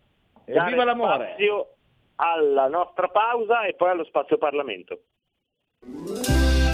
E 0.46 0.58
viva 0.64 0.84
l'amore! 0.84 1.36
alla 2.18 2.68
nostra 2.68 3.08
pausa 3.08 3.66
e 3.66 3.74
poi 3.74 3.90
allo 3.90 4.04
spazio 4.04 4.38
Parlamento. 4.38 5.00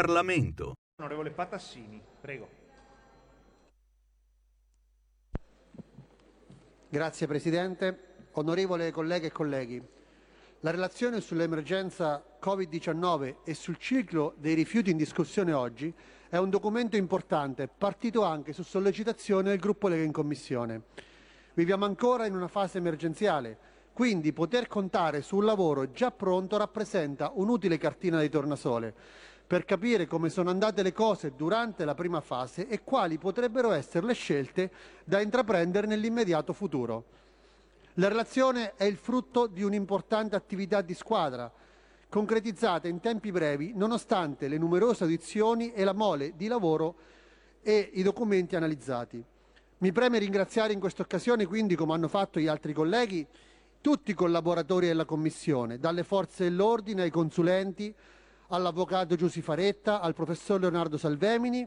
Parlamento. 0.00 0.74
Onorevole 1.00 1.32
Patassini, 1.32 2.00
prego. 2.20 2.48
Grazie 6.88 7.26
Presidente. 7.26 7.98
Onorevole 8.34 8.92
colleghe 8.92 9.26
e 9.26 9.32
colleghi, 9.32 9.82
la 10.60 10.70
relazione 10.70 11.20
sull'emergenza 11.20 12.24
Covid-19 12.40 13.38
e 13.42 13.54
sul 13.54 13.76
ciclo 13.76 14.34
dei 14.38 14.54
rifiuti 14.54 14.90
in 14.90 14.96
discussione 14.96 15.52
oggi 15.52 15.92
è 16.28 16.36
un 16.36 16.48
documento 16.48 16.96
importante, 16.96 17.66
partito 17.66 18.22
anche 18.22 18.52
su 18.52 18.62
sollecitazione 18.62 19.48
del 19.48 19.58
gruppo 19.58 19.88
Lega 19.88 20.04
in 20.04 20.12
Commissione. 20.12 20.82
Viviamo 21.54 21.86
ancora 21.86 22.24
in 22.24 22.36
una 22.36 22.46
fase 22.46 22.78
emergenziale, 22.78 23.58
quindi 23.92 24.32
poter 24.32 24.68
contare 24.68 25.22
su 25.22 25.38
un 25.38 25.44
lavoro 25.44 25.90
già 25.90 26.12
pronto 26.12 26.56
rappresenta 26.56 27.32
un'utile 27.34 27.78
cartina 27.78 28.20
di 28.20 28.28
tornasole 28.28 29.26
per 29.48 29.64
capire 29.64 30.06
come 30.06 30.28
sono 30.28 30.50
andate 30.50 30.82
le 30.82 30.92
cose 30.92 31.32
durante 31.34 31.86
la 31.86 31.94
prima 31.94 32.20
fase 32.20 32.68
e 32.68 32.84
quali 32.84 33.16
potrebbero 33.16 33.72
essere 33.72 34.04
le 34.04 34.12
scelte 34.12 34.70
da 35.04 35.22
intraprendere 35.22 35.86
nell'immediato 35.86 36.52
futuro. 36.52 37.04
La 37.94 38.08
relazione 38.08 38.74
è 38.76 38.84
il 38.84 38.98
frutto 38.98 39.46
di 39.46 39.62
un'importante 39.62 40.36
attività 40.36 40.82
di 40.82 40.92
squadra, 40.92 41.50
concretizzata 42.10 42.88
in 42.88 43.00
tempi 43.00 43.32
brevi 43.32 43.72
nonostante 43.74 44.48
le 44.48 44.58
numerose 44.58 45.04
audizioni 45.04 45.72
e 45.72 45.82
la 45.82 45.94
mole 45.94 46.34
di 46.36 46.46
lavoro 46.46 46.94
e 47.62 47.90
i 47.94 48.02
documenti 48.02 48.54
analizzati. 48.54 49.24
Mi 49.78 49.92
preme 49.92 50.18
ringraziare 50.18 50.74
in 50.74 50.80
questa 50.80 51.00
occasione, 51.00 51.46
quindi, 51.46 51.74
come 51.74 51.94
hanno 51.94 52.08
fatto 52.08 52.38
gli 52.38 52.48
altri 52.48 52.74
colleghi, 52.74 53.26
tutti 53.80 54.10
i 54.10 54.14
collaboratori 54.14 54.88
della 54.88 55.06
Commissione, 55.06 55.78
dalle 55.78 56.02
forze 56.02 56.44
dell'ordine 56.44 57.02
ai 57.02 57.10
consulenti, 57.10 57.94
all'avvocato 58.48 59.16
Giussi 59.16 59.42
Faretta, 59.42 60.00
al 60.00 60.14
professor 60.14 60.60
Leonardo 60.60 60.96
Salvemini 60.96 61.66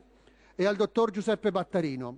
e 0.56 0.66
al 0.66 0.76
dottor 0.76 1.12
Giuseppe 1.12 1.52
Battarino, 1.52 2.18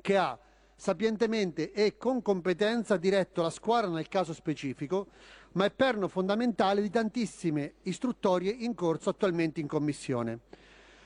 che 0.00 0.16
ha 0.16 0.38
sapientemente 0.74 1.72
e 1.72 1.96
con 1.96 2.22
competenza 2.22 2.96
diretto 2.96 3.42
la 3.42 3.50
squadra 3.50 3.90
nel 3.90 4.08
caso 4.08 4.32
specifico, 4.32 5.08
ma 5.52 5.66
è 5.66 5.70
perno 5.70 6.08
fondamentale 6.08 6.80
di 6.80 6.90
tantissime 6.90 7.74
istruttorie 7.82 8.50
in 8.50 8.74
corso 8.74 9.10
attualmente 9.10 9.60
in 9.60 9.66
Commissione. 9.66 10.40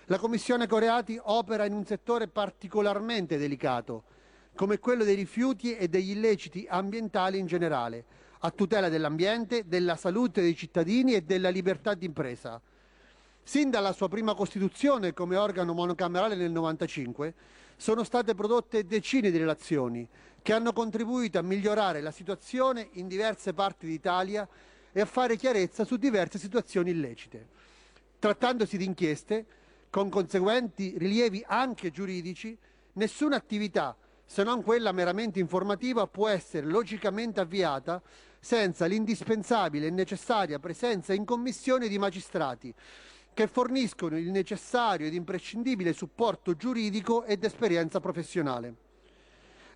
La 0.07 0.18
Commissione 0.18 0.66
Coreati 0.66 1.18
opera 1.20 1.64
in 1.64 1.72
un 1.72 1.85
settore 1.85 2.29
particolarmente 2.29 3.39
delicato, 3.39 4.05
come 4.55 4.79
quello 4.79 5.03
dei 5.03 5.16
rifiuti 5.16 5.75
e 5.75 5.89
degli 5.89 6.11
illeciti 6.11 6.66
ambientali 6.68 7.39
in 7.39 7.47
generale, 7.47 8.05
a 8.45 8.51
tutela 8.51 8.90
dell'ambiente, 8.90 9.66
della 9.66 9.97
salute 9.97 10.42
dei 10.42 10.55
cittadini 10.55 11.14
e 11.14 11.22
della 11.22 11.49
libertà 11.49 11.95
d'impresa. 11.95 12.61
Sin 13.42 13.70
dalla 13.70 13.92
sua 13.92 14.09
prima 14.09 14.34
costituzione 14.34 15.14
come 15.14 15.36
organo 15.36 15.72
monocamerale 15.72 16.34
nel 16.34 16.51
1995 16.51 17.34
sono 17.76 18.05
state 18.05 18.34
prodotte 18.34 18.84
decine 18.84 19.30
di 19.30 19.38
relazioni 19.38 20.07
che 20.42 20.53
hanno 20.53 20.74
contribuito 20.74 21.38
a 21.38 21.42
migliorare 21.42 22.03
la 22.03 22.11
situazione 22.11 22.88
in 22.92 23.09
diverse 23.09 23.55
parti 23.55 23.86
d'Italia 23.86 24.47
e 24.92 25.01
a 25.01 25.07
fare 25.07 25.36
chiarezza 25.36 25.86
su 25.86 25.97
diverse 25.97 26.38
situazioni 26.38 26.90
illecite. 26.90 27.47
Trattandosi 28.18 28.76
di 28.76 28.84
inchieste, 28.84 29.47
con 29.88 30.11
conseguenti 30.11 30.95
rilievi 30.99 31.42
anche 31.47 31.90
giuridici, 31.90 32.57
nessuna 32.92 33.36
attività, 33.36 33.97
se 34.26 34.42
non 34.42 34.62
quella 34.62 34.92
meramente 34.92 35.38
informativa, 35.38 36.07
può 36.07 36.28
essere 36.28 36.66
logicamente 36.66 37.40
avviata 37.40 38.03
senza 38.45 38.84
l'indispensabile 38.84 39.86
e 39.86 39.90
necessaria 39.90 40.59
presenza 40.59 41.14
in 41.14 41.24
commissione 41.24 41.88
di 41.88 41.97
magistrati 41.97 42.74
che 43.32 43.47
forniscono 43.47 44.18
il 44.18 44.30
necessario 44.30 45.07
ed 45.07 45.14
imprescindibile 45.14 45.95
supporto 45.95 46.55
giuridico 46.55 47.24
ed 47.24 47.42
esperienza 47.42 48.01
professionale. 48.01 48.74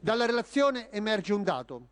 Dalla 0.01 0.27
relazione 0.27 0.91
emerge 0.91 1.33
un 1.33 1.43
dato. 1.43 1.89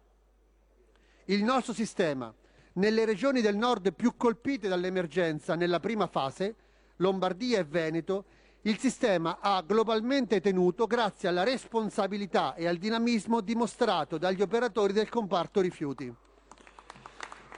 Il 1.24 1.42
nostro 1.44 1.72
sistema, 1.72 2.32
nelle 2.74 3.06
regioni 3.06 3.40
del 3.40 3.56
nord 3.56 3.94
più 3.94 4.14
colpite 4.18 4.68
dall'emergenza 4.68 5.54
nella 5.54 5.80
prima 5.80 6.06
fase, 6.06 6.54
Lombardia 6.96 7.58
e 7.58 7.64
Veneto, 7.64 8.24
il 8.62 8.78
sistema 8.78 9.38
ha 9.40 9.62
globalmente 9.62 10.42
tenuto 10.42 10.86
grazie 10.86 11.28
alla 11.28 11.42
responsabilità 11.42 12.54
e 12.54 12.68
al 12.68 12.76
dinamismo 12.76 13.40
dimostrato 13.40 14.18
dagli 14.18 14.42
operatori 14.42 14.92
del 14.92 15.08
comparto 15.08 15.62
rifiuti. 15.62 16.14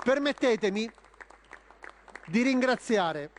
Permettetemi 0.02 0.90
di 2.26 2.42
ringraziare 2.42 3.30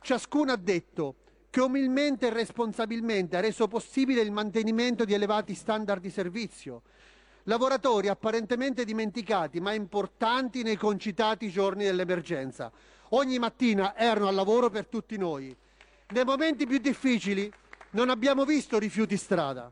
ciascun 0.00 0.48
addetto 0.48 1.16
che 1.50 1.60
umilmente 1.60 2.26
e 2.26 2.30
responsabilmente 2.30 3.36
ha 3.36 3.40
reso 3.40 3.68
possibile 3.68 4.20
il 4.20 4.32
mantenimento 4.32 5.04
di 5.04 5.14
elevati 5.14 5.54
standard 5.54 6.00
di 6.00 6.10
servizio. 6.10 6.82
Lavoratori 7.44 8.08
apparentemente 8.08 8.84
dimenticati 8.84 9.60
ma 9.60 9.72
importanti 9.72 10.62
nei 10.62 10.76
concitati 10.76 11.50
giorni 11.50 11.84
dell'emergenza. 11.84 12.72
Ogni 13.10 13.38
mattina 13.38 13.96
erano 13.96 14.28
al 14.28 14.34
lavoro 14.34 14.70
per 14.70 14.86
tutti 14.86 15.16
noi. 15.16 15.54
Nei 16.08 16.24
momenti 16.24 16.66
più 16.66 16.78
difficili 16.78 17.52
non 17.90 18.08
abbiamo 18.08 18.44
visto 18.44 18.78
rifiuti 18.78 19.16
strada. 19.16 19.70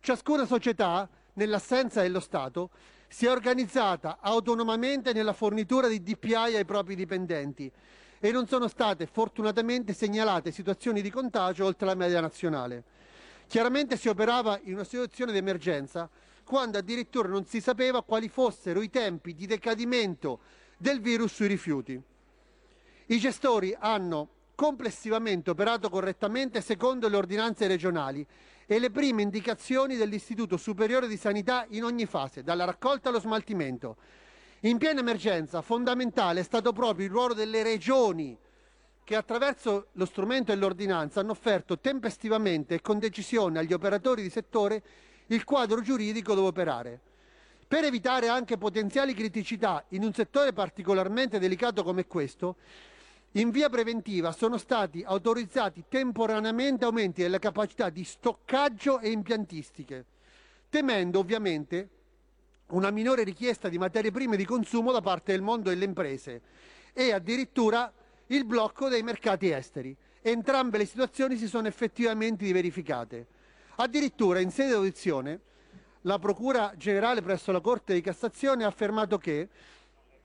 Ciascuna 0.00 0.44
società, 0.44 1.08
nell'assenza 1.34 2.02
dello 2.02 2.20
Stato, 2.20 2.70
si 3.12 3.26
è 3.26 3.30
organizzata 3.30 4.20
autonomamente 4.22 5.12
nella 5.12 5.34
fornitura 5.34 5.86
di 5.86 6.02
DPI 6.02 6.56
ai 6.56 6.64
propri 6.64 6.94
dipendenti 6.94 7.70
e 8.18 8.32
non 8.32 8.46
sono 8.46 8.68
state 8.68 9.04
fortunatamente 9.04 9.92
segnalate 9.92 10.50
situazioni 10.50 11.02
di 11.02 11.10
contagio 11.10 11.66
oltre 11.66 11.86
la 11.86 11.94
media 11.94 12.22
nazionale. 12.22 12.84
Chiaramente 13.46 13.98
si 13.98 14.08
operava 14.08 14.58
in 14.62 14.72
una 14.72 14.84
situazione 14.84 15.30
di 15.30 15.36
emergenza 15.36 16.08
quando 16.42 16.78
addirittura 16.78 17.28
non 17.28 17.44
si 17.44 17.60
sapeva 17.60 18.02
quali 18.02 18.30
fossero 18.30 18.80
i 18.80 18.88
tempi 18.88 19.34
di 19.34 19.44
decadimento 19.44 20.40
del 20.78 21.02
virus 21.02 21.34
sui 21.34 21.48
rifiuti. 21.48 22.00
I 23.06 23.18
gestori 23.18 23.76
hanno 23.78 24.28
complessivamente 24.54 25.50
operato 25.50 25.90
correttamente 25.90 26.62
secondo 26.62 27.08
le 27.08 27.16
ordinanze 27.16 27.66
regionali 27.66 28.26
e 28.74 28.78
le 28.78 28.90
prime 28.90 29.22
indicazioni 29.22 29.96
dell'Istituto 29.96 30.56
Superiore 30.56 31.06
di 31.06 31.18
Sanità 31.18 31.66
in 31.70 31.84
ogni 31.84 32.06
fase, 32.06 32.42
dalla 32.42 32.64
raccolta 32.64 33.10
allo 33.10 33.20
smaltimento. 33.20 33.96
In 34.60 34.78
piena 34.78 35.00
emergenza 35.00 35.60
fondamentale 35.60 36.40
è 36.40 36.42
stato 36.44 36.72
proprio 36.72 37.06
il 37.06 37.12
ruolo 37.12 37.34
delle 37.34 37.62
regioni 37.62 38.36
che 39.04 39.16
attraverso 39.16 39.88
lo 39.92 40.06
strumento 40.06 40.52
dell'ordinanza 40.52 41.20
hanno 41.20 41.32
offerto 41.32 41.78
tempestivamente 41.80 42.76
e 42.76 42.80
con 42.80 42.98
decisione 42.98 43.58
agli 43.58 43.72
operatori 43.72 44.22
di 44.22 44.30
settore 44.30 44.82
il 45.26 45.44
quadro 45.44 45.80
giuridico 45.80 46.34
dove 46.34 46.48
operare. 46.48 47.00
Per 47.66 47.84
evitare 47.84 48.28
anche 48.28 48.56
potenziali 48.56 49.12
criticità 49.12 49.84
in 49.88 50.04
un 50.04 50.12
settore 50.12 50.52
particolarmente 50.52 51.38
delicato 51.38 51.82
come 51.82 52.06
questo, 52.06 52.56
in 53.32 53.50
via 53.50 53.70
preventiva 53.70 54.32
sono 54.32 54.58
stati 54.58 55.02
autorizzati 55.02 55.84
temporaneamente 55.88 56.84
aumenti 56.84 57.22
delle 57.22 57.38
capacità 57.38 57.88
di 57.88 58.04
stoccaggio 58.04 58.98
e 59.00 59.10
impiantistiche, 59.10 60.04
temendo 60.68 61.18
ovviamente 61.18 61.88
una 62.68 62.90
minore 62.90 63.22
richiesta 63.22 63.68
di 63.68 63.78
materie 63.78 64.10
prime 64.10 64.36
di 64.36 64.44
consumo 64.44 64.92
da 64.92 65.00
parte 65.00 65.32
del 65.32 65.40
mondo 65.40 65.70
delle 65.70 65.84
imprese 65.84 66.42
e 66.92 67.12
addirittura 67.12 67.90
il 68.26 68.44
blocco 68.44 68.88
dei 68.88 69.02
mercati 69.02 69.50
esteri. 69.50 69.96
Entrambe 70.20 70.78
le 70.78 70.86
situazioni 70.86 71.36
si 71.36 71.48
sono 71.48 71.68
effettivamente 71.68 72.50
verificate. 72.52 73.26
Addirittura 73.76 74.40
in 74.40 74.50
sede 74.50 74.68
di 74.68 74.74
audizione 74.74 75.40
la 76.02 76.18
Procura 76.18 76.74
Generale 76.76 77.22
presso 77.22 77.50
la 77.52 77.60
Corte 77.60 77.94
di 77.94 78.00
Cassazione 78.00 78.64
ha 78.64 78.68
affermato 78.68 79.18
che, 79.18 79.48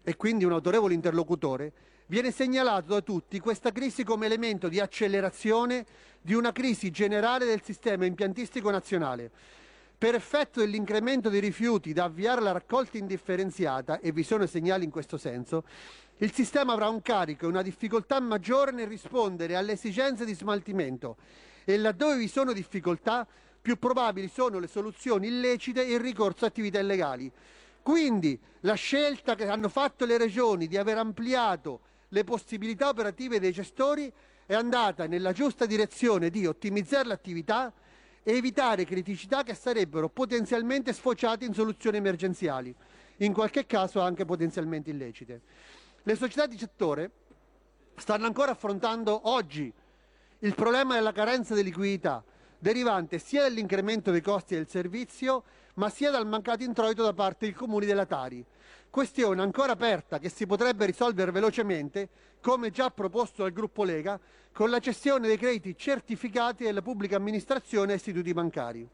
e 0.03 0.15
quindi 0.15 0.43
un 0.43 0.51
autorevole 0.51 0.93
interlocutore, 0.93 1.73
viene 2.07 2.31
segnalato 2.31 2.93
da 2.93 3.01
tutti 3.01 3.39
questa 3.39 3.71
crisi 3.71 4.03
come 4.03 4.25
elemento 4.25 4.67
di 4.67 4.79
accelerazione 4.79 5.85
di 6.21 6.33
una 6.33 6.51
crisi 6.51 6.89
generale 6.89 7.45
del 7.45 7.61
sistema 7.61 8.05
impiantistico 8.05 8.69
nazionale. 8.71 9.29
Per 9.97 10.13
effetto 10.15 10.59
dell'incremento 10.59 11.29
dei 11.29 11.39
rifiuti 11.39 11.91
da 11.91 12.05
avviare 12.05 12.39
alla 12.39 12.51
raccolta 12.51 12.97
indifferenziata, 12.97 13.99
e 13.99 14.11
vi 14.11 14.23
sono 14.23 14.45
segnali 14.45 14.83
in 14.83 14.91
questo 14.91 15.17
senso, 15.17 15.63
il 16.17 16.31
sistema 16.31 16.73
avrà 16.73 16.87
un 16.87 17.01
carico 17.01 17.45
e 17.45 17.49
una 17.49 17.61
difficoltà 17.61 18.19
maggiore 18.19 18.71
nel 18.71 18.87
rispondere 18.87 19.55
alle 19.55 19.73
esigenze 19.73 20.25
di 20.25 20.33
smaltimento 20.33 21.17
e 21.63 21.77
laddove 21.77 22.17
vi 22.17 22.27
sono 22.27 22.53
difficoltà, 22.53 23.27
più 23.61 23.77
probabili 23.77 24.29
sono 24.29 24.59
le 24.59 24.67
soluzioni 24.67 25.27
illecite 25.27 25.85
e 25.85 25.93
il 25.93 25.99
ricorso 25.99 26.45
a 26.45 26.47
attività 26.47 26.79
illegali. 26.79 27.29
Quindi 27.81 28.39
la 28.61 28.75
scelta 28.75 29.35
che 29.35 29.47
hanno 29.47 29.67
fatto 29.67 30.05
le 30.05 30.17
regioni 30.17 30.67
di 30.67 30.77
aver 30.77 30.97
ampliato 30.97 31.81
le 32.09 32.23
possibilità 32.23 32.89
operative 32.89 33.39
dei 33.39 33.51
gestori 33.51 34.11
è 34.45 34.53
andata 34.53 35.07
nella 35.07 35.33
giusta 35.33 35.65
direzione 35.65 36.29
di 36.29 36.45
ottimizzare 36.45 37.07
l'attività 37.07 37.73
e 38.23 38.35
evitare 38.35 38.85
criticità 38.85 39.43
che 39.43 39.53
sarebbero 39.53 40.09
potenzialmente 40.09 40.93
sfociate 40.93 41.45
in 41.45 41.53
soluzioni 41.53 41.97
emergenziali, 41.97 42.73
in 43.17 43.33
qualche 43.33 43.65
caso 43.65 43.99
anche 43.99 44.25
potenzialmente 44.25 44.89
illecite. 44.89 45.41
Le 46.03 46.15
società 46.15 46.45
di 46.45 46.57
settore 46.57 47.11
stanno 47.97 48.25
ancora 48.25 48.51
affrontando 48.51 49.29
oggi 49.29 49.71
il 50.39 50.55
problema 50.55 50.93
della 50.93 51.11
carenza 51.11 51.55
di 51.55 51.63
liquidità, 51.63 52.23
derivante 52.59 53.19
sia 53.19 53.41
dall'incremento 53.41 54.11
dei 54.11 54.21
costi 54.21 54.55
del 54.55 54.67
servizio, 54.67 55.43
ma 55.75 55.89
sia 55.89 56.11
dal 56.11 56.27
mancato 56.27 56.63
introito 56.63 57.03
da 57.03 57.13
parte 57.13 57.45
dei 57.45 57.53
comuni 57.53 57.85
della 57.85 58.05
Tari. 58.05 58.45
Questione 58.97 59.43
ancora 59.43 59.73
aperta 59.73 60.17
che 60.17 60.27
si 60.27 60.47
potrebbe 60.47 60.87
risolvere 60.87 61.29
velocemente, 61.29 62.09
come 62.41 62.71
già 62.71 62.89
proposto 62.89 63.43
dal 63.43 63.51
gruppo 63.51 63.83
Lega, 63.83 64.19
con 64.51 64.71
la 64.71 64.79
cessione 64.79 65.27
dei 65.27 65.37
crediti 65.37 65.77
certificati 65.77 66.63
della 66.63 66.81
pubblica 66.81 67.15
amministrazione 67.15 67.91
ai 67.91 67.97
istituti 67.97 68.33
bancari. 68.33 68.89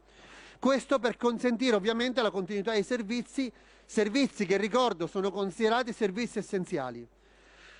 Questo 0.58 0.98
per 0.98 1.16
consentire 1.16 1.74
ovviamente 1.74 2.20
la 2.20 2.30
continuità 2.30 2.72
dei 2.72 2.82
servizi, 2.82 3.50
servizi 3.86 4.44
che 4.44 4.58
ricordo 4.58 5.06
sono 5.06 5.30
considerati 5.30 5.94
servizi 5.94 6.38
essenziali. 6.38 7.08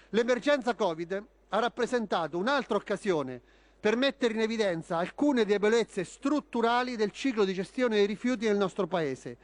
L'emergenza 0.08 0.74
Covid 0.74 1.22
ha 1.50 1.58
rappresentato 1.58 2.38
un'altra 2.38 2.76
occasione 2.76 3.38
per 3.78 3.96
mettere 3.96 4.32
in 4.32 4.40
evidenza 4.40 4.96
alcune 4.96 5.44
debolezze 5.44 6.04
strutturali 6.04 6.96
del 6.96 7.10
ciclo 7.10 7.44
di 7.44 7.52
gestione 7.52 7.96
dei 7.96 8.06
rifiuti 8.06 8.46
nel 8.46 8.56
nostro 8.56 8.86
Paese, 8.86 9.36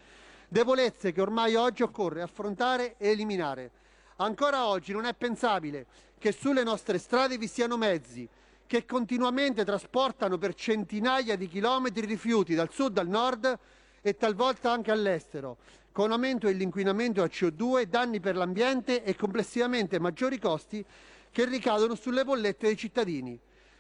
debolezze 0.51 1.13
che 1.13 1.21
ormai 1.21 1.55
oggi 1.55 1.85
occorre 1.85 2.23
affrontare 2.23 2.97
e 2.99 3.11
eliminare. 3.11 3.71
Ancora 4.17 4.67
oggi 4.67 4.93
non 4.93 5.05
è 5.05 5.15
pensabile 5.15 5.87
che 6.19 6.33
sulle 6.33 6.65
nostre 6.65 6.99
strade 6.99 7.39
vi 7.39 7.47
siano 7.47 7.77
mezzi 7.77 8.29
che 8.67 8.85
continuamente 8.85 9.65
trasportano 9.65 10.39
per 10.39 10.55
centinaia 10.55 11.37
di 11.37 11.49
chilometri 11.49 12.05
rifiuti 12.05 12.55
dal 12.55 12.71
sud 12.71 12.99
al 12.99 13.09
nord 13.09 13.59
e 14.01 14.17
talvolta 14.17 14.73
anche 14.73 14.91
all'estero, 14.91 15.59
con 15.93 16.11
aumento 16.11 16.49
dell'inquinamento 16.49 17.23
a 17.23 17.27
CO2, 17.27 17.85
danni 17.85 18.19
per 18.19 18.37
l'ambiente 18.37 19.05
e 19.05 19.15
complessivamente 19.15 20.01
maggiori 20.01 20.39
costi 20.39 20.85
che 21.31 21.45
ricadono 21.45 21.95
sulle 21.95 22.25
bollette 22.25 22.67
dei 22.67 22.77
cittadini. 22.77 23.39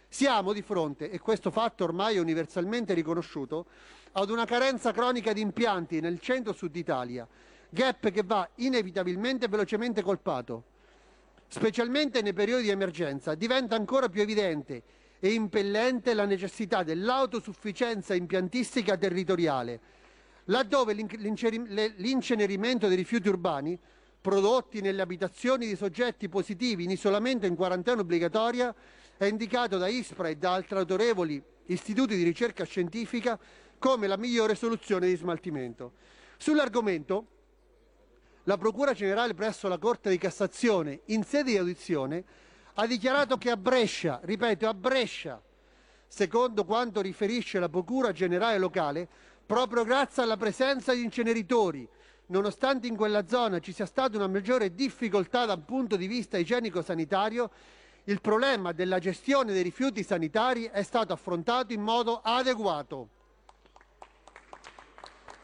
Siamo 0.08 0.52
di 0.52 0.62
fronte, 0.62 1.10
e 1.10 1.20
questo 1.20 1.50
fatto 1.50 1.84
ormai 1.84 2.16
è 2.16 2.20
universalmente 2.20 2.94
riconosciuto, 2.94 3.66
ad 4.12 4.30
una 4.30 4.44
carenza 4.44 4.92
cronica 4.92 5.32
di 5.32 5.40
impianti 5.40 6.00
nel 6.00 6.20
centro-sud 6.20 6.74
Italia, 6.74 7.26
gap 7.68 8.10
che 8.10 8.22
va 8.24 8.48
inevitabilmente 8.56 9.46
e 9.46 9.48
velocemente 9.48 10.02
colpato. 10.02 10.64
Specialmente 11.46 12.22
nei 12.22 12.32
periodi 12.32 12.64
di 12.64 12.70
emergenza 12.70 13.34
diventa 13.34 13.76
ancora 13.76 14.08
più 14.08 14.22
evidente 14.22 14.82
e 15.20 15.32
impellente 15.32 16.14
la 16.14 16.24
necessità 16.24 16.82
dell'autosufficienza 16.82 18.14
impiantistica 18.14 18.96
territoriale, 18.96 19.80
laddove 20.44 20.94
l'incenerimento 20.94 22.88
dei 22.88 22.96
rifiuti 22.96 23.28
urbani 23.28 23.78
prodotti 24.20 24.80
nelle 24.80 25.02
abitazioni 25.02 25.66
di 25.66 25.76
soggetti 25.76 26.28
positivi 26.28 26.84
in 26.84 26.90
isolamento 26.90 27.46
in 27.46 27.54
quarantena 27.54 28.00
obbligatoria 28.00 28.74
è 29.16 29.24
indicato 29.24 29.78
da 29.78 29.88
ISPRA 29.88 30.28
e 30.28 30.36
da 30.36 30.54
altri 30.54 30.76
autorevoli 30.76 31.42
istituti 31.66 32.16
di 32.16 32.22
ricerca 32.22 32.64
scientifica 32.64 33.38
come 33.80 34.06
la 34.06 34.18
migliore 34.18 34.54
soluzione 34.54 35.08
di 35.08 35.16
smaltimento. 35.16 35.94
Sull'argomento, 36.36 37.26
la 38.44 38.58
Procura 38.58 38.92
Generale 38.92 39.34
presso 39.34 39.68
la 39.68 39.78
Corte 39.78 40.10
di 40.10 40.18
Cassazione, 40.18 41.00
in 41.06 41.24
sede 41.24 41.52
di 41.52 41.56
audizione, 41.56 42.22
ha 42.74 42.86
dichiarato 42.86 43.38
che 43.38 43.50
a 43.50 43.56
Brescia, 43.56 44.20
ripeto, 44.22 44.68
a 44.68 44.74
Brescia, 44.74 45.42
secondo 46.06 46.64
quanto 46.64 47.00
riferisce 47.00 47.58
la 47.58 47.70
Procura 47.70 48.12
Generale 48.12 48.58
locale, 48.58 49.08
proprio 49.46 49.82
grazie 49.82 50.22
alla 50.22 50.36
presenza 50.36 50.92
di 50.92 51.02
inceneritori, 51.02 51.88
nonostante 52.26 52.86
in 52.86 52.96
quella 52.96 53.26
zona 53.26 53.60
ci 53.60 53.72
sia 53.72 53.86
stata 53.86 54.16
una 54.16 54.28
maggiore 54.28 54.74
difficoltà 54.74 55.46
dal 55.46 55.62
punto 55.62 55.96
di 55.96 56.06
vista 56.06 56.36
igienico-sanitario, 56.36 57.50
il 58.04 58.20
problema 58.20 58.72
della 58.72 58.98
gestione 58.98 59.52
dei 59.52 59.62
rifiuti 59.62 60.02
sanitari 60.02 60.64
è 60.64 60.82
stato 60.82 61.14
affrontato 61.14 61.72
in 61.72 61.80
modo 61.80 62.20
adeguato. 62.22 63.08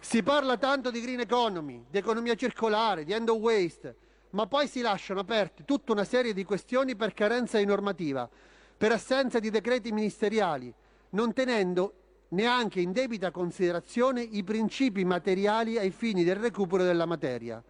Si 0.09 0.23
parla 0.23 0.57
tanto 0.57 0.93
di 0.93 1.01
green 1.01 1.19
economy, 1.19 1.85
di 1.91 1.99
economia 1.99 2.37
circolare, 2.37 3.03
di 3.03 3.13
end 3.13 3.29
of 3.29 3.39
waste, 3.39 3.97
ma 4.31 4.47
poi 4.47 4.69
si 4.69 4.81
lasciano 4.81 5.19
aperte 5.19 5.65
tutta 5.65 5.91
una 5.91 6.05
serie 6.05 6.33
di 6.33 6.45
questioni 6.45 6.95
per 6.95 7.13
carenza 7.13 7.59
di 7.59 7.65
normativa, 7.65 8.31
per 8.77 8.93
assenza 8.93 9.41
di 9.41 9.51
decreti 9.51 9.91
ministeriali, 9.91 10.73
non 11.11 11.33
tenendo 11.33 11.95
neanche 12.29 12.81
in 12.81 12.93
debita 12.93 13.33
considerazione 13.33 14.23
i 14.23 14.45
principi 14.45 15.05
materiali 15.05 15.77
ai 15.77 15.91
fini 15.91 16.23
del 16.23 16.37
recupero 16.37 16.85
della 16.85 17.05
materia, 17.05 17.61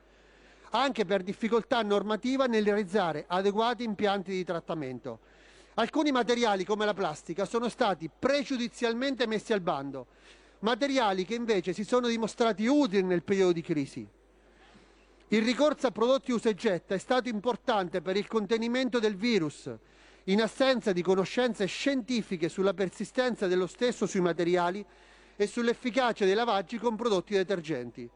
anche 0.73 1.07
per 1.07 1.23
difficoltà 1.23 1.81
normativa 1.81 2.45
nel 2.45 2.67
realizzare 2.67 3.25
adeguati 3.27 3.83
impianti 3.83 4.33
di 4.33 4.45
trattamento. 4.45 5.21
Alcuni 5.77 6.13
materiali, 6.13 6.67
come 6.67 6.85
la 6.85 6.95
plastica, 6.95 7.47
sono 7.47 7.71
stati 7.71 8.11
pregiudizialmente 8.11 9.27
messi 9.27 9.55
al 9.55 9.63
bando, 9.63 10.09
materiali 10.67 11.25
che 11.25 11.37
invece 11.37 11.73
si 11.73 11.85
sono 11.85 12.09
dimostrati 12.09 12.67
utili 12.67 13.05
nel 13.05 13.23
periodo 13.23 13.53
di 13.53 13.63
crisi. 13.63 14.05
Il 15.29 15.43
ricorso 15.43 15.87
a 15.87 15.93
prodotti 15.93 16.33
usa 16.33 16.49
e 16.49 16.55
getta 16.55 16.97
è 16.97 16.99
stato 16.99 17.29
importante 17.29 18.01
per 18.01 18.17
il 18.17 18.27
contenimento 18.27 18.99
del 18.99 19.15
virus, 19.15 19.71
in 20.25 20.43
assenza 20.43 20.93
di 20.93 21.03
conoscenze 21.03 21.67
scientifiche 21.67 22.49
sulla 22.49 22.75
persistenza 22.75 23.47
dello 23.47 23.69
stesso 23.69 24.07
sui 24.07 24.21
materiali 24.21 24.85
e 25.37 25.47
sull'efficacia 25.47 26.25
dei 26.25 26.35
lavaggi 26.35 26.79
con 26.79 26.97
prodotti 26.97 27.35
detergenti. 27.35 28.11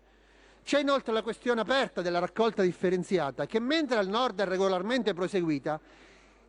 C'è 0.65 0.81
inoltre 0.81 1.13
la 1.13 1.23
questione 1.23 1.61
aperta 1.61 2.03
della 2.03 2.19
raccolta 2.19 2.63
differenziata 2.63 3.47
che 3.47 3.61
mentre 3.61 3.99
al 3.99 4.09
nord 4.09 4.41
è 4.41 4.45
regolarmente 4.45 5.15
proseguita, 5.15 5.81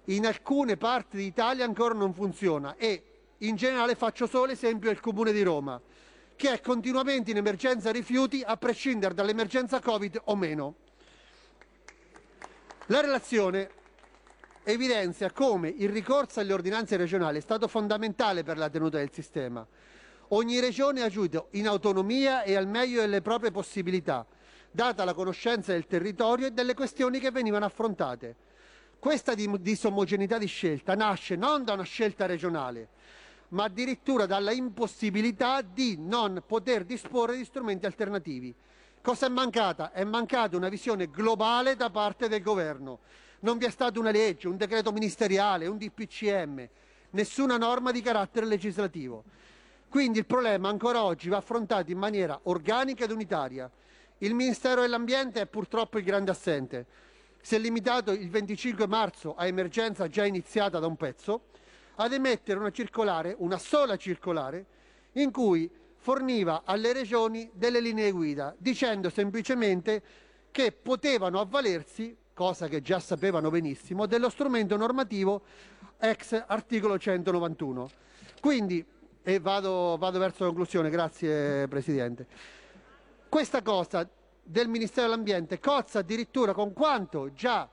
in 0.05 0.25
alcune 0.25 0.77
parti 0.77 1.17
d'Italia 1.17 1.63
ancora 1.63 1.93
non 1.93 2.11
funziona 2.11 2.75
e 2.75 3.10
in 3.41 3.55
generale 3.55 3.95
faccio 3.95 4.27
solo 4.27 4.51
esempio 4.51 4.89
del 4.89 4.99
Comune 4.99 5.31
di 5.31 5.41
Roma, 5.41 5.79
che 6.35 6.51
è 6.51 6.61
continuamente 6.61 7.31
in 7.31 7.37
emergenza 7.37 7.91
rifiuti 7.91 8.43
a 8.45 8.57
prescindere 8.57 9.13
dall'emergenza 9.13 9.79
Covid 9.79 10.21
o 10.25 10.35
meno. 10.35 10.75
La 12.87 13.01
relazione 13.01 13.69
evidenzia 14.63 15.31
come 15.31 15.69
il 15.69 15.89
ricorso 15.89 16.39
alle 16.39 16.53
ordinanze 16.53 16.97
regionali 16.97 17.37
è 17.37 17.41
stato 17.41 17.67
fondamentale 17.67 18.43
per 18.43 18.57
la 18.57 18.69
tenuta 18.69 18.97
del 18.97 19.11
sistema. 19.11 19.65
Ogni 20.29 20.59
regione 20.59 21.01
agito 21.01 21.47
in 21.51 21.67
autonomia 21.67 22.43
e 22.43 22.55
al 22.55 22.67
meglio 22.67 23.01
delle 23.01 23.21
proprie 23.21 23.51
possibilità, 23.51 24.25
data 24.69 25.03
la 25.03 25.13
conoscenza 25.13 25.73
del 25.73 25.87
territorio 25.87 26.47
e 26.47 26.51
delle 26.51 26.73
questioni 26.73 27.19
che 27.19 27.31
venivano 27.31 27.65
affrontate. 27.65 28.35
Questa 28.99 29.33
disomogeneità 29.33 30.37
di 30.37 30.45
scelta 30.45 30.93
nasce 30.95 31.35
non 31.35 31.63
da 31.63 31.73
una 31.73 31.83
scelta 31.83 32.27
regionale, 32.27 32.89
ma 33.51 33.65
addirittura 33.65 34.25
dalla 34.25 34.51
impossibilità 34.51 35.61
di 35.61 35.97
non 35.97 36.43
poter 36.45 36.83
disporre 36.85 37.35
di 37.35 37.45
strumenti 37.45 37.85
alternativi. 37.85 38.53
Cosa 39.01 39.25
è 39.25 39.29
mancata? 39.29 39.91
È 39.91 40.03
mancata 40.03 40.55
una 40.55 40.69
visione 40.69 41.09
globale 41.09 41.75
da 41.75 41.89
parte 41.89 42.27
del 42.27 42.41
governo. 42.41 42.99
Non 43.39 43.57
vi 43.57 43.65
è 43.65 43.69
stata 43.69 43.99
una 43.99 44.11
legge, 44.11 44.47
un 44.47 44.57
decreto 44.57 44.91
ministeriale, 44.91 45.67
un 45.67 45.77
DPCM, 45.77 46.67
nessuna 47.11 47.57
norma 47.57 47.91
di 47.91 48.01
carattere 48.01 48.45
legislativo. 48.45 49.23
Quindi 49.89 50.19
il 50.19 50.25
problema 50.25 50.69
ancora 50.69 51.03
oggi 51.03 51.27
va 51.27 51.37
affrontato 51.37 51.91
in 51.91 51.97
maniera 51.97 52.39
organica 52.43 53.03
ed 53.03 53.11
unitaria. 53.11 53.69
Il 54.19 54.33
Ministero 54.35 54.81
dell'Ambiente 54.81 55.41
è 55.41 55.47
purtroppo 55.47 55.97
il 55.97 56.05
grande 56.05 56.31
assente. 56.31 56.85
Si 57.41 57.55
è 57.55 57.57
limitato 57.57 58.11
il 58.11 58.29
25 58.29 58.87
marzo 58.87 59.35
a 59.35 59.47
emergenza 59.47 60.07
già 60.07 60.23
iniziata 60.23 60.79
da 60.79 60.85
un 60.87 60.95
pezzo 60.95 61.49
ad 61.95 62.13
emettere 62.13 62.59
una 62.59 62.71
circolare, 62.71 63.35
una 63.37 63.57
sola 63.57 63.97
circolare, 63.97 64.65
in 65.13 65.31
cui 65.31 65.69
forniva 65.97 66.63
alle 66.65 66.93
regioni 66.93 67.49
delle 67.53 67.79
linee 67.79 68.11
guida, 68.11 68.55
dicendo 68.57 69.09
semplicemente 69.09 70.01
che 70.51 70.71
potevano 70.71 71.39
avvalersi, 71.39 72.15
cosa 72.33 72.67
che 72.67 72.81
già 72.81 72.99
sapevano 72.99 73.49
benissimo, 73.49 74.05
dello 74.05 74.29
strumento 74.29 74.75
normativo 74.77 75.43
ex 75.99 76.43
articolo 76.47 76.97
191. 76.97 77.89
Quindi, 78.39 78.83
e 79.21 79.39
vado, 79.39 79.97
vado 79.97 80.17
verso 80.17 80.43
la 80.43 80.47
conclusione, 80.47 80.89
grazie 80.89 81.67
Presidente, 81.67 82.25
questa 83.29 83.61
cosa 83.61 84.09
del 84.43 84.67
Ministero 84.67 85.07
dell'Ambiente 85.07 85.59
cozza 85.59 85.99
addirittura 85.99 86.53
con 86.53 86.73
quanto 86.73 87.31
già 87.33 87.69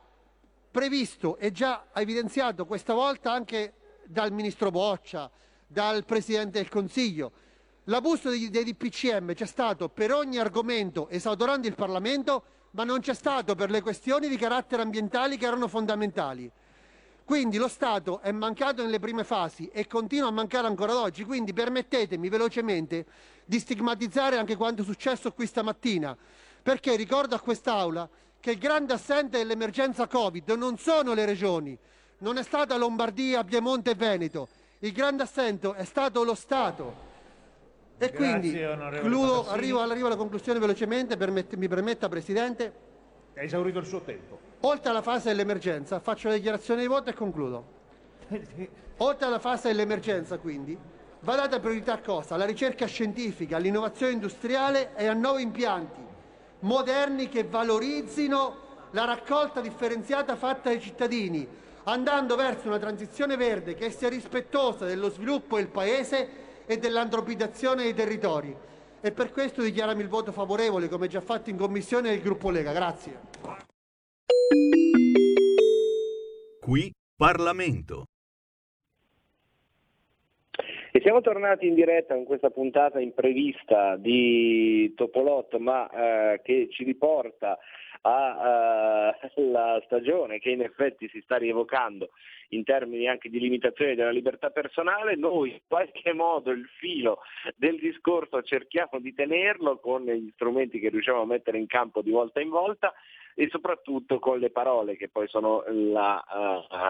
previsto 0.70 1.38
e 1.38 1.50
già 1.50 1.86
evidenziato 1.94 2.66
questa 2.66 2.92
volta 2.92 3.32
anche 3.32 3.72
dal 4.08 4.32
Ministro 4.32 4.70
Boccia, 4.70 5.30
dal 5.66 6.04
Presidente 6.06 6.58
del 6.58 6.70
Consiglio. 6.70 7.32
L'abuso 7.84 8.30
dei, 8.30 8.48
dei 8.48 8.64
DPCM 8.64 9.34
c'è 9.34 9.46
stato 9.46 9.88
per 9.88 10.12
ogni 10.12 10.38
argomento 10.38 11.08
esautorando 11.08 11.66
il 11.66 11.74
Parlamento, 11.74 12.44
ma 12.72 12.84
non 12.84 13.00
c'è 13.00 13.14
stato 13.14 13.54
per 13.54 13.70
le 13.70 13.82
questioni 13.82 14.28
di 14.28 14.36
carattere 14.36 14.82
ambientali 14.82 15.36
che 15.36 15.46
erano 15.46 15.68
fondamentali. 15.68 16.50
Quindi 17.24 17.58
lo 17.58 17.68
Stato 17.68 18.20
è 18.20 18.32
mancato 18.32 18.82
nelle 18.82 18.98
prime 18.98 19.22
fasi 19.22 19.68
e 19.70 19.86
continua 19.86 20.28
a 20.28 20.32
mancare 20.32 20.66
ancora 20.66 20.98
oggi, 20.98 21.24
quindi 21.24 21.52
permettetemi 21.52 22.30
velocemente 22.30 23.04
di 23.44 23.58
stigmatizzare 23.58 24.38
anche 24.38 24.56
quanto 24.56 24.80
è 24.80 24.84
successo 24.84 25.30
qui 25.32 25.44
stamattina, 25.44 26.16
perché 26.62 26.96
ricordo 26.96 27.34
a 27.34 27.40
quest'Aula 27.40 28.08
che 28.40 28.52
il 28.52 28.58
grande 28.58 28.94
assente 28.94 29.36
dell'emergenza 29.36 30.06
Covid 30.06 30.48
non 30.52 30.78
sono 30.78 31.12
le 31.12 31.26
regioni, 31.26 31.78
non 32.18 32.38
è 32.38 32.42
stata 32.42 32.76
Lombardia, 32.76 33.44
Piemonte 33.44 33.90
e 33.90 33.94
Veneto, 33.94 34.48
il 34.80 34.92
grande 34.92 35.22
assento 35.22 35.74
è 35.74 35.84
stato 35.84 36.22
lo 36.24 36.34
Stato. 36.34 37.06
E 37.98 38.12
quindi 38.12 38.62
onorevole 38.62 39.10
chiudo, 39.10 39.32
Patassini. 39.32 39.54
arrivo, 39.54 39.80
arrivo 39.80 40.06
alla 40.06 40.16
conclusione 40.16 40.58
velocemente, 40.60 41.16
permette- 41.16 41.56
mi 41.56 41.66
permetta 41.66 42.08
Presidente. 42.08 42.72
Ha 43.34 43.42
esaurito 43.42 43.78
il 43.80 43.86
suo 43.86 44.00
tempo. 44.02 44.38
Oltre 44.60 44.90
alla 44.90 45.02
fase 45.02 45.30
dell'emergenza, 45.30 45.98
faccio 45.98 46.28
la 46.28 46.34
dichiarazione 46.34 46.80
di 46.82 46.86
voto 46.86 47.10
e 47.10 47.14
concludo. 47.14 47.76
Oltre 48.98 49.26
alla 49.26 49.38
fase 49.40 49.68
dell'emergenza, 49.68 50.38
quindi, 50.38 50.78
va 51.20 51.34
data 51.34 51.58
priorità 51.58 51.94
a 51.94 52.00
cosa? 52.00 52.34
Alla 52.34 52.44
ricerca 52.44 52.86
scientifica, 52.86 53.56
all'innovazione 53.56 54.12
industriale 54.12 54.94
e 54.96 55.06
a 55.06 55.12
nuovi 55.12 55.42
impianti 55.42 56.06
moderni 56.60 57.28
che 57.28 57.44
valorizzino 57.44 58.66
la 58.92 59.04
raccolta 59.04 59.60
differenziata 59.60 60.34
fatta 60.36 60.70
dai 60.70 60.80
cittadini, 60.80 61.46
andando 61.88 62.36
verso 62.36 62.68
una 62.68 62.78
transizione 62.78 63.36
verde 63.36 63.74
che 63.74 63.90
sia 63.90 64.08
rispettosa 64.08 64.84
dello 64.84 65.08
sviluppo 65.08 65.56
del 65.56 65.68
Paese 65.68 66.64
e 66.66 66.76
dell'antropizzazione 66.76 67.82
dei 67.82 67.94
territori. 67.94 68.54
E 69.00 69.12
per 69.12 69.30
questo 69.30 69.62
dichiarami 69.62 70.02
il 70.02 70.08
voto 70.08 70.32
favorevole, 70.32 70.88
come 70.88 71.08
già 71.08 71.20
fatto 71.20 71.50
in 71.50 71.56
Commissione 71.56 72.10
del 72.10 72.20
Gruppo 72.20 72.50
Lega. 72.50 72.72
Grazie. 72.72 73.20
Qui 76.60 76.92
Parlamento. 77.16 78.04
E 80.90 81.00
siamo 81.00 81.20
tornati 81.20 81.66
in 81.66 81.74
diretta 81.74 82.14
con 82.14 82.24
questa 82.24 82.50
puntata 82.50 82.98
imprevista 82.98 83.96
di 83.96 84.92
Topolotto, 84.96 85.58
ma 85.58 85.88
eh, 85.88 86.40
che 86.42 86.68
ci 86.70 86.82
riporta 86.82 87.56
alla 88.02 89.82
stagione 89.84 90.38
che 90.38 90.50
in 90.50 90.62
effetti 90.62 91.08
si 91.08 91.20
sta 91.20 91.36
rievocando 91.36 92.10
in 92.50 92.64
termini 92.64 93.08
anche 93.08 93.28
di 93.28 93.40
limitazione 93.40 93.94
della 93.94 94.10
libertà 94.10 94.50
personale. 94.50 95.16
Noi 95.16 95.52
in 95.52 95.60
qualche 95.66 96.12
modo 96.12 96.50
il 96.50 96.66
filo 96.78 97.20
del 97.56 97.78
discorso 97.78 98.42
cerchiamo 98.42 99.00
di 99.00 99.12
tenerlo 99.14 99.78
con 99.78 100.04
gli 100.04 100.30
strumenti 100.34 100.78
che 100.78 100.88
riusciamo 100.88 101.22
a 101.22 101.26
mettere 101.26 101.58
in 101.58 101.66
campo 101.66 102.02
di 102.02 102.10
volta 102.10 102.40
in 102.40 102.48
volta 102.48 102.92
e 103.34 103.48
soprattutto 103.50 104.18
con 104.18 104.38
le 104.40 104.50
parole 104.50 104.96
che 104.96 105.08
poi 105.08 105.28
sono 105.28 105.62
la 105.68 106.24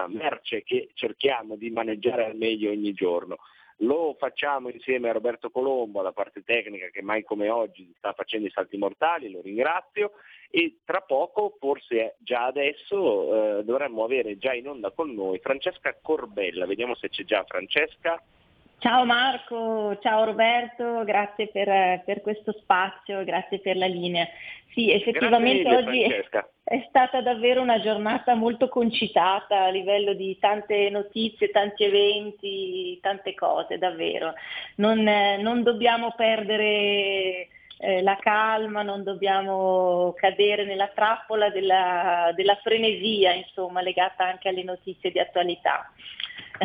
eh, 0.09 0.13
merce 0.15 0.63
che 0.63 0.89
cerchiamo 0.95 1.55
di 1.55 1.69
maneggiare 1.69 2.25
al 2.25 2.35
meglio 2.35 2.71
ogni 2.71 2.93
giorno. 2.93 3.37
Lo 3.81 4.15
facciamo 4.19 4.69
insieme 4.69 5.09
a 5.09 5.13
Roberto 5.13 5.49
Colombo, 5.49 6.01
alla 6.01 6.11
parte 6.11 6.43
tecnica 6.43 6.89
che 6.89 7.01
mai 7.01 7.23
come 7.23 7.49
oggi 7.49 7.93
sta 7.97 8.11
facendo 8.11 8.47
i 8.47 8.51
salti 8.51 8.77
mortali, 8.77 9.31
lo 9.31 9.41
ringrazio 9.41 10.11
e 10.49 10.79
tra 10.83 10.99
poco, 10.99 11.55
forse 11.59 12.15
già 12.19 12.45
adesso, 12.45 13.59
eh, 13.59 13.63
dovremmo 13.63 14.03
avere 14.03 14.37
già 14.37 14.53
in 14.53 14.67
onda 14.67 14.91
con 14.91 15.13
noi 15.13 15.39
Francesca 15.39 15.97
Corbella, 16.01 16.65
vediamo 16.65 16.95
se 16.95 17.07
c'è 17.07 17.23
già 17.23 17.45
Francesca. 17.47 18.21
Ciao 18.79 19.03
Marco, 19.03 19.97
ciao 19.99 20.23
Roberto, 20.23 21.03
grazie 21.03 21.49
per, 21.49 22.01
per 22.05 22.21
questo 22.21 22.53
spazio, 22.61 23.25
grazie 23.25 23.59
per 23.59 23.75
la 23.75 23.87
linea. 23.87 24.25
Sì, 24.73 24.89
effettivamente 24.89 25.67
mille, 25.67 25.75
oggi 25.75 26.05
Francesca. 26.05 26.49
è 26.63 26.85
stata 26.87 27.19
davvero 27.19 27.61
una 27.61 27.81
giornata 27.81 28.35
molto 28.35 28.69
concitata 28.69 29.65
a 29.65 29.69
livello 29.69 30.13
di 30.13 30.37
tante 30.39 30.89
notizie, 30.89 31.49
tanti 31.49 31.83
eventi, 31.83 32.97
tante 33.01 33.33
cose, 33.33 33.77
davvero. 33.77 34.33
Non, 34.75 35.01
non 35.03 35.61
dobbiamo 35.61 36.13
perdere 36.15 37.49
eh, 37.79 38.01
la 38.01 38.15
calma, 38.15 38.81
non 38.81 39.03
dobbiamo 39.03 40.13
cadere 40.15 40.63
nella 40.63 40.87
trappola 40.87 41.49
della, 41.49 42.31
della 42.33 42.55
frenesia, 42.63 43.33
insomma, 43.33 43.81
legata 43.81 44.23
anche 44.23 44.47
alle 44.47 44.63
notizie 44.63 45.11
di 45.11 45.19
attualità. 45.19 45.91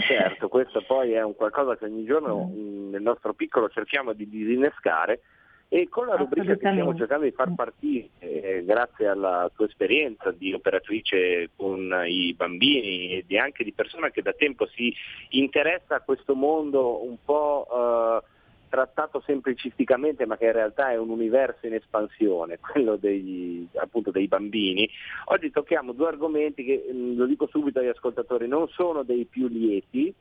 Certo, 0.01 0.49
questo 0.49 0.83
poi 0.87 1.13
è 1.13 1.23
un 1.23 1.35
qualcosa 1.35 1.77
che 1.77 1.85
ogni 1.85 2.05
giorno 2.05 2.45
mh, 2.45 2.91
nel 2.91 3.03
nostro 3.03 3.33
piccolo 3.33 3.69
cerchiamo 3.69 4.13
di 4.13 4.29
disinnescare 4.29 5.21
e 5.69 5.89
con 5.89 6.07
la 6.07 6.17
rubrica 6.17 6.53
che 6.53 6.71
stiamo 6.71 6.95
cercando 6.95 7.25
di 7.25 7.33
far 7.33 7.53
partire, 7.55 8.09
eh, 8.19 8.63
grazie 8.65 9.09
alla 9.09 9.51
tua 9.55 9.67
esperienza 9.67 10.31
di 10.31 10.53
operatrice 10.53 11.51
con 11.57 11.91
i 12.07 12.33
bambini 12.35 13.25
e 13.27 13.39
anche 13.39 13.65
di 13.65 13.73
persona 13.73 14.11
che 14.11 14.23
da 14.23 14.33
tempo 14.33 14.67
si 14.67 14.95
interessa 15.31 15.97
a 15.97 16.01
questo 16.01 16.35
mondo 16.35 17.05
un 17.05 17.17
po' 17.25 17.67
eh, 17.73 18.34
trattato 18.75 19.23
semplicisticamente 19.25 20.27
ma 20.27 20.37
che 20.37 20.47
in 20.47 20.53
realtà 20.53 20.91
è 20.91 20.97
un 20.97 21.09
universo 21.09 21.67
in 21.67 21.75
espansione, 21.75 22.59
quello 22.61 22.97
dei, 22.97 23.69
appunto 23.77 24.11
dei 24.11 24.27
bambini, 24.27 24.89
oggi 25.27 25.53
tocchiamo 25.53 25.93
due 25.93 26.09
argomenti 26.09 26.65
che, 26.65 26.85
mh, 26.93 27.15
lo 27.17 27.27
dico 27.27 27.47
subito 27.47 27.79
agli 27.79 27.87
ascoltatori, 27.87 28.49
non 28.49 28.67
sono 28.69 29.05
dei 29.05 29.27
più 29.27 29.47
lieti, 29.47 30.13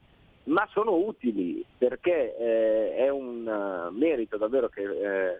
ma 0.45 0.67
sono 0.71 0.93
utili 0.93 1.65
perché 1.75 2.37
eh, 2.37 2.95
è 2.95 3.09
un 3.09 3.47
eh, 3.47 3.97
merito 3.97 4.37
davvero 4.37 4.69
che 4.69 4.81
eh, 4.83 5.37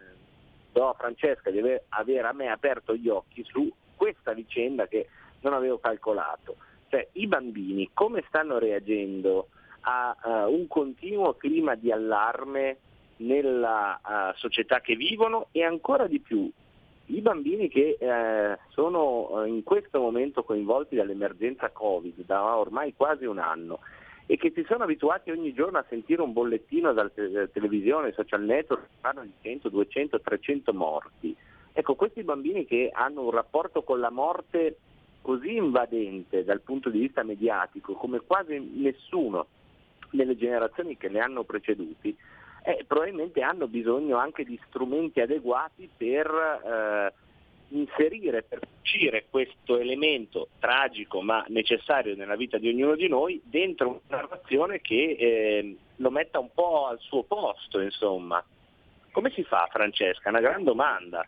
do 0.72 0.89
a 0.89 0.93
Francesca 0.93 1.51
di 1.51 1.59
aver, 1.59 1.84
aver 1.89 2.26
a 2.26 2.34
me 2.34 2.47
aperto 2.47 2.95
gli 2.95 3.09
occhi 3.09 3.43
su 3.43 3.72
questa 3.95 4.34
vicenda 4.34 4.88
che 4.88 5.07
non 5.41 5.53
avevo 5.53 5.78
calcolato. 5.78 6.55
Cioè 6.88 7.09
i 7.14 7.28
bambini 7.28 7.91
come 7.93 8.24
stanno 8.28 8.57
reagendo 8.57 9.49
a 9.82 10.16
eh, 10.26 10.30
un 10.45 10.68
continuo 10.68 11.36
clima 11.36 11.76
di 11.76 11.91
allarme 11.91 12.78
nella 13.18 13.97
eh, 13.97 14.34
società 14.38 14.82
che 14.82 14.95
vivono 14.95 15.47
e 15.51 15.64
ancora 15.64 16.07
di 16.07 16.20
più 16.20 16.51
i 17.07 17.22
bambini 17.22 17.68
che 17.68 17.97
eh, 17.99 18.57
sono 18.70 19.43
eh, 19.43 19.49
in 19.49 19.64
questo 19.64 19.99
momento 19.99 20.43
coinvolti 20.43 20.95
dall'emergenza 20.95 21.70
Covid 21.70 22.26
da 22.26 22.55
ormai 22.55 22.93
quasi 22.95 23.26
un 23.26 23.39
anno 23.39 23.80
e 24.26 24.38
che 24.38 24.51
si 24.55 24.64
sono 24.68 24.86
abituati 24.86 25.30
ogni 25.32 25.53
giorno 25.53 25.78
a 25.78 25.86
sentire 25.89 26.22
un 26.22 26.32
bollettino 26.32 26.93
dalla 26.93 27.09
te- 27.09 27.49
televisione, 27.51 28.14
social 28.14 28.43
network, 28.43 28.88
parlano 29.01 29.28
di 29.28 29.34
100, 29.41 29.68
200, 29.68 30.22
300 30.22 30.74
morti. 30.74 31.36
Ecco, 31.74 31.95
questi 31.95 32.24
bambini 32.24 32.66
che 32.66 32.89
hanno 32.93 33.24
un 33.24 33.32
rapporto 33.32 33.84
con 33.84 33.99
la 33.99 34.09
morte 34.09 34.78
così 35.22 35.55
invadente 35.55 36.43
dal 36.43 36.61
punto 36.61 36.89
di 36.89 36.99
vista 36.99 37.24
mediatico 37.24 37.93
come 37.93 38.22
quasi 38.22 38.57
nessuno 38.76 39.47
nelle 40.11 40.38
generazioni 40.38 40.95
che 40.97 41.09
ne 41.09 41.20
hanno 41.20 41.43
preceduti, 41.43 42.16
eh, 42.64 42.84
probabilmente 42.88 43.41
hanno 43.41 43.68
bisogno 43.68 44.18
anche 44.18 44.43
di 44.43 44.59
strumenti 44.68 45.20
adeguati 45.20 45.89
per 45.95 46.28
eh, 46.28 47.14
inserire, 47.70 48.43
per 48.43 48.59
cucire 48.59 49.26
questo 49.30 49.78
elemento 49.78 50.49
tragico 50.59 51.22
ma 51.22 51.43
necessario 51.49 52.16
nella 52.16 52.36
vita 52.36 52.57
di 52.57 52.70
ognuno 52.70 52.95
di 52.95 53.07
noi 53.07 53.41
dentro 53.43 54.01
una 54.07 54.22
narrazione 54.22 54.80
che 54.82 55.16
eh, 55.20 55.78
lo 55.97 56.09
metta 56.09 56.39
un 56.39 56.49
po' 56.53 56.88
al 56.88 56.99
suo 56.99 57.24
posto, 57.24 57.80
insomma. 57.80 58.43
Come 59.11 59.30
si 59.32 59.43
fa 59.43 59.68
Francesca? 59.72 60.30
Una 60.30 60.39
gran 60.39 60.64
domanda. 60.64 61.28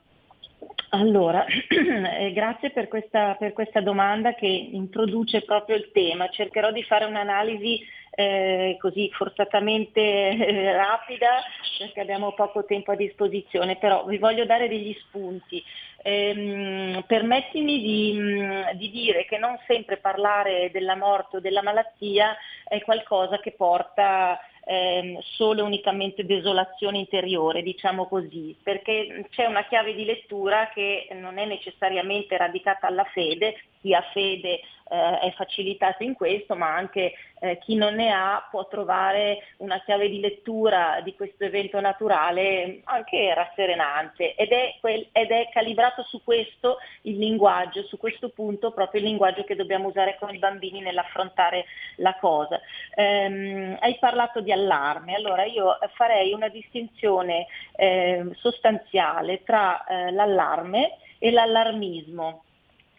Allora, 0.90 1.46
eh, 1.68 2.32
grazie 2.32 2.72
per 2.72 2.88
questa, 2.88 3.36
per 3.38 3.54
questa 3.54 3.82
domanda 3.82 4.34
che 4.34 4.48
introduce 4.48 5.42
proprio 5.42 5.76
il 5.76 5.90
tema. 5.92 6.30
Cercherò 6.30 6.72
di 6.72 6.84
fare 6.84 7.06
un'analisi 7.06 7.82
eh, 8.12 8.78
così 8.80 9.10
forzatamente 9.12 10.00
eh, 10.00 10.72
rapida 10.72 11.44
perché 11.78 12.00
abbiamo 12.00 12.32
poco 12.34 12.64
tempo 12.64 12.92
a 12.92 12.96
disposizione, 12.96 13.76
però 13.76 14.06
vi 14.06 14.18
voglio 14.18 14.46
dare 14.46 14.70
degli 14.70 14.96
spunti. 15.02 15.62
Ehm, 16.02 17.04
permettimi 17.08 17.82
di, 17.82 18.14
mh, 18.14 18.74
di 18.76 18.90
dire 18.92 19.26
che 19.26 19.38
non 19.38 19.60
sempre 19.68 19.98
parlare 19.98 20.70
della 20.72 20.96
morte 20.96 21.38
o 21.38 21.40
della 21.42 21.64
malattia 21.64 22.38
è 22.64 22.80
qualcosa 22.84 23.40
che 23.40 23.52
porta 23.52 24.40
ehm, 24.66 25.20
solo 25.36 25.62
e 25.62 25.64
unicamente 25.64 26.26
desolazione 26.26 26.98
interiore, 26.98 27.62
diciamo 27.62 28.08
così, 28.08 28.56
perché 28.62 29.28
c'è 29.30 29.46
una 29.46 29.66
chiave 29.66 29.94
di 29.94 30.06
lettura 30.06 30.70
che 30.74 31.08
non 31.14 31.38
è 31.38 31.46
necessariamente 31.46 32.36
radicata 32.36 32.88
alla 32.88 33.06
fede, 33.06 33.56
chi 33.82 33.94
ha 33.94 34.02
fede 34.12 34.62
eh, 34.88 35.20
è 35.20 35.34
facilitato 35.34 36.04
in 36.04 36.14
questo, 36.14 36.56
ma 36.56 36.76
anche 36.76 37.14
eh, 37.40 37.58
chi 37.60 37.76
non 37.76 37.96
ne 37.96 38.12
ha 38.12 38.48
può 38.50 38.68
trovare 38.68 39.40
una 39.58 39.82
chiave 39.82 40.10
di 40.10 40.20
lettura 40.20 41.02
di 41.04 41.16
questo 41.16 41.44
evento 41.44 41.80
naturale 41.80 42.82
anche 42.86 43.34
rasserenante 43.34 44.36
ed 44.36 44.52
è, 44.52 44.76
quel- 44.80 45.08
ed 45.12 45.32
è 45.32 45.50
calibrato 45.52 46.04
su 46.04 46.24
questo 46.24 46.78
il 47.02 47.18
linguaggio, 47.18 47.84
su 47.84 47.98
questo 47.98 48.30
punto 48.30 48.72
proprio 48.72 49.02
il 49.02 49.08
linguaggio 49.08 49.44
che 49.44 49.56
dobbiamo 49.56 49.88
usare 49.88 50.18
con 50.20 50.34
i 50.34 50.38
bambini 50.40 50.82
nell'affrontare 50.82 51.66
la 51.98 52.16
cosa. 52.20 52.60
Ehm, 52.96 53.78
hai 53.80 53.98
parlato 54.00 54.42
di 54.42 54.52
allarme, 54.52 55.16
allora 55.16 55.44
io 55.46 55.78
farei 55.94 56.34
una 56.34 56.48
distinzione 56.50 57.48
eh, 57.76 58.30
sostanziale 58.34 59.44
tra 59.44 59.84
eh, 59.86 60.12
l'allarme 60.12 60.98
e 61.18 61.32
l'allarmismo. 61.32 62.44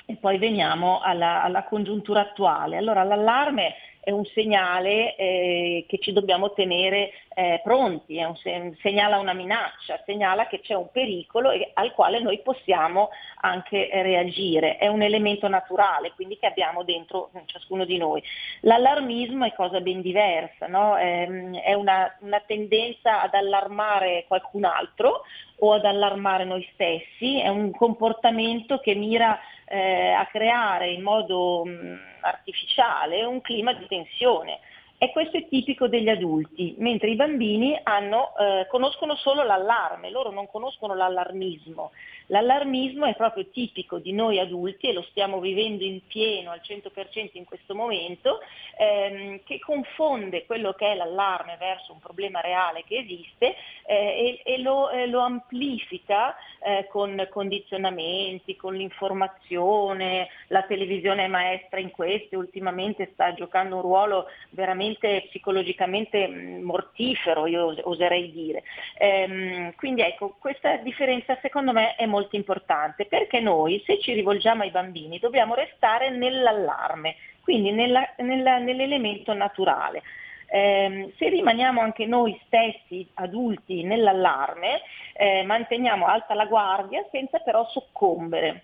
E 0.08 0.16
poi 0.16 0.38
veniamo 0.38 1.00
alla, 1.00 1.42
alla 1.42 1.64
congiuntura 1.64 2.20
attuale. 2.20 2.76
Allora 2.76 3.02
l'allarme 3.02 3.74
è 4.06 4.12
un 4.12 4.24
segnale 4.26 5.16
eh, 5.16 5.84
che 5.88 5.98
ci 5.98 6.12
dobbiamo 6.12 6.52
tenere 6.52 7.10
eh, 7.34 7.60
pronti, 7.64 8.22
un 8.22 8.36
se- 8.36 8.76
segnala 8.80 9.18
una 9.18 9.32
minaccia, 9.32 10.00
segnala 10.06 10.46
che 10.46 10.60
c'è 10.60 10.74
un 10.74 10.92
pericolo 10.92 11.50
e- 11.50 11.72
al 11.74 11.90
quale 11.92 12.20
noi 12.20 12.38
possiamo 12.38 13.08
anche 13.40 13.88
reagire. 13.90 14.76
È 14.76 14.86
un 14.86 15.02
elemento 15.02 15.48
naturale, 15.48 16.12
quindi 16.14 16.38
che 16.38 16.46
abbiamo 16.46 16.84
dentro 16.84 17.30
mm, 17.36 17.40
ciascuno 17.46 17.84
di 17.84 17.98
noi. 17.98 18.22
L'allarmismo 18.60 19.44
è 19.44 19.52
cosa 19.54 19.80
ben 19.80 20.02
diversa, 20.02 20.68
no? 20.68 20.96
Ehm, 20.96 21.58
è 21.58 21.74
una, 21.74 22.16
una 22.20 22.40
tendenza 22.46 23.22
ad 23.22 23.34
allarmare 23.34 24.24
qualcun 24.28 24.66
altro 24.66 25.22
o 25.58 25.72
ad 25.72 25.84
allarmare 25.84 26.44
noi 26.44 26.64
stessi, 26.74 27.40
è 27.40 27.48
un 27.48 27.72
comportamento 27.72 28.78
che 28.78 28.94
mira 28.94 29.36
eh, 29.66 30.12
a 30.12 30.26
creare 30.26 30.90
in 30.90 31.02
modo 31.02 31.64
mh, 31.64 31.98
artificiale 32.20 33.24
un 33.24 33.40
clima 33.40 33.72
di 33.72 33.86
tensione. 33.86 34.60
E 34.98 35.10
questo 35.12 35.36
è 35.36 35.46
tipico 35.46 35.88
degli 35.88 36.08
adulti, 36.08 36.74
mentre 36.78 37.10
i 37.10 37.16
bambini 37.16 37.78
hanno, 37.82 38.34
eh, 38.38 38.66
conoscono 38.68 39.14
solo 39.16 39.42
l'allarme, 39.42 40.08
loro 40.08 40.30
non 40.30 40.48
conoscono 40.48 40.94
l'allarmismo. 40.94 41.90
L'allarmismo 42.28 43.04
è 43.04 43.14
proprio 43.14 43.46
tipico 43.50 43.98
di 43.98 44.12
noi 44.12 44.40
adulti 44.40 44.88
e 44.88 44.94
lo 44.94 45.02
stiamo 45.10 45.38
vivendo 45.38 45.84
in 45.84 46.00
pieno 46.06 46.50
al 46.50 46.60
100% 46.62 47.30
in 47.32 47.44
questo 47.44 47.74
momento, 47.74 48.40
ehm, 48.78 49.40
che 49.44 49.58
confonde 49.58 50.46
quello 50.46 50.72
che 50.72 50.90
è 50.90 50.94
l'allarme 50.94 51.56
verso 51.58 51.92
un 51.92 52.00
problema 52.00 52.40
reale 52.40 52.82
che 52.84 52.96
esiste 52.96 53.54
eh, 53.84 54.40
e, 54.44 54.52
e 54.54 54.58
lo, 54.58 54.88
eh, 54.90 55.06
lo 55.06 55.20
amplifica 55.20 56.34
eh, 56.64 56.88
con 56.90 57.28
condizionamenti, 57.30 58.56
con 58.56 58.74
l'informazione, 58.74 60.28
la 60.48 60.62
televisione 60.62 61.24
è 61.24 61.28
maestra 61.28 61.80
in 61.80 61.90
questo 61.90 62.38
ultimamente 62.38 63.10
sta 63.12 63.34
giocando 63.34 63.76
un 63.76 63.82
ruolo 63.82 64.26
veramente 64.50 64.85
psicologicamente 64.94 66.26
mh, 66.26 66.62
mortifero, 66.62 67.46
io 67.46 67.66
os- 67.66 67.80
oserei 67.82 68.30
dire. 68.30 68.62
Ehm, 68.98 69.74
quindi 69.74 70.02
ecco, 70.02 70.36
questa 70.38 70.76
differenza 70.76 71.36
secondo 71.42 71.72
me 71.72 71.94
è 71.96 72.06
molto 72.06 72.36
importante 72.36 73.06
perché 73.06 73.40
noi 73.40 73.82
se 73.84 73.98
ci 74.00 74.12
rivolgiamo 74.12 74.62
ai 74.62 74.70
bambini 74.70 75.18
dobbiamo 75.18 75.54
restare 75.54 76.10
nell'allarme, 76.10 77.16
quindi 77.42 77.72
nella- 77.72 78.12
nella- 78.18 78.58
nell'elemento 78.58 79.32
naturale. 79.32 80.02
Ehm, 80.48 81.10
se 81.16 81.28
rimaniamo 81.28 81.80
anche 81.80 82.06
noi 82.06 82.38
stessi 82.46 83.06
adulti 83.14 83.82
nell'allarme, 83.82 84.80
eh, 85.14 85.42
manteniamo 85.42 86.06
alta 86.06 86.34
la 86.34 86.46
guardia 86.46 87.04
senza 87.10 87.38
però 87.40 87.66
soccombere 87.68 88.60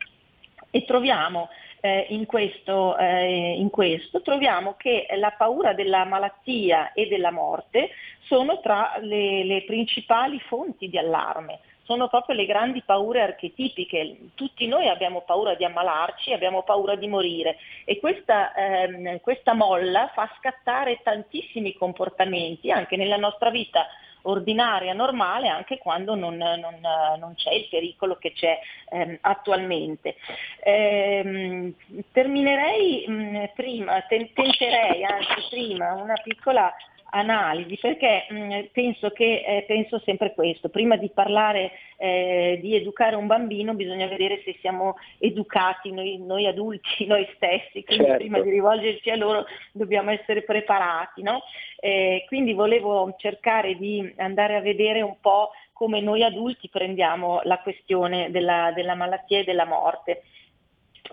e 0.75 0.85
troviamo 0.85 1.51
eh, 1.81 2.07
in, 2.09 2.25
questo, 2.27 2.97
eh, 2.97 3.55
in 3.59 3.69
questo 3.69 4.23
troviamo 4.23 4.75
che 4.77 5.07
la 5.17 5.33
paura 5.37 5.75
della 5.75 6.05
malattia 6.05 6.93
e 6.95 7.07
della 7.07 7.31
morte 7.31 7.91
sono 8.23 8.59
tra 8.61 8.95
le, 9.01 9.45
le 9.45 9.65
principali 9.65 10.41
fonti 10.41 10.89
di 10.89 10.97
allarme 10.97 11.61
sono 11.85 12.09
proprio 12.09 12.37
le 12.37 12.47
grandi 12.47 12.81
paure 12.83 13.21
archetipiche. 13.23 14.31
Tutti 14.35 14.67
noi 14.67 14.89
abbiamo 14.89 15.23
paura 15.23 15.55
di 15.55 15.65
ammalarci, 15.65 16.33
abbiamo 16.33 16.63
paura 16.63 16.95
di 16.95 17.09
morire 17.09 17.57
e 17.85 17.99
questa, 17.99 18.55
ehm, 18.55 19.21
questa 19.21 19.53
molla 19.53 20.11
fa 20.15 20.31
scattare 20.39 21.01
tantissimi 21.03 21.75
comportamenti 21.75 22.71
anche 22.71 22.97
nella 22.97 23.17
nostra 23.17 23.51
vita 23.51 23.87
ordinaria, 24.23 24.93
normale, 24.93 25.49
anche 25.49 25.79
quando 25.79 26.15
non, 26.15 26.37
non, 26.37 26.79
non 27.19 27.35
c'è 27.35 27.53
il 27.53 27.69
pericolo 27.69 28.17
che 28.17 28.33
c'è 28.33 28.59
ehm, 28.91 29.19
attualmente. 29.21 30.17
Ehm, 30.63 31.75
terminerei 32.13 33.07
mh, 33.07 33.51
prima, 33.55 34.01
ten- 34.03 34.33
tenterei 34.33 35.05
anzi 35.05 35.49
prima 35.51 35.93
una 35.95 36.15
piccola 36.23 36.73
analisi 37.15 37.77
perché 37.79 38.27
mh, 38.29 38.61
penso 38.73 39.11
che 39.11 39.43
eh, 39.47 39.65
penso 39.67 40.01
sempre 40.05 40.33
questo, 40.35 40.69
prima 40.69 40.97
di 40.97 41.11
parlare 41.11 41.73
eh, 41.97 42.59
di 42.61 42.75
educare 42.75 43.17
un 43.17 43.27
bambino 43.27 43.75
bisogna 43.75 44.07
vedere 44.07 44.41
se 44.45 44.57
siamo 44.61 44.97
educati 45.19 45.93
noi, 45.93 46.19
noi 46.19 46.47
adulti, 46.47 47.05
noi 47.07 47.29
stessi, 47.35 47.85
quindi 47.85 48.05
Certo. 48.05 48.19
prima 48.19 48.41
di 48.41 48.51
rivolgerci 48.51 49.11
a 49.11 49.17
loro 49.17 49.45
dobbiamo 49.73 50.11
essere 50.11 50.43
preparati. 50.43 51.23
No? 51.23 51.43
Eh, 51.79 52.25
quindi 52.29 52.55
volevo 52.55 53.15
cercare 53.19 53.77
di 53.77 54.13
andare 54.17 54.57
a 54.57 54.61
vedere 54.61 55.03
un 55.03 55.17
po' 55.21 55.51
come 55.73 56.01
noi 56.01 56.23
adulti 56.23 56.69
prendiamo 56.69 57.41
la 57.45 57.59
questione 57.59 58.31
della, 58.31 58.73
della 58.75 58.95
malattia 58.95 59.41
e 59.41 59.45
della 59.45 59.67
morte. 59.67 60.23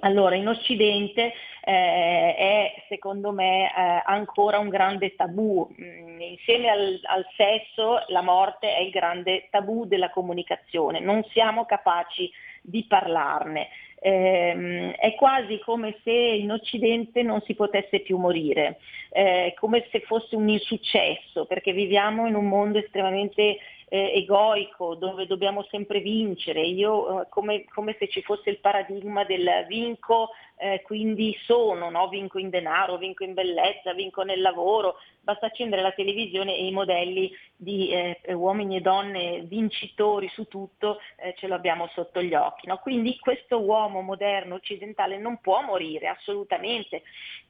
Allora, 0.02 0.36
in 0.36 0.48
Occidente 0.48 1.34
eh, 1.62 2.36
è 2.36 2.84
secondo 2.88 3.32
me 3.32 3.66
eh, 3.66 4.02
ancora 4.06 4.60
un 4.60 4.70
grande 4.70 5.16
tabù. 5.16 5.68
Mm, 5.82 6.22
insieme 6.22 6.70
al, 6.70 7.00
al 7.04 7.26
sesso 7.36 8.04
la 8.08 8.22
morte 8.22 8.76
è 8.76 8.82
il 8.82 8.92
grande 8.92 9.48
tabù 9.50 9.86
della 9.86 10.10
comunicazione, 10.10 11.00
non 11.00 11.24
siamo 11.32 11.66
capaci 11.66 12.32
di 12.62 12.86
parlarne. 12.88 13.68
Ehm, 14.02 14.92
è 14.92 15.14
quasi 15.16 15.60
come 15.60 15.98
se 16.04 16.12
in 16.12 16.52
Occidente 16.52 17.22
non 17.22 17.42
si 17.42 17.54
potesse 17.54 18.00
più 18.00 18.18
morire, 18.18 18.80
eh, 19.12 19.54
come 19.60 19.86
se 19.92 20.00
fosse 20.02 20.38
un 20.38 20.48
insuccesso, 20.48 21.46
perché 21.46 21.74
viviamo 21.74 22.26
in 22.26 22.36
un 22.36 22.48
mondo 22.48 22.78
estremamente 22.78 23.58
eh, 23.90 24.14
egoico 24.16 24.96
dove 24.96 25.26
dobbiamo 25.26 25.64
sempre 25.70 26.00
vincere, 26.00 26.62
io 26.62 27.22
eh, 27.22 27.28
come, 27.30 27.66
come 27.66 27.96
se 28.00 28.08
ci 28.08 28.22
fosse 28.22 28.52
il 28.52 28.60
paradigma 28.60 29.26
del 29.26 29.66
vinco, 29.68 30.30
eh, 30.62 30.82
quindi 30.82 31.38
sono, 31.46 31.90
no? 31.90 32.10
vinco 32.10 32.38
in 32.38 32.50
denaro, 32.50 32.98
vinco 32.98 33.24
in 33.24 33.34
bellezza, 33.34 33.94
vinco 33.94 34.24
nel 34.24 34.42
lavoro, 34.42 34.98
basta 35.22 35.46
accendere 35.46 35.82
la 35.82 35.94
televisione 35.94 36.54
e 36.54 36.66
i 36.66 36.72
modelli 36.72 37.32
di 37.56 37.90
eh, 37.92 38.34
uomini 38.34 38.76
e 38.76 38.82
donne 38.82 39.42
vincitori 39.44 40.28
su 40.28 40.50
tutto 40.50 41.00
eh, 41.16 41.34
ce 41.38 41.48
lo 41.48 41.56
abbiamo 41.56 41.88
sotto 41.94 42.22
gli 42.22 42.34
occhi. 42.34 42.68
no? 42.68 42.78
Quindi 42.80 43.18
questo 43.20 43.62
uomo 43.62 44.02
moderno 44.02 44.56
occidentale 44.56 45.18
non 45.18 45.40
può 45.40 45.62
morire 45.62 46.10
assolutamente. 46.10 47.04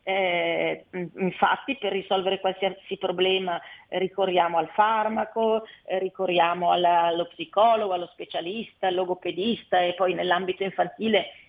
Eh, 0.03 0.85
infatti 0.91 1.77
per 1.77 1.91
risolvere 1.91 2.39
qualsiasi 2.39 2.97
problema 2.97 3.59
ricorriamo 3.89 4.59
al 4.59 4.69
farmaco, 4.69 5.65
eh, 5.85 5.97
ricorriamo 5.97 6.71
alla- 6.71 7.05
allo 7.05 7.25
psicologo, 7.25 7.93
allo 7.93 8.09
specialista, 8.13 8.87
al 8.87 8.93
logopedista 8.93 9.79
e 9.81 9.95
poi 9.95 10.13
nell'ambito 10.13 10.63
infantile 10.63 11.48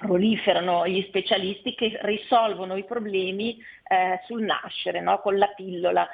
proliferano 0.00 0.86
gli 0.88 1.04
specialisti 1.08 1.74
che 1.74 1.98
risolvono 2.02 2.76
i 2.76 2.84
problemi 2.84 3.58
eh, 3.86 4.18
sul 4.24 4.42
nascere, 4.42 5.02
no? 5.02 5.20
con 5.20 5.36
la 5.36 5.48
pillola. 5.48 6.08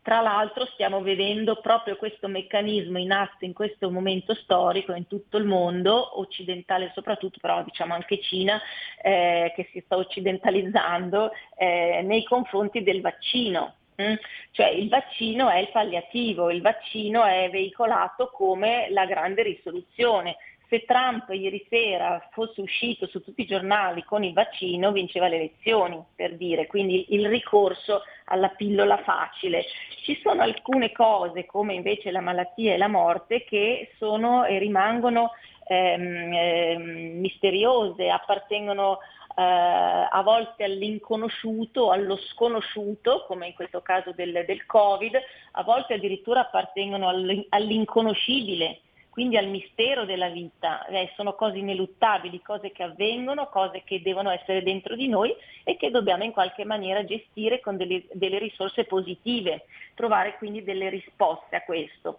Tra 0.00 0.20
l'altro 0.20 0.64
stiamo 0.66 1.02
vedendo 1.02 1.60
proprio 1.60 1.96
questo 1.96 2.28
meccanismo 2.28 2.98
in 2.98 3.12
atto 3.12 3.44
in 3.44 3.52
questo 3.52 3.90
momento 3.90 4.34
storico 4.34 4.94
in 4.94 5.06
tutto 5.06 5.36
il 5.36 5.44
mondo, 5.44 6.18
occidentale 6.18 6.92
soprattutto, 6.94 7.38
però 7.40 7.62
diciamo 7.62 7.92
anche 7.92 8.20
Cina, 8.20 8.58
eh, 9.02 9.52
che 9.54 9.68
si 9.70 9.82
sta 9.84 9.96
occidentalizzando 9.96 11.30
eh, 11.58 12.00
nei 12.02 12.24
confronti 12.24 12.82
del 12.82 13.02
vaccino. 13.02 13.74
Mm? 14.00 14.14
Cioè 14.52 14.68
il 14.68 14.88
vaccino 14.88 15.50
è 15.50 15.58
il 15.58 15.70
palliativo, 15.70 16.50
il 16.50 16.62
vaccino 16.62 17.24
è 17.24 17.50
veicolato 17.50 18.30
come 18.30 18.88
la 18.90 19.04
grande 19.04 19.42
risoluzione. 19.42 20.36
Se 20.68 20.84
Trump 20.84 21.28
ieri 21.30 21.64
sera 21.70 22.28
fosse 22.32 22.60
uscito 22.60 23.06
su 23.06 23.22
tutti 23.22 23.42
i 23.42 23.46
giornali 23.46 24.02
con 24.02 24.24
il 24.24 24.32
vaccino 24.32 24.90
vinceva 24.90 25.28
le 25.28 25.36
elezioni, 25.36 26.02
per 26.14 26.36
dire, 26.36 26.66
quindi 26.66 27.06
il 27.10 27.28
ricorso 27.28 28.02
alla 28.24 28.48
pillola 28.48 28.96
facile. 28.98 29.64
Ci 30.02 30.18
sono 30.22 30.42
alcune 30.42 30.90
cose, 30.90 31.46
come 31.46 31.74
invece 31.74 32.10
la 32.10 32.20
malattia 32.20 32.74
e 32.74 32.78
la 32.78 32.88
morte, 32.88 33.44
che 33.44 33.92
sono 33.96 34.44
e 34.44 34.58
rimangono 34.58 35.30
ehm, 35.68 36.32
ehm, 36.32 37.20
misteriose, 37.20 38.10
appartengono 38.10 38.98
eh, 39.36 39.42
a 39.42 40.22
volte 40.24 40.64
all'inconosciuto, 40.64 41.90
allo 41.92 42.16
sconosciuto, 42.16 43.24
come 43.28 43.48
in 43.48 43.54
questo 43.54 43.82
caso 43.82 44.12
del, 44.12 44.44
del 44.46 44.66
Covid, 44.66 45.16
a 45.52 45.62
volte 45.62 45.94
addirittura 45.94 46.40
appartengono 46.40 47.08
all'in- 47.08 47.46
all'inconoscibile, 47.50 48.80
quindi 49.16 49.38
al 49.38 49.48
mistero 49.48 50.04
della 50.04 50.28
vita. 50.28 50.84
Eh, 50.88 51.10
sono 51.16 51.32
cose 51.32 51.56
ineluttabili, 51.56 52.42
cose 52.42 52.70
che 52.70 52.82
avvengono, 52.82 53.46
cose 53.46 53.80
che 53.82 54.02
devono 54.02 54.28
essere 54.28 54.62
dentro 54.62 54.94
di 54.94 55.08
noi 55.08 55.34
e 55.64 55.78
che 55.78 55.90
dobbiamo 55.90 56.22
in 56.22 56.32
qualche 56.32 56.66
maniera 56.66 57.02
gestire 57.02 57.60
con 57.60 57.78
delle, 57.78 58.04
delle 58.12 58.38
risorse 58.38 58.84
positive, 58.84 59.64
trovare 59.94 60.36
quindi 60.36 60.62
delle 60.62 60.90
risposte 60.90 61.56
a 61.56 61.62
questo. 61.62 62.18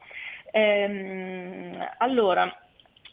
Ehm, 0.50 1.88
allora, 2.00 2.52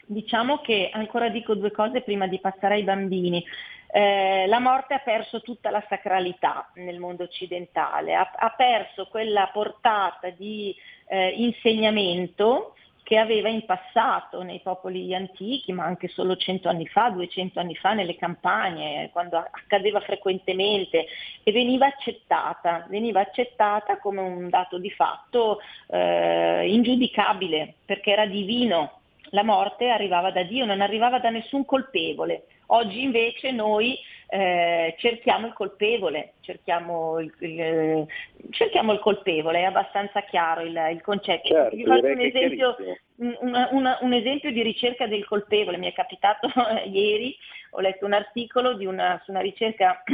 diciamo 0.07 0.63
che 0.63 0.89
ancora 0.91 1.29
dico 1.29 1.55
due 1.55 1.71
cose 1.71 2.01
prima 2.01 2.27
di 2.27 2.41
passare 2.41 2.77
ai 2.77 2.85
bambini. 2.85 3.45
Eh, 3.93 4.47
la 4.47 4.61
morte 4.61 4.95
ha 4.95 5.01
perso 5.01 5.43
tutta 5.43 5.69
la 5.69 5.85
sacralità 5.91 6.71
nel 6.77 6.99
mondo 6.99 7.25
occidentale, 7.25 8.15
ha, 8.15 8.33
ha 8.35 8.49
perso 8.57 9.09
quella 9.09 9.51
portata 9.53 10.31
di 10.31 10.75
eh, 11.07 11.35
insegnamento 11.37 12.75
che 13.05 13.19
aveva 13.19 13.51
in 13.51 13.67
passato 13.67 14.43
nei 14.43 14.61
popoli 14.61 15.15
antichi, 15.15 15.73
ma 15.73 15.85
anche 15.85 16.09
solo 16.09 16.37
100 16.37 16.71
anni 16.71 16.87
fa, 16.87 17.11
200 17.11 17.61
anni 17.61 17.77
fa 17.77 17.93
nelle 17.93 18.17
campagne, 18.17 19.11
quando 19.13 19.37
accadeva 19.37 20.01
frequentemente 20.01 21.07
e 21.43 21.53
veniva 21.53 21.87
accettata, 21.87 22.87
veniva 22.89 23.21
accettata 23.21 23.99
come 23.99 24.23
un 24.23 24.49
dato 24.49 24.79
di 24.79 24.91
fatto 24.91 25.61
eh, 25.89 26.67
ingiudicabile, 26.67 27.75
perché 27.85 28.11
era 28.11 28.27
divino. 28.27 29.01
La 29.31 29.45
morte 29.45 29.91
arrivava 29.91 30.31
da 30.31 30.43
Dio, 30.43 30.65
non 30.65 30.81
arrivava 30.81 31.19
da 31.19 31.29
nessun 31.29 31.67
colpevole. 31.67 32.45
Oggi 32.69 33.03
invece 33.03 33.51
noi 33.51 33.99
eh, 34.35 34.97
cerchiamo 34.99 35.47
il 35.47 35.53
colpevole, 35.53 36.33
cerchiamo 36.41 37.21
il, 37.21 37.33
il- 37.39 38.05
cerchiamo 38.51 38.93
il 38.93 38.99
colpevole, 38.99 39.61
è 39.61 39.63
abbastanza 39.63 40.23
chiaro 40.23 40.63
il, 40.63 40.77
il 40.91 41.01
concetto. 41.03 41.47
Certo, 41.47 41.77
Vi 41.77 41.85
faccio 41.85 42.07
un 42.07 42.21
esempio, 42.21 42.77
un, 43.19 43.69
una- 43.71 43.99
un 44.01 44.13
esempio 44.13 44.51
di 44.51 44.61
ricerca 44.63 45.07
del 45.07 45.25
colpevole, 45.25 45.77
mi 45.77 45.87
è 45.87 45.93
capitato 45.93 46.49
ieri, 46.91 47.37
ho 47.71 47.81
letto 47.81 48.07
un 48.07 48.13
articolo 48.13 48.75
di 48.75 48.87
una, 48.87 49.21
su 49.25 49.31
una 49.31 49.39
ricerca 49.41 50.03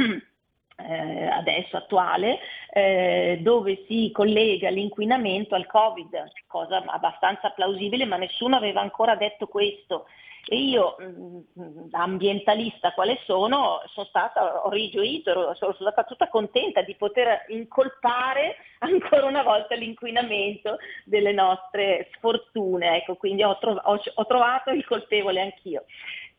eh, 0.77 1.25
adesso 1.25 1.77
attuale, 1.77 2.37
eh, 2.73 3.39
dove 3.41 3.85
si 3.87 4.11
collega 4.13 4.69
l'inquinamento 4.69 5.55
al 5.55 5.65
Covid, 5.65 6.31
cosa 6.45 6.83
abbastanza 6.85 7.49
plausibile, 7.49 8.05
ma 8.05 8.17
nessuno 8.17 8.55
aveva 8.55 8.81
ancora 8.81 9.15
detto 9.15 9.47
questo. 9.47 10.05
E 10.47 10.55
io, 10.57 10.95
mh, 10.97 11.89
da 11.89 11.99
ambientalista 12.03 12.93
quale 12.93 13.19
sono, 13.25 13.81
sono 13.93 14.05
stata, 14.07 14.65
ho 14.65 14.69
rigioito, 14.69 15.53
sono 15.55 15.73
stata 15.73 16.03
tutta 16.03 16.29
contenta 16.29 16.81
di 16.81 16.95
poter 16.95 17.45
incolpare 17.49 18.55
ancora 18.79 19.27
una 19.27 19.43
volta 19.43 19.75
l'inquinamento 19.75 20.77
delle 21.05 21.31
nostre 21.31 22.09
sfortune. 22.15 22.97
Ecco, 22.97 23.15
quindi 23.15 23.43
ho, 23.43 23.57
trov- 23.59 23.81
ho- 23.83 24.01
ho 24.15 24.25
trovato 24.25 24.71
il 24.71 24.85
colpevole 24.85 25.41
anch'io. 25.41 25.85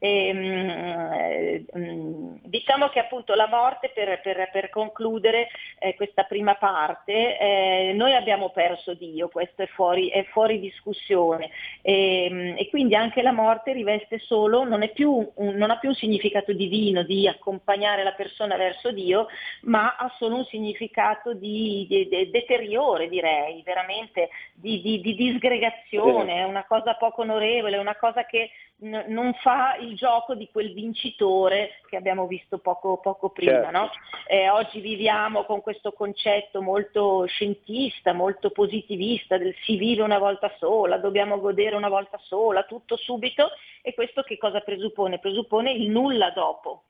Ehm, 0.05 0.69
eh, 1.15 1.65
mm, 1.79 2.35
diciamo 2.43 2.89
che 2.89 2.99
appunto 2.99 3.35
la 3.35 3.47
morte, 3.47 3.91
per, 3.95 4.20
per- 4.20 4.51
per 4.51 4.69
concludere 4.69 5.47
eh, 5.79 5.95
questa 5.95 6.24
prima 6.24 6.57
parte, 6.57 7.39
eh, 7.39 7.93
noi 7.95 8.12
abbiamo 8.12 8.51
perso 8.51 8.95
Dio, 8.95 9.29
questo 9.29 9.62
è 9.62 9.66
fuori, 9.69 10.09
è 10.09 10.24
fuori 10.24 10.59
discussione. 10.59 11.51
E, 11.83 12.55
e 12.59 12.69
quindi 12.69 12.97
anche 12.97 13.23
la 13.23 13.31
morte 13.31 13.73
riveste 13.73 14.19
solo, 14.19 14.65
non, 14.65 14.83
è 14.83 14.91
più 14.91 15.31
un- 15.37 15.55
non 15.55 15.70
ha 15.70 15.79
più 15.79 15.91
un 15.91 15.95
significato 15.95 16.53
divino 16.53 17.05
di 17.05 17.29
accompagnare 17.29 18.03
la 18.03 18.12
persona 18.15 18.57
verso 18.57 18.91
Dio, 18.91 19.29
ma 19.62 19.95
ha 19.97 20.12
solo 20.19 20.35
un 20.39 20.45
significato 20.47 21.33
di, 21.33 21.87
di- 21.89 22.09
di 22.09 22.29
deteriore 22.31 23.09
direi, 23.09 23.62
veramente 23.65 24.31
di, 24.55 24.81
di- 24.83 25.01
di 25.01 25.15
disgregazione, 25.15 26.39
è 26.41 26.43
una 26.43 26.65
cosa 26.66 26.95
poco 26.95 27.20
onorevole, 27.23 27.77
è 27.77 27.81
una 27.81 27.95
cosa 27.97 28.24
che 28.27 28.51
n- 28.83 29.05
non 29.09 29.33
fa 29.35 29.77
il 29.77 29.97
gioco 29.97 30.35
di 30.35 30.49
quel 30.51 30.73
vincitore 30.73 31.81
che 31.89 31.97
abbiamo 31.97 32.27
visto 32.27 32.59
poco, 32.59 32.99
poco 32.99 33.31
prima. 33.31 33.63
Certo. 33.63 33.71
no? 33.71 33.91
Eh, 34.27 34.51
oggi 34.51 34.81
viviamo 34.81 35.45
con 35.45 35.61
questo 35.61 35.93
concetto 35.93 36.63
molto 36.63 37.25
scientista, 37.27 38.13
molto 38.13 38.51
positivista 38.51 39.39
del 39.39 39.55
si 39.65 39.77
vive 39.77 40.03
una 40.03 40.19
volta 40.19 40.53
sola, 40.59 40.99
dobbiamo 40.99 41.39
godere 41.39 41.77
una 41.77 41.89
volta 41.89 42.19
sola, 42.19 42.65
tutto 42.65 42.97
subito 42.97 43.51
e 43.83 43.95
questo 43.95 44.23
che 44.23 44.39
cosa 44.39 44.61
presuppone? 44.61 45.19
Presuppone 45.19 45.73
il 45.73 45.89
nulla 45.91 46.31
dopo. 46.31 46.85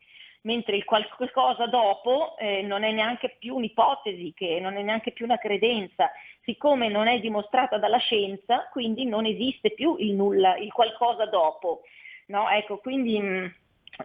Mentre 0.45 0.77
il 0.77 0.85
qualcosa 0.85 1.67
dopo 1.67 2.37
eh, 2.37 2.63
non 2.63 2.83
è 2.83 2.91
neanche 2.91 3.37
più 3.39 3.55
un'ipotesi, 3.55 4.35
non 4.61 4.77
è 4.77 4.83
neanche 4.83 5.13
più 5.13 5.25
una 5.25 5.39
credenza, 5.39 6.11
siccome 6.43 6.89
non 6.89 7.07
è 7.07 7.21
dimostrata 7.21 7.79
dalla 7.79 7.99
scienza, 7.99 8.69
quindi 8.73 9.05
non 9.05 9.25
esiste 9.25 9.71
più 9.71 9.95
il 9.99 10.15
nulla, 10.15 10.57
il 10.57 10.73
qualcosa 10.73 11.27
dopo. 11.27 11.83
No? 12.27 12.49
Ecco, 12.51 12.79
quindi 12.79 13.21
mh, 13.21 13.55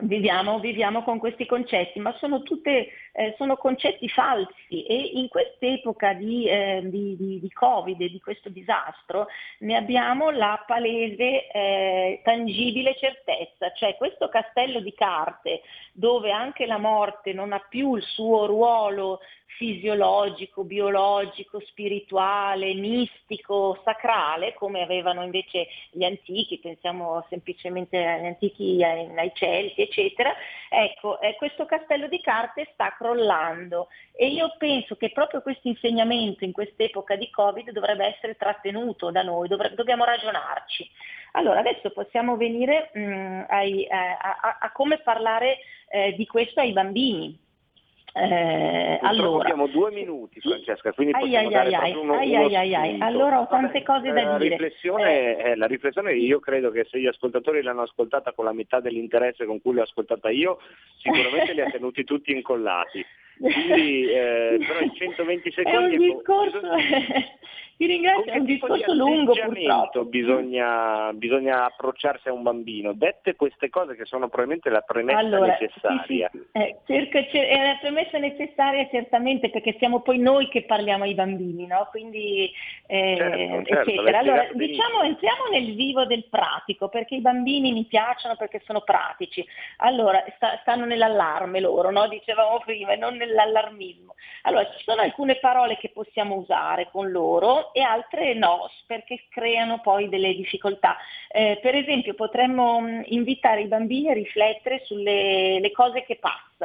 viviamo, 0.01 0.59
viviamo 0.59 1.03
con 1.03 1.17
questi 1.17 1.45
concetti, 1.45 1.99
ma 1.99 2.13
sono, 2.17 2.41
tutte, 2.41 2.87
eh, 3.13 3.33
sono 3.37 3.55
concetti 3.55 4.07
falsi 4.09 4.83
e 4.85 5.11
in 5.13 5.27
quest'epoca 5.29 6.13
di, 6.13 6.45
eh, 6.45 6.81
di, 6.83 7.15
di- 7.15 7.39
di 7.39 7.51
Covid 7.51 7.99
e 8.01 8.09
di 8.09 8.19
questo 8.19 8.49
disastro 8.49 9.27
ne 9.59 9.75
abbiamo 9.75 10.29
la 10.29 10.61
palese, 10.65 11.47
eh, 11.49 12.21
tangibile 12.23 12.95
certezza, 12.95 13.71
cioè 13.73 13.95
questo 13.95 14.29
castello 14.29 14.81
di 14.81 14.93
carte 14.93 15.61
dove 15.93 16.31
anche 16.31 16.65
la 16.65 16.77
morte 16.77 17.33
non 17.33 17.53
ha 17.53 17.59
più 17.59 17.95
il 17.95 18.03
suo 18.03 18.45
ruolo 18.45 19.19
fisiologico, 19.47 20.63
biologico, 20.63 21.59
spirituale, 21.61 22.73
mistico, 22.73 23.81
sacrale, 23.83 24.53
come 24.53 24.81
avevano 24.81 25.23
invece 25.23 25.67
gli 25.91 26.03
antichi, 26.03 26.59
pensiamo 26.59 27.25
semplicemente 27.29 27.97
agli 28.05 28.25
antichi, 28.25 28.83
ai, 28.83 29.09
ai 29.17 29.31
Celti, 29.33 29.81
eccetera, 29.81 30.33
ecco, 30.69 31.19
eh, 31.21 31.35
questo 31.35 31.65
castello 31.65 32.07
di 32.07 32.19
carte 32.21 32.69
sta 32.73 32.93
crollando 32.95 33.87
e 34.15 34.27
io 34.27 34.53
penso 34.57 34.95
che 34.95 35.11
proprio 35.11 35.41
questo 35.41 35.67
insegnamento 35.67 36.43
in 36.43 36.51
quest'epoca 36.51 37.15
di 37.15 37.29
Covid 37.31 37.71
dovrebbe 37.71 38.05
essere 38.05 38.35
trattenuto 38.35 39.11
da 39.11 39.23
noi, 39.23 39.47
dovre- 39.47 39.73
dobbiamo 39.73 40.03
ragionarci. 40.03 40.89
Allora, 41.33 41.59
adesso 41.59 41.91
possiamo 41.91 42.35
venire 42.35 42.89
mh, 42.93 43.45
ai- 43.49 43.87
a, 43.89 44.17
a- 44.17 44.57
a 44.61 44.71
come 44.71 44.99
parlare 44.99 45.57
eh, 45.89 46.13
di 46.13 46.25
questo 46.25 46.59
ai 46.59 46.73
bambini. 46.73 47.45
Eh, 48.19 48.99
allora, 49.03 49.43
abbiamo 49.43 49.67
due 49.67 49.91
minuti, 49.91 50.39
Francesca, 50.39 50.91
quindi 50.91 51.13
Ai, 51.13 51.21
possiamo 51.21 51.47
ai, 51.47 51.53
dare 51.53 51.75
ai, 51.75 51.91
uno, 51.91 52.13
uno. 52.19 53.05
Allora 53.05 53.41
ho 53.41 53.47
tante 53.47 53.83
cose 53.83 54.11
da 54.11 54.23
La 54.23 54.37
dire. 54.37 54.57
riflessione, 54.57 55.37
eh, 55.37 55.55
la 55.55 55.67
riflessione 55.67 56.13
io 56.13 56.39
credo 56.39 56.71
che 56.71 56.85
se 56.89 56.99
gli 56.99 57.05
ascoltatori 57.05 57.61
l'hanno 57.61 57.83
ascoltata 57.83 58.31
con 58.31 58.45
la 58.45 58.53
metà 58.53 58.79
dell'interesse 58.79 59.45
con 59.45 59.61
cui 59.61 59.73
l'ho 59.73 59.83
ascoltata 59.83 60.29
io, 60.31 60.59
sicuramente 60.97 61.53
li 61.53 61.61
ha 61.61 61.69
tenuti 61.69 62.03
tutti 62.03 62.31
incollati. 62.31 63.05
Quindi 63.37 64.09
eh, 64.09 64.57
però 64.65 64.79
in 64.79 64.95
120 64.95 65.49
È 65.49 65.59
un 65.59 65.65
secondi 65.65 65.97
discorso, 65.97 66.59
ti 67.77 67.85
ringrazio, 67.85 68.31
è 68.31 68.37
un 68.39 68.45
discorso 68.45 68.93
lungo 68.95 69.33
purtroppo. 69.33 70.05
bisogna, 70.05 71.11
bisogna 71.13 71.65
approcciarsi 71.65 72.27
a 72.27 72.33
un 72.33 72.41
bambino. 72.41 72.93
Dette 72.93 73.35
queste 73.35 73.69
cose 73.69 73.95
che 73.95 74.05
sono 74.05 74.29
probabilmente 74.29 74.71
la 74.71 74.81
premessa 74.81 75.19
Allora, 75.19 75.55
sì, 75.57 75.65
necessaria. 75.65 76.29
sì, 76.31 76.43
eh, 76.53 76.77
cerco- 76.87 77.23
cer- 77.29 77.47
è 77.47 77.63
la 77.63 77.77
premessa 77.79 78.17
necessaria 78.17 78.87
certamente 78.89 79.51
perché 79.51 79.75
siamo 79.77 80.01
poi 80.01 80.17
noi 80.17 80.47
che 80.49 80.63
parliamo 80.63 81.03
ai 81.03 81.13
bambini, 81.13 81.67
no? 81.67 81.87
Quindi, 81.91 82.51
eh, 82.87 83.15
Certo, 83.15 83.65
certo, 83.65 83.89
eccetera. 83.91 84.17
Allora, 84.17 84.47
diciamo, 84.53 85.03
entriamo 85.03 85.43
nel 85.51 85.75
vivo 85.75 86.05
del 86.05 86.25
pratico 86.31 86.89
perché 86.89 87.13
i 87.13 87.21
bambini 87.21 87.73
mi 87.73 87.85
piacciono 87.85 88.35
perché 88.37 88.59
sono 88.65 88.81
pratici. 88.81 89.45
Allora, 89.77 90.23
sta- 90.35 90.57
stanno 90.61 90.85
nell'allarme 90.85 91.59
loro, 91.59 91.91
no? 91.91 92.07
Dicevamo 92.07 92.59
prima, 92.65 92.93
e 92.93 92.95
non 92.95 93.17
nell'allarmismo. 93.17 94.15
Allora, 94.43 94.65
ci 94.75 94.83
sono 94.83 95.01
alcune 95.01 95.35
parole 95.35 95.77
che 95.77 95.89
possiamo 95.89 96.35
usare 96.37 96.89
con 96.91 97.11
loro 97.11 97.66
e 97.73 97.81
altre 97.81 98.33
no, 98.33 98.69
perché 98.85 99.25
creano 99.29 99.79
poi 99.81 100.09
delle 100.09 100.33
difficoltà. 100.33 100.97
Eh, 101.29 101.59
per 101.61 101.75
esempio, 101.75 102.13
potremmo 102.13 102.79
mh, 102.79 103.03
invitare 103.07 103.61
i 103.61 103.67
bambini 103.67 104.09
a 104.09 104.13
riflettere 104.13 104.81
sulle 104.85 105.59
le 105.59 105.71
cose 105.71 106.03
che 106.03 106.17
passano, 106.17 106.56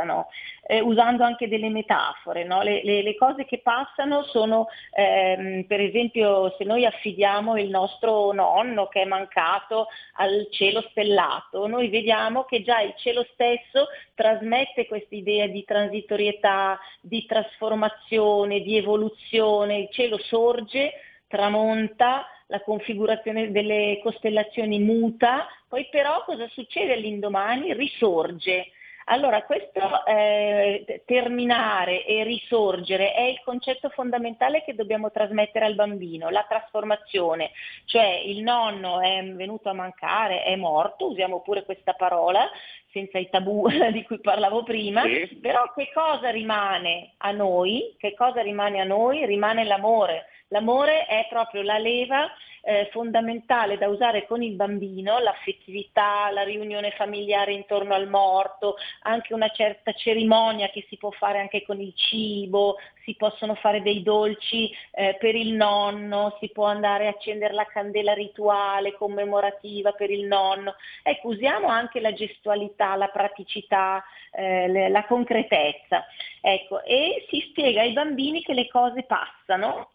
eh, 0.66 0.81
usando 0.81 1.24
anche 1.24 1.48
delle 1.48 1.69
metafore. 1.69 2.44
no? 2.44 2.62
Le, 2.62 2.82
le- 2.85 3.02
le 3.02 3.14
cose 3.16 3.44
che 3.44 3.59
passano 3.59 4.23
sono, 4.24 4.69
ehm, 4.94 5.64
per 5.64 5.81
esempio, 5.81 6.55
se 6.56 6.64
noi 6.64 6.85
affidiamo 6.86 7.56
il 7.59 7.69
nostro 7.69 8.32
nonno 8.32 8.89
che 8.89 9.02
è 9.02 9.05
mancato 9.05 9.89
al 10.14 10.48
cielo 10.51 10.82
stellato, 10.90 11.66
noi 11.66 11.89
vediamo 11.89 12.44
che 12.44 12.62
già 12.62 12.81
il 12.81 12.94
cielo 12.97 13.27
stesso 13.32 13.89
trasmette 14.14 14.86
questa 14.86 15.14
idea 15.14 15.47
di 15.47 15.64
transitorietà, 15.64 16.78
di 17.01 17.27
trasformazione, 17.27 18.60
di 18.60 18.77
evoluzione, 18.77 19.78
il 19.78 19.89
cielo 19.90 20.19
sorge, 20.19 20.93
tramonta, 21.27 22.27
la 22.48 22.60
configurazione 22.60 23.51
delle 23.51 23.98
costellazioni 24.02 24.78
muta, 24.78 25.47
poi 25.66 25.89
però 25.90 26.23
cosa 26.24 26.47
succede 26.48 26.93
all'indomani? 26.93 27.73
Risorge. 27.73 28.66
Allora, 29.06 29.42
questo 29.42 30.04
eh, 30.06 31.02
terminare 31.04 32.04
e 32.04 32.22
risorgere 32.24 33.12
è 33.14 33.22
il 33.22 33.40
concetto 33.44 33.88
fondamentale 33.90 34.62
che 34.64 34.74
dobbiamo 34.74 35.10
trasmettere 35.10 35.64
al 35.64 35.74
bambino, 35.74 36.30
la 36.30 36.44
trasformazione, 36.48 37.50
cioè 37.84 38.22
il 38.24 38.42
nonno 38.42 39.00
è 39.00 39.24
venuto 39.24 39.68
a 39.68 39.74
mancare, 39.74 40.44
è 40.44 40.54
morto, 40.56 41.08
usiamo 41.08 41.40
pure 41.42 41.64
questa 41.64 41.94
parola, 41.94 42.48
senza 42.92 43.18
i 43.18 43.28
tabù 43.28 43.66
di 43.90 44.02
cui 44.04 44.20
parlavo 44.20 44.62
prima, 44.62 45.02
Sì. 45.02 45.36
però 45.40 45.72
che 45.74 45.90
cosa 45.92 46.30
rimane 46.30 47.14
a 47.18 47.30
noi? 47.32 47.94
Che 47.98 48.14
cosa 48.14 48.40
rimane 48.42 48.80
a 48.80 48.84
noi? 48.84 49.26
Rimane 49.26 49.64
l'amore. 49.64 50.26
L'amore 50.48 51.06
è 51.06 51.26
proprio 51.30 51.62
la 51.62 51.78
leva 51.78 52.30
eh, 52.62 52.89
fondamentale 52.93 53.76
da 53.76 53.89
usare 53.89 54.26
con 54.26 54.43
il 54.43 54.55
bambino, 54.55 55.18
l'affettività, 55.18 56.30
la 56.30 56.43
riunione 56.43 56.93
familiare 56.93 57.52
intorno 57.52 57.94
al 57.94 58.09
morto, 58.09 58.76
anche 59.02 59.34
una 59.34 59.48
certa 59.48 59.93
cerimonia 59.93 60.68
che 60.70 60.86
si 60.89 60.97
può 60.97 61.10
fare 61.10 61.40
anche 61.40 61.64
con 61.64 61.80
il 61.80 61.93
cibo, 61.94 62.76
si 63.05 63.14
possono 63.16 63.55
fare 63.56 63.82
dei 63.82 64.02
dolci 64.02 64.70
eh, 64.93 65.16
per 65.18 65.34
il 65.34 65.55
nonno, 65.55 66.36
si 66.39 66.51
può 66.51 66.66
andare 66.66 67.06
a 67.06 67.10
accendere 67.10 67.52
la 67.52 67.66
candela 67.66 68.12
rituale 68.12 68.94
commemorativa 68.94 69.93
per 69.93 70.10
il 70.10 70.26
nonno. 70.26 70.76
Ecco, 71.02 71.28
usiamo 71.28 71.66
anche 71.68 72.01
la 72.01 72.12
gestualità, 72.12 72.94
la 72.94 73.09
praticità, 73.09 74.05
eh, 74.30 74.89
la 74.89 75.05
concretezza. 75.06 76.05
Ecco, 76.40 76.82
e 76.84 77.26
si 77.28 77.40
spiega 77.48 77.82
ai 77.82 77.93
bambini 77.93 78.43
che 78.43 78.55
le 78.55 78.68
cose 78.68 79.02
passano, 79.02 79.91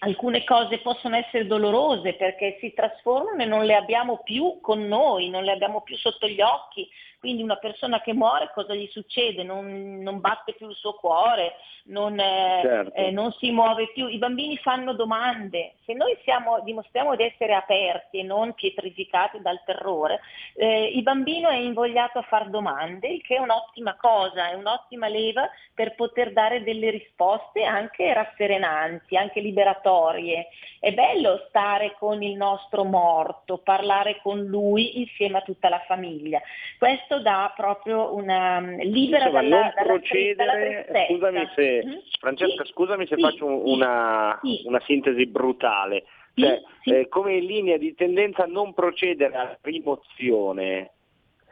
alcune 0.00 0.44
cose 0.44 0.78
possono 0.78 1.16
essere 1.16 1.46
dolorose 1.46 2.14
perché 2.14 2.56
si 2.60 2.72
trasformano 2.72 3.42
e 3.42 3.46
non 3.46 3.64
le 3.64 3.74
abbiamo 3.74 4.22
più 4.22 4.58
con 4.60 4.86
noi, 4.86 5.28
non 5.28 5.44
le 5.44 5.52
abbiamo 5.52 5.82
più 5.82 5.96
sotto 5.96 6.26
gli 6.26 6.40
occhi. 6.40 6.88
Quindi 7.20 7.42
una 7.42 7.56
persona 7.56 8.00
che 8.00 8.14
muore 8.14 8.50
cosa 8.54 8.74
gli 8.74 8.88
succede? 8.90 9.42
Non, 9.42 9.98
non 10.00 10.20
batte 10.20 10.54
più 10.54 10.70
il 10.70 10.74
suo 10.74 10.94
cuore, 10.94 11.56
non, 11.84 12.18
eh, 12.18 12.60
Certo. 12.62 12.94
eh, 12.94 13.10
non 13.10 13.30
si 13.32 13.50
muove 13.50 13.90
più. 13.92 14.06
I 14.08 14.16
bambini 14.16 14.56
fanno 14.56 14.94
domande. 14.94 15.74
Se 15.84 15.92
noi 15.92 16.16
siamo- 16.22 16.60
dimostriamo 16.60 17.16
di 17.16 17.24
essere 17.24 17.54
aperti 17.54 18.20
e 18.20 18.22
non 18.22 18.54
pietrificati 18.54 19.40
dal 19.42 19.62
terrore, 19.66 20.20
eh, 20.54 20.92
il 20.94 21.02
bambino 21.02 21.50
è 21.50 21.56
invogliato 21.56 22.18
a 22.18 22.22
fare 22.22 22.48
domande, 22.48 23.08
il 23.08 23.22
che 23.22 23.36
è 23.36 23.38
un'ottima 23.38 23.96
cosa, 23.96 24.48
è 24.48 24.54
un'ottima 24.54 25.08
leva 25.08 25.46
per 25.74 25.94
poter 25.96 26.32
dare 26.32 26.62
delle 26.62 26.88
risposte 26.88 27.64
anche 27.64 28.14
rasserenanti, 28.14 29.16
anche 29.16 29.40
liberatorie. 29.40 30.48
È 30.78 30.92
bello 30.94 31.44
stare 31.48 31.94
con 31.98 32.22
il 32.22 32.36
nostro 32.36 32.84
morto, 32.84 33.58
parlare 33.58 34.20
con 34.22 34.40
lui 34.40 35.00
insieme 35.00 35.38
a 35.38 35.42
tutta 35.42 35.68
la 35.68 35.82
famiglia. 35.86 36.40
Questo 36.78 37.09
dà 37.18 37.52
proprio 37.56 38.14
una 38.14 38.60
mm, 38.60 38.78
libera 38.80 39.24
Insomma, 39.26 39.42
dalla, 39.42 39.48
non 39.48 39.60
dalla 39.60 39.72
dalla 39.74 39.86
procedere, 39.98 40.84
tristezza. 40.84 41.06
scusami 41.12 41.48
se, 41.54 41.82
Mhm. 41.84 42.00
Francesca, 42.20 42.64
Sì, 42.64 42.72
scusami 42.72 43.06
se 43.06 43.14
sì, 43.16 43.20
faccio 43.22 43.46
sì, 43.46 43.70
una, 43.72 44.40
una 44.64 44.80
sintesi 44.86 45.26
brutale. 45.26 46.04
Cioè, 46.34 46.60
eh, 46.84 47.08
come 47.08 47.38
linea 47.40 47.76
di 47.76 47.92
tendenza 47.94 48.46
non 48.46 48.72
procedere 48.72 49.34
alla 49.34 49.58
rimozione, 49.62 50.92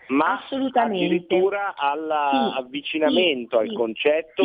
ma 0.09 0.41
addirittura 0.73 1.75
all'avvicinamento 1.77 3.59
al 3.59 3.73
concetto, 3.73 4.43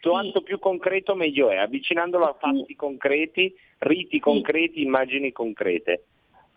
quanto 0.00 0.40
più 0.42 0.58
concreto 0.58 1.14
meglio 1.14 1.50
è, 1.50 1.56
avvicinandolo 1.56 2.24
a 2.24 2.36
fatti 2.38 2.74
concreti, 2.74 3.54
riti 3.80 4.18
concreti, 4.18 4.82
immagini 4.82 5.30
concrete. 5.32 6.06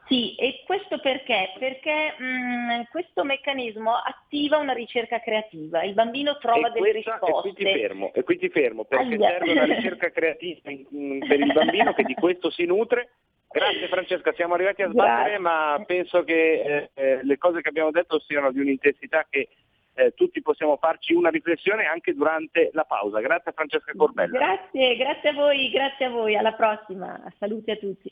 Sì, 0.07 0.35
e 0.35 0.61
questo 0.65 0.99
perché? 0.99 1.53
Perché 1.57 2.13
mh, 2.17 2.83
questo 2.91 3.23
meccanismo 3.23 3.91
attiva 3.91 4.57
una 4.57 4.73
ricerca 4.73 5.19
creativa, 5.19 5.83
il 5.83 5.93
bambino 5.93 6.37
trova 6.37 6.67
e, 6.67 6.71
delle 6.71 6.91
questa- 6.91 7.15
e 7.15 7.19
risposte. 7.21 7.49
qui 7.53 7.53
ti 7.65 7.71
fermo, 7.71 8.13
e 8.13 8.23
qui 8.23 8.37
ti 8.37 8.49
fermo 8.49 8.83
perché 8.85 9.15
Aia. 9.15 9.29
serve 9.29 9.51
una 9.51 9.63
ricerca 9.65 10.11
creativa 10.11 10.59
per 10.63 11.39
il 11.39 11.53
bambino 11.53 11.93
che 11.93 12.03
di 12.03 12.13
questo 12.13 12.51
si 12.51 12.65
nutre. 12.65 13.09
Grazie 13.49 13.87
Francesca, 13.87 14.33
siamo 14.33 14.53
arrivati 14.53 14.81
a 14.83 14.89
sbattere, 14.89 15.37
Grazie. 15.37 15.37
ma 15.39 15.83
penso 15.87 16.23
che 16.23 16.61
eh, 16.61 16.89
eh, 16.93 17.19
le 17.23 17.37
cose 17.37 17.61
che 17.61 17.69
abbiamo 17.69 17.89
detto 17.89 18.19
siano 18.19 18.51
di 18.51 18.59
un'intensità 18.59 19.25
che 19.29 19.47
eh, 19.95 20.11
tutti 20.13 20.41
possiamo 20.41 20.75
farci 20.77 21.13
una 21.13 21.29
riflessione 21.29 21.85
anche 21.85 22.13
durante 22.13 22.69
la 22.73 22.83
pausa. 22.83 23.21
Grazie 23.21 23.51
a 23.51 23.53
Francesca 23.53 23.93
Corbella. 23.95 24.37
Grazie, 24.37 24.97
grazie 24.97 25.29
a 25.29 25.33
voi, 25.33 25.69
grazie 25.71 26.05
a 26.05 26.09
voi, 26.09 26.35
alla 26.35 26.51
prossima, 26.53 27.19
saluti 27.39 27.71
a 27.71 27.77
tutti. 27.77 28.11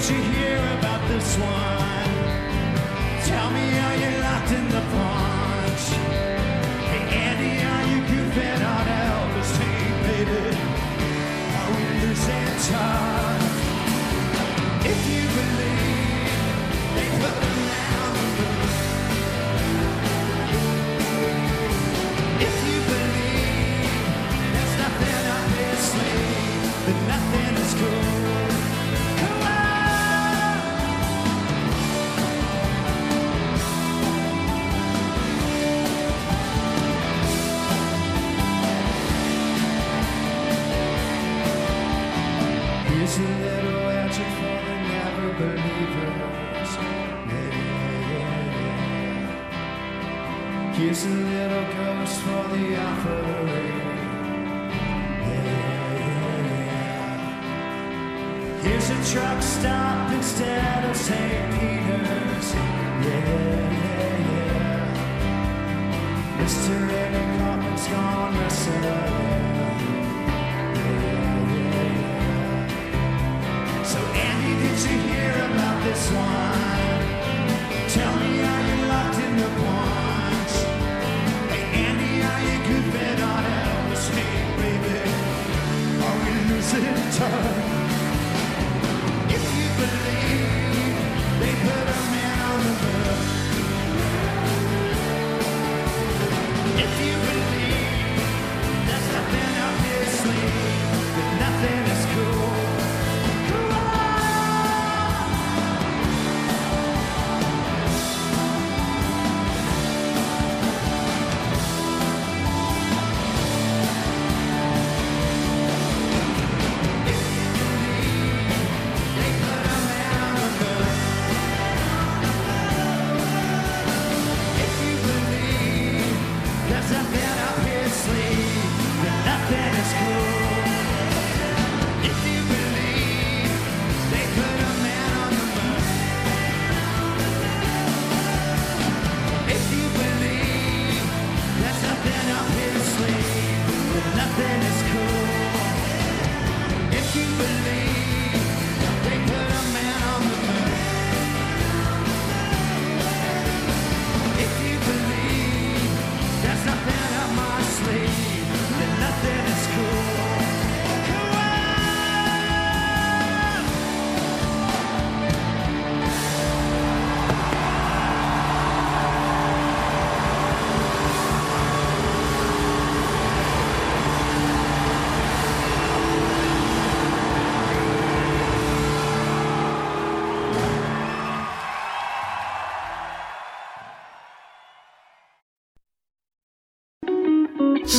Did 0.00 0.10
you 0.16 0.22
hear 0.32 0.56
about 0.78 1.06
this 1.08 1.36
one? 1.36 2.12
Tell 3.26 3.50
me, 3.50 3.78
are 3.78 3.96
you 3.96 4.18
locked 4.20 4.50
in 4.50 4.66
the 4.68 4.80
punch? 4.94 5.84
Hey, 6.88 7.02
Andy, 7.26 7.52
are 7.72 7.84
you 7.90 7.98
goofing 8.08 8.62
on 8.74 8.86
Elvis? 9.04 9.50
Hey, 9.60 9.84
baby, 10.06 10.56
are 11.58 11.70
we 11.76 11.84
losing 12.00 12.52
touch? 12.70 13.44
If 14.86 15.00
you 15.12 15.24
believe 15.38 16.32
they 16.96 17.08
put 17.20 17.59
truck 59.12 59.42
stop 59.42 60.12
instead 60.12 60.84
of 60.88 60.96
St. 60.96 61.52
Peter's. 61.54 62.54
Yeah, 62.54 63.70
yeah, 63.74 64.30
yeah. 64.30 65.18
Mr. 66.38 66.74
Eddie 67.02 67.38
Kaufman's 67.38 67.86
gone 67.88 68.32
missing. 68.38 68.82
Yeah, 68.84 69.66
yeah, 70.76 71.74
yeah. 71.74 72.68
So 73.82 73.98
Andy, 73.98 74.54
did 74.62 74.78
you 74.86 74.98
hear 75.10 75.34
about 75.50 75.78
this 75.82 76.04
one? 76.12 77.00
Tell 77.88 78.14
me, 78.20 78.39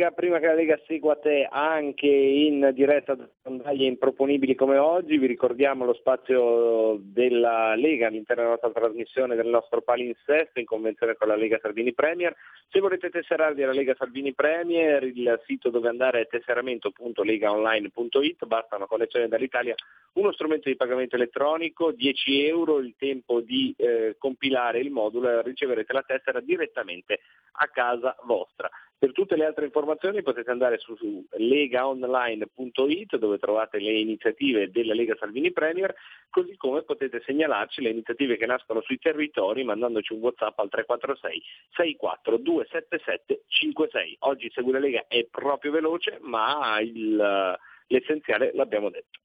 Lega 0.00 0.12
prima 0.12 0.38
che 0.38 0.46
la 0.46 0.54
Lega 0.54 0.80
segua 0.86 1.16
te 1.16 1.46
anche 1.50 2.06
in 2.06 2.70
diretta 2.72 3.14
da 3.14 3.28
sondaglie 3.42 3.84
improponibili 3.84 4.54
come 4.54 4.78
oggi. 4.78 5.18
Vi 5.18 5.26
ricordiamo 5.26 5.84
lo 5.84 5.92
spazio 5.92 6.98
della 7.02 7.74
Lega 7.74 8.06
all'interno 8.06 8.44
della 8.44 8.54
nostra 8.54 8.80
trasmissione 8.80 9.36
del 9.36 9.48
nostro 9.48 9.82
palinsesto 9.82 10.58
in 10.58 10.64
convenzione 10.64 11.16
con 11.16 11.28
la 11.28 11.36
Lega 11.36 11.58
Salvini 11.60 11.92
Premier. 11.92 12.34
Se 12.70 12.80
volete 12.80 13.10
tesserarvi 13.10 13.62
alla 13.62 13.74
Lega 13.74 13.94
Salvini 13.94 14.32
Premier, 14.32 15.02
il 15.02 15.38
sito 15.44 15.68
dove 15.68 15.90
andare 15.90 16.20
è 16.20 16.26
tesseramento.legaonline.it, 16.28 18.46
basta 18.46 18.76
una 18.76 18.86
collezione 18.86 19.28
dall'Italia, 19.28 19.74
uno 20.14 20.32
strumento 20.32 20.70
di 20.70 20.76
pagamento 20.76 21.16
elettronico, 21.16 21.92
10 21.92 22.46
euro, 22.46 22.78
il 22.78 22.94
tempo 22.96 23.42
di 23.42 23.74
eh, 23.76 24.14
compilare 24.16 24.78
il 24.78 24.90
modulo 24.90 25.28
e 25.28 25.42
riceverete 25.42 25.92
la 25.92 26.04
tessera 26.06 26.40
direttamente 26.40 27.20
a 27.52 27.68
casa 27.68 28.16
vostra. 28.24 28.70
Per 29.00 29.12
tutte 29.12 29.34
le 29.34 29.46
altre 29.46 29.64
informazioni 29.64 30.20
potete 30.22 30.50
andare 30.50 30.76
su, 30.76 30.94
su 30.94 31.24
legaonline.it 31.30 33.16
dove 33.16 33.38
trovate 33.38 33.78
le 33.78 33.92
iniziative 33.92 34.70
della 34.70 34.92
Lega 34.92 35.16
Salvini 35.18 35.52
Premier, 35.52 35.94
così 36.28 36.54
come 36.58 36.82
potete 36.82 37.22
segnalarci 37.24 37.80
le 37.80 37.88
iniziative 37.88 38.36
che 38.36 38.44
nascono 38.44 38.82
sui 38.82 38.98
territori 38.98 39.64
mandandoci 39.64 40.12
un 40.12 40.20
WhatsApp 40.20 40.58
al 40.58 40.68
346 40.68 41.42
64 41.70 42.36
277 42.36 43.44
56. 43.46 44.16
Oggi 44.18 44.50
Segui 44.52 44.72
la 44.72 44.78
Lega 44.80 45.06
è 45.08 45.26
proprio 45.30 45.72
veloce, 45.72 46.18
ma 46.20 46.78
il- 46.80 47.56
l'essenziale 47.86 48.50
l'abbiamo 48.52 48.90
detto. 48.90 49.18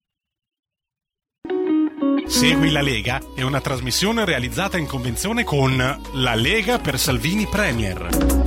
Segui 2.27 2.71
la 2.71 2.81
Lega 2.81 3.19
è 3.35 3.41
una 3.41 3.59
trasmissione 3.59 4.23
realizzata 4.23 4.77
in 4.77 4.87
convenzione 4.87 5.43
con 5.43 5.75
La 5.75 6.33
Lega 6.33 6.79
per 6.79 6.97
Salvini 6.97 7.45
Premier. 7.45 8.44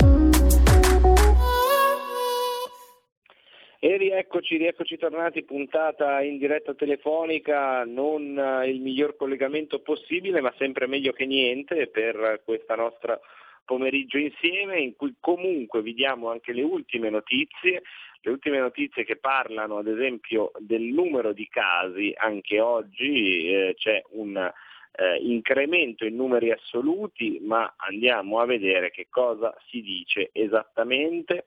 E 3.81 3.95
rieccoci, 3.95 4.57
rieccoci 4.57 4.97
tornati, 4.97 5.45
puntata 5.45 6.21
in 6.21 6.37
diretta 6.37 6.73
telefonica, 6.73 7.85
non 7.85 8.37
eh, 8.37 8.67
il 8.67 8.81
miglior 8.81 9.15
collegamento 9.15 9.79
possibile, 9.79 10.41
ma 10.41 10.53
sempre 10.57 10.85
meglio 10.85 11.13
che 11.13 11.25
niente 11.25 11.87
per 11.87 12.41
questa 12.43 12.75
nostra 12.75 13.17
pomeriggio 13.63 14.17
insieme, 14.17 14.81
in 14.81 14.97
cui 14.97 15.15
comunque 15.21 15.81
vi 15.81 15.93
diamo 15.93 16.29
anche 16.29 16.51
le 16.51 16.61
ultime 16.61 17.09
notizie, 17.09 17.83
le 18.19 18.31
ultime 18.31 18.59
notizie 18.59 19.05
che 19.05 19.15
parlano 19.15 19.77
ad 19.77 19.87
esempio 19.87 20.51
del 20.57 20.81
numero 20.81 21.31
di 21.31 21.47
casi, 21.47 22.13
anche 22.17 22.59
oggi 22.59 23.47
eh, 23.47 23.75
c'è 23.77 24.03
un 24.09 24.35
eh, 24.35 25.15
incremento 25.21 26.03
in 26.03 26.17
numeri 26.17 26.51
assoluti, 26.51 27.39
ma 27.41 27.75
andiamo 27.77 28.41
a 28.41 28.45
vedere 28.45 28.91
che 28.91 29.07
cosa 29.09 29.55
si 29.69 29.81
dice 29.81 30.31
esattamente 30.33 31.45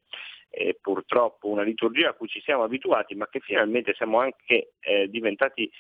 eh, 0.53 0.79
purtroppo 0.81 1.49
una 1.49 1.63
liturgia 1.63 2.11
a 2.11 2.13
cui 2.13 2.29
ci 2.29 2.41
siamo 2.43 2.63
abituati, 2.63 3.15
ma 3.15 3.27
che 3.29 3.41
finalmente 3.41 3.95
siamo 3.95 4.21
anche 4.21 4.75
eh, 4.81 5.09
diventati 5.09 5.71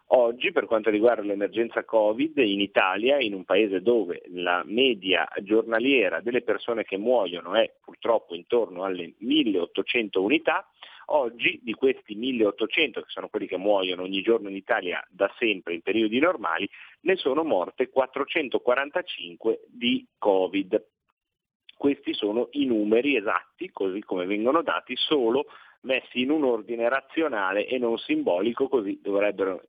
Oggi, 0.08 0.52
per 0.52 0.66
quanto 0.66 0.90
riguarda 0.90 1.22
l'emergenza 1.22 1.82
Covid, 1.84 2.36
in 2.38 2.60
Italia, 2.60 3.18
in 3.18 3.32
un 3.32 3.44
paese 3.44 3.80
dove 3.80 4.22
la 4.28 4.62
media 4.66 5.26
giornaliera 5.40 6.20
delle 6.20 6.42
persone 6.42 6.84
che 6.84 6.98
muoiono 6.98 7.54
è 7.54 7.72
purtroppo 7.82 8.34
intorno 8.34 8.84
alle 8.84 9.14
1800 9.18 10.22
unità, 10.22 10.68
oggi 11.06 11.58
di 11.62 11.72
questi 11.72 12.14
1800, 12.14 13.00
che 13.00 13.08
sono 13.08 13.28
quelli 13.28 13.46
che 13.46 13.56
muoiono 13.56 14.02
ogni 14.02 14.20
giorno 14.20 14.50
in 14.50 14.56
Italia 14.56 15.02
da 15.08 15.32
sempre 15.38 15.72
in 15.74 15.80
periodi 15.80 16.18
normali, 16.18 16.68
ne 17.00 17.16
sono 17.16 17.42
morte 17.42 17.88
445 17.88 19.64
di 19.68 20.06
Covid. 20.18 20.84
questi 21.76 22.14
sono 22.14 22.48
i 22.52 22.66
numeri 22.66 23.16
esatti, 23.16 23.70
così 23.70 24.00
come 24.00 24.26
vengono 24.26 24.62
dati, 24.62 24.96
solo 24.96 25.46
messi 25.82 26.20
in 26.20 26.30
un 26.30 26.44
ordine 26.44 26.88
razionale 26.88 27.66
e 27.66 27.78
non 27.78 27.98
simbolico, 27.98 28.68
così 28.68 29.00
dovrebbero 29.02 29.62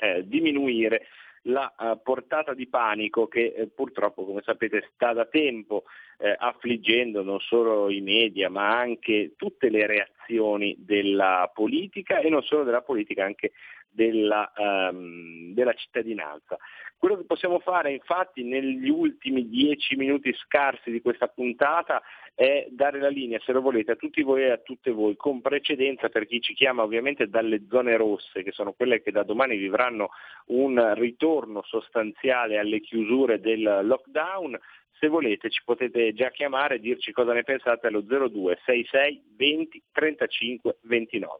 eh, 0.00 0.26
diminuire 0.26 1.06
la 1.44 1.72
eh, 1.78 1.98
portata 2.02 2.54
di 2.54 2.66
panico 2.66 3.26
che 3.26 3.54
eh, 3.56 3.66
purtroppo, 3.68 4.24
come 4.24 4.42
sapete, 4.44 4.90
sta 4.94 5.12
da 5.12 5.24
tempo 5.26 5.84
eh, 6.18 6.34
affliggendo 6.36 7.22
non 7.22 7.40
solo 7.40 7.90
i 7.90 8.00
media, 8.00 8.50
ma 8.50 8.78
anche 8.78 9.32
tutte 9.36 9.70
le 9.70 9.86
reazioni 9.86 10.76
della 10.78 11.50
politica 11.52 12.18
e 12.18 12.28
non 12.28 12.42
solo 12.42 12.64
della 12.64 12.82
politica, 12.82 13.24
anche 13.24 13.52
della, 13.90 14.52
ehm, 14.52 15.52
della 15.52 15.72
cittadinanza. 15.74 16.56
Quello 16.96 17.16
che 17.16 17.24
possiamo 17.24 17.60
fare 17.60 17.92
infatti 17.92 18.44
negli 18.44 18.90
ultimi 18.90 19.48
dieci 19.48 19.96
minuti 19.96 20.34
scarsi 20.34 20.90
di 20.90 21.00
questa 21.00 21.28
puntata 21.28 22.02
è 22.34 22.66
dare 22.70 23.00
la 23.00 23.08
linea, 23.08 23.38
se 23.40 23.52
lo 23.52 23.60
volete, 23.60 23.92
a 23.92 23.96
tutti 23.96 24.22
voi 24.22 24.42
e 24.42 24.50
a 24.50 24.58
tutte 24.58 24.90
voi, 24.90 25.16
con 25.16 25.40
precedenza 25.40 26.08
per 26.08 26.26
chi 26.26 26.40
ci 26.40 26.54
chiama 26.54 26.82
ovviamente 26.82 27.28
dalle 27.28 27.64
zone 27.68 27.96
rosse, 27.96 28.42
che 28.42 28.52
sono 28.52 28.72
quelle 28.72 29.02
che 29.02 29.12
da 29.12 29.22
domani 29.22 29.56
vivranno 29.56 30.10
un 30.46 30.94
ritorno 30.94 31.62
sostanziale 31.62 32.58
alle 32.58 32.80
chiusure 32.80 33.40
del 33.40 33.80
lockdown. 33.82 34.58
Se 35.00 35.08
volete 35.08 35.48
ci 35.48 35.62
potete 35.64 36.12
già 36.12 36.28
chiamare 36.28 36.74
e 36.74 36.78
dirci 36.78 37.10
cosa 37.10 37.32
ne 37.32 37.42
pensate 37.42 37.86
allo 37.86 38.02
02 38.02 38.58
66 38.66 39.22
20 39.34 39.82
35 39.92 40.76
29. 40.82 41.38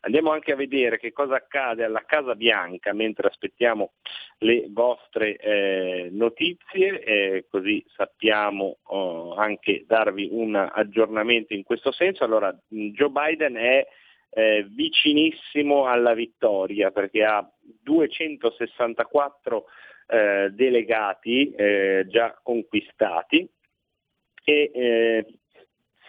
Andiamo 0.00 0.32
anche 0.32 0.50
a 0.50 0.56
vedere 0.56 0.98
che 0.98 1.12
cosa 1.12 1.36
accade 1.36 1.84
alla 1.84 2.02
Casa 2.04 2.34
Bianca 2.34 2.92
mentre 2.92 3.28
aspettiamo 3.28 3.92
le 4.38 4.66
vostre 4.70 5.36
eh, 5.36 6.08
notizie, 6.10 7.00
eh, 7.00 7.46
così 7.48 7.84
sappiamo 7.94 8.78
oh, 8.82 9.36
anche 9.36 9.84
darvi 9.86 10.28
un 10.32 10.56
aggiornamento 10.56 11.54
in 11.54 11.62
questo 11.62 11.92
senso. 11.92 12.24
Allora, 12.24 12.52
Joe 12.66 13.10
Biden 13.10 13.54
è 13.54 13.86
eh, 14.30 14.66
vicinissimo 14.68 15.86
alla 15.86 16.12
vittoria 16.12 16.90
perché 16.90 17.22
ha 17.22 17.48
264 17.84 19.64
eh, 20.06 20.50
delegati 20.52 21.50
eh, 21.52 22.06
già 22.08 22.38
conquistati 22.42 23.48
e 24.44 24.70
eh, 24.74 25.26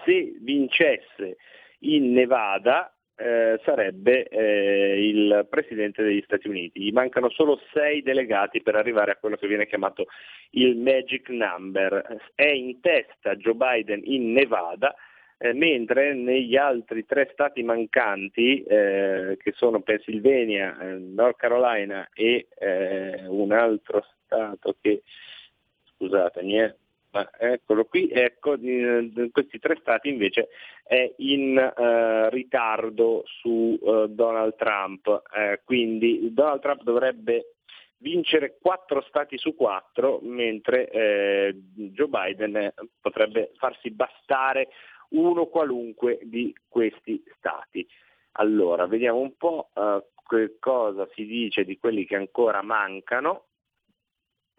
se 0.05 0.37
vincesse 0.41 1.37
in 1.79 2.13
Nevada 2.13 2.91
eh, 3.19 3.59
sarebbe 3.63 4.27
eh, 4.27 5.07
il 5.07 5.47
Presidente 5.49 6.03
degli 6.03 6.21
Stati 6.23 6.47
Uniti. 6.47 6.81
Gli 6.81 6.91
mancano 6.91 7.29
solo 7.31 7.59
sei 7.73 8.03
delegati 8.03 8.61
per 8.61 8.75
arrivare 8.75 9.11
a 9.11 9.15
quello 9.15 9.37
che 9.37 9.47
viene 9.47 9.65
chiamato 9.65 10.05
il 10.51 10.77
magic 10.77 11.29
number. 11.29 12.19
È 12.35 12.45
in 12.45 12.79
testa 12.79 13.35
Joe 13.35 13.55
Biden 13.55 14.01
in 14.03 14.31
Nevada, 14.33 14.95
eh, 15.39 15.53
mentre 15.53 16.13
negli 16.13 16.55
altri 16.55 17.05
tre 17.05 17.29
stati 17.31 17.61
mancanti, 17.63 18.63
eh, 18.63 19.37
che 19.41 19.51
sono 19.53 19.81
Pennsylvania, 19.81 20.77
eh, 20.79 20.97
North 20.97 21.37
Carolina 21.37 22.09
e 22.13 22.47
eh, 22.57 23.23
un 23.27 23.51
altro 23.51 24.03
stato 24.25 24.75
che, 24.81 25.03
scusatemi, 25.95 26.59
eh, 26.59 26.75
ma 27.11 27.29
eccolo 27.37 27.85
qui, 27.85 28.09
ecco, 28.09 28.55
di 28.55 29.29
questi 29.31 29.59
tre 29.59 29.77
stati 29.79 30.09
invece 30.09 30.49
è 30.83 31.13
in 31.17 31.57
eh, 31.57 32.29
ritardo 32.29 33.23
su 33.25 33.79
eh, 33.81 34.07
Donald 34.09 34.55
Trump, 34.55 35.21
eh, 35.35 35.61
quindi 35.63 36.33
Donald 36.33 36.61
Trump 36.61 36.81
dovrebbe 36.83 37.53
vincere 37.99 38.57
quattro 38.61 39.01
stati 39.07 39.37
su 39.39 39.55
quattro, 39.55 40.19
mentre 40.21 41.55
Joe 41.73 42.07
Biden 42.07 42.71
potrebbe 43.01 43.53
farsi 43.55 43.89
bastare 43.89 44.67
uno 45.09 45.45
qualunque 45.45 46.19
di 46.23 46.55
questi 46.67 47.23
stati. 47.37 47.87
Allora, 48.33 48.85
vediamo 48.87 49.19
un 49.19 49.35
po' 49.35 49.69
eh, 49.73 50.57
cosa 50.59 51.07
si 51.13 51.25
dice 51.25 51.63
di 51.63 51.77
quelli 51.77 52.05
che 52.05 52.15
ancora 52.15 52.61
mancano 52.61 53.47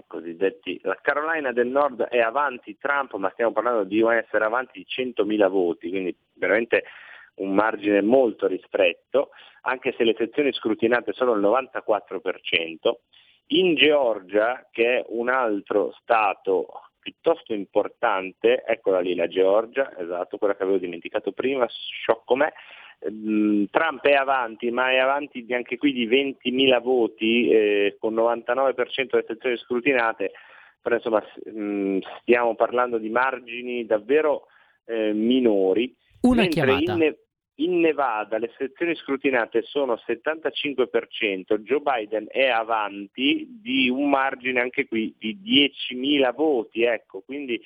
cosiddetti, 0.08 0.80
la 0.82 0.98
Carolina 1.00 1.52
del 1.52 1.68
Nord 1.68 2.02
è 2.02 2.18
avanti 2.18 2.76
Trump, 2.78 3.14
ma 3.14 3.30
stiamo 3.30 3.52
parlando 3.52 3.84
di 3.84 4.00
essere 4.02 4.44
avanti 4.44 4.78
di 4.78 4.86
100.000 4.88 5.48
voti, 5.48 5.88
quindi 5.90 6.16
veramente 6.32 6.84
un 7.36 7.54
margine 7.54 8.02
molto 8.02 8.48
ristretto, 8.48 9.30
anche 9.62 9.94
se 9.96 10.02
le 10.02 10.16
sezioni 10.18 10.52
scrutinate 10.52 11.12
sono 11.12 11.34
il 11.34 11.40
94%. 11.40 12.94
In 13.50 13.76
Georgia, 13.76 14.66
che 14.70 14.98
è 14.98 15.04
un 15.08 15.28
altro 15.28 15.94
stato 16.00 16.87
piuttosto 17.12 17.54
importante, 17.54 18.62
eccola 18.66 19.00
lì 19.00 19.14
la 19.14 19.28
Georgia, 19.28 19.96
esatto, 19.98 20.38
quella 20.38 20.56
che 20.56 20.62
avevo 20.62 20.78
dimenticato 20.78 21.32
prima, 21.32 21.66
sciocco 21.68 22.36
me, 22.36 22.52
Ehm, 23.00 23.66
Trump 23.70 24.04
è 24.04 24.14
avanti, 24.14 24.70
ma 24.70 24.90
è 24.90 24.98
avanti 24.98 25.46
anche 25.50 25.76
qui 25.76 25.92
di 25.92 26.06
20.000 26.06 26.80
voti, 26.80 27.48
eh, 27.48 27.96
con 27.98 28.14
99% 28.14 29.08
delle 29.10 29.24
sezioni 29.26 29.56
scrutinate, 29.56 30.32
però 30.80 30.96
insomma 30.96 31.22
mh, 31.44 31.98
stiamo 32.20 32.54
parlando 32.54 32.98
di 32.98 33.08
margini 33.08 33.86
davvero 33.86 34.46
eh, 34.84 35.12
minori. 35.12 35.94
Una 36.22 36.42
mentre 36.42 36.64
chiamata. 36.64 36.92
in, 36.92 37.14
in 37.60 37.80
Nevada 37.80 38.38
le 38.38 38.52
sezioni 38.56 38.94
scrutinate 38.94 39.62
sono 39.62 39.98
75%, 40.06 41.56
Joe 41.58 41.80
Biden 41.80 42.26
è 42.28 42.48
avanti 42.48 43.58
di 43.60 43.88
un 43.88 44.08
margine 44.08 44.60
anche 44.60 44.86
qui 44.86 45.14
di 45.18 45.38
10.000 45.42 46.34
voti, 46.34 46.82
ecco, 46.82 47.20
quindi 47.20 47.60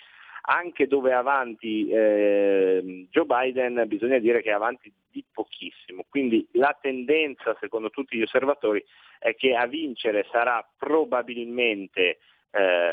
anche 0.45 0.87
dove 0.87 1.11
è 1.11 1.15
avanti 1.15 1.89
eh, 1.89 3.07
Joe 3.11 3.25
Biden 3.25 3.85
bisogna 3.87 4.19
dire 4.19 4.43
che 4.43 4.51
è 4.51 4.55
avanti 4.55 4.93
di 5.11 5.25
pochissimo, 5.31 6.05
quindi 6.09 6.47
la 6.53 6.77
tendenza 6.81 7.57
secondo 7.61 7.91
tutti 7.91 8.17
gli 8.17 8.23
osservatori 8.23 8.83
è 9.19 9.35
che 9.35 9.55
a 9.55 9.67
vincere 9.67 10.27
sarà 10.33 10.67
probabilmente, 10.77 12.19
eh, 12.51 12.93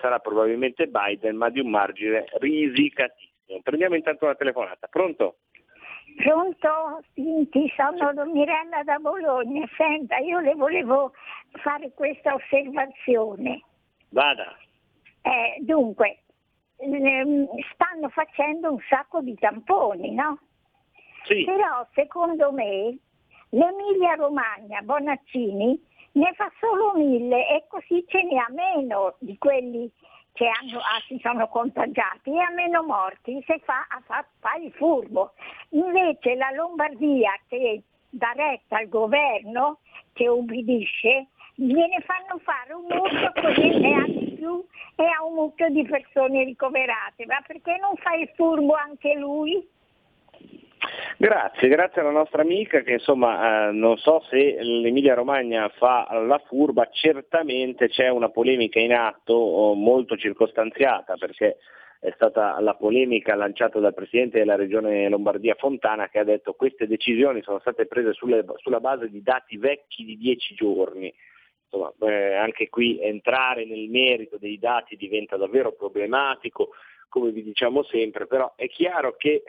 sarà 0.00 0.18
probabilmente 0.20 0.86
Biden, 0.86 1.36
ma 1.36 1.48
di 1.48 1.60
un 1.60 1.70
margine 1.70 2.26
risicatissimo. 2.38 3.60
Prendiamo 3.62 3.96
intanto 3.96 4.26
una 4.26 4.34
telefonata, 4.34 4.86
pronto? 4.86 5.38
Pronto? 6.16 7.02
Senti, 7.14 7.72
sono 7.76 8.24
Mirella 8.24 8.82
da 8.84 8.98
Bologna. 8.98 9.66
Senta, 9.76 10.16
io 10.18 10.40
le 10.40 10.54
volevo 10.54 11.12
fare 11.62 11.92
questa 11.92 12.34
osservazione. 12.34 13.62
Vada. 14.10 14.56
Eh, 15.22 15.58
dunque, 15.60 16.22
ehm, 16.78 17.46
stanno 17.72 18.08
facendo 18.08 18.72
un 18.72 18.78
sacco 18.88 19.20
di 19.20 19.34
tamponi, 19.34 20.12
no? 20.12 20.38
Sì. 21.24 21.44
Però 21.44 21.86
secondo 21.92 22.52
me 22.52 22.96
l'Emilia 23.50 24.14
Romagna, 24.14 24.80
Bonaccini, 24.82 25.78
ne 26.12 26.32
fa 26.34 26.50
solo 26.60 26.94
mille 26.94 27.48
e 27.48 27.66
così 27.68 28.04
ce 28.08 28.22
ne 28.22 28.38
ha 28.38 28.48
meno 28.50 29.16
di 29.18 29.36
quelli 29.36 29.90
che 30.36 30.46
hanno, 30.46 30.78
ah, 30.80 31.02
si 31.06 31.18
sono 31.22 31.48
contagiati 31.48 32.30
e 32.30 32.40
ha 32.40 32.50
meno 32.52 32.82
morti 32.82 33.42
se 33.46 33.58
fa, 33.64 33.86
fa, 34.04 34.24
fa 34.38 34.54
il 34.62 34.70
furbo. 34.72 35.32
Invece 35.70 36.34
la 36.34 36.50
Lombardia 36.54 37.32
che 37.48 37.82
dà 38.10 38.32
retta 38.36 38.76
al 38.76 38.88
governo, 38.88 39.78
che 40.12 40.28
ubbidisce, 40.28 41.28
gliene 41.54 42.04
fanno 42.04 42.38
fare 42.44 42.74
un 42.74 42.84
mucchio 42.86 43.32
così 43.40 43.78
ne 43.78 43.94
ha 43.94 44.04
più 44.36 44.62
e 44.96 45.04
ha 45.04 45.24
un 45.24 45.34
mucchio 45.34 45.70
di 45.70 45.82
persone 45.84 46.44
ricoverate. 46.44 47.24
Ma 47.24 47.42
perché 47.46 47.78
non 47.78 47.96
fa 47.96 48.14
il 48.14 48.30
furbo 48.34 48.74
anche 48.74 49.14
lui? 49.14 49.66
Grazie, 51.18 51.68
grazie 51.68 52.02
alla 52.02 52.10
nostra 52.10 52.42
amica 52.42 52.82
che 52.82 52.92
insomma 52.92 53.68
eh, 53.68 53.72
non 53.72 53.96
so 53.96 54.22
se 54.28 54.58
l'Emilia 54.60 55.14
Romagna 55.14 55.68
fa 55.70 56.06
la 56.26 56.38
furba, 56.46 56.88
certamente 56.90 57.88
c'è 57.88 58.08
una 58.08 58.28
polemica 58.28 58.78
in 58.78 58.92
atto 58.92 59.72
molto 59.74 60.16
circostanziata 60.16 61.16
perché 61.16 61.56
è 62.00 62.12
stata 62.14 62.60
la 62.60 62.74
polemica 62.74 63.34
lanciata 63.34 63.80
dal 63.80 63.94
Presidente 63.94 64.38
della 64.38 64.56
Regione 64.56 65.08
Lombardia 65.08 65.54
Fontana 65.54 66.08
che 66.08 66.18
ha 66.18 66.24
detto 66.24 66.52
che 66.52 66.58
queste 66.58 66.86
decisioni 66.86 67.42
sono 67.42 67.58
state 67.60 67.86
prese 67.86 68.12
sulle- 68.12 68.44
sulla 68.56 68.80
base 68.80 69.08
di 69.08 69.22
dati 69.22 69.56
vecchi 69.56 70.04
di 70.04 70.16
dieci 70.18 70.54
giorni. 70.54 71.12
Insomma, 71.64 71.92
eh, 72.08 72.34
anche 72.34 72.68
qui 72.68 73.00
entrare 73.00 73.64
nel 73.64 73.88
merito 73.88 74.36
dei 74.38 74.58
dati 74.58 74.96
diventa 74.96 75.36
davvero 75.36 75.72
problematico, 75.72 76.70
come 77.08 77.30
vi 77.30 77.42
diciamo 77.42 77.82
sempre, 77.84 78.26
però 78.26 78.52
è 78.54 78.68
chiaro 78.68 79.16
che 79.16 79.42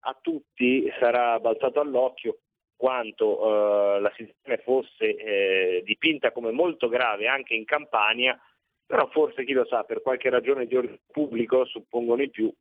a 0.00 0.18
tutti 0.20 0.90
sarà 0.98 1.38
balzato 1.40 1.80
all'occhio 1.80 2.38
quanto 2.76 3.96
eh, 3.96 4.00
la 4.00 4.12
situazione 4.14 4.62
fosse 4.62 5.16
eh, 5.16 5.82
dipinta 5.84 6.30
come 6.30 6.50
molto 6.50 6.88
grave 6.88 7.26
anche 7.26 7.54
in 7.54 7.64
Campania, 7.64 8.38
però 8.84 9.08
forse 9.08 9.44
chi 9.44 9.52
lo 9.52 9.64
sa, 9.64 9.82
per 9.82 10.02
qualche 10.02 10.30
ragione 10.30 10.66
di 10.66 10.76
ordine 10.76 11.00
pubblico, 11.10 11.64
suppongono 11.64 12.22
i 12.22 12.30
più, 12.30 12.52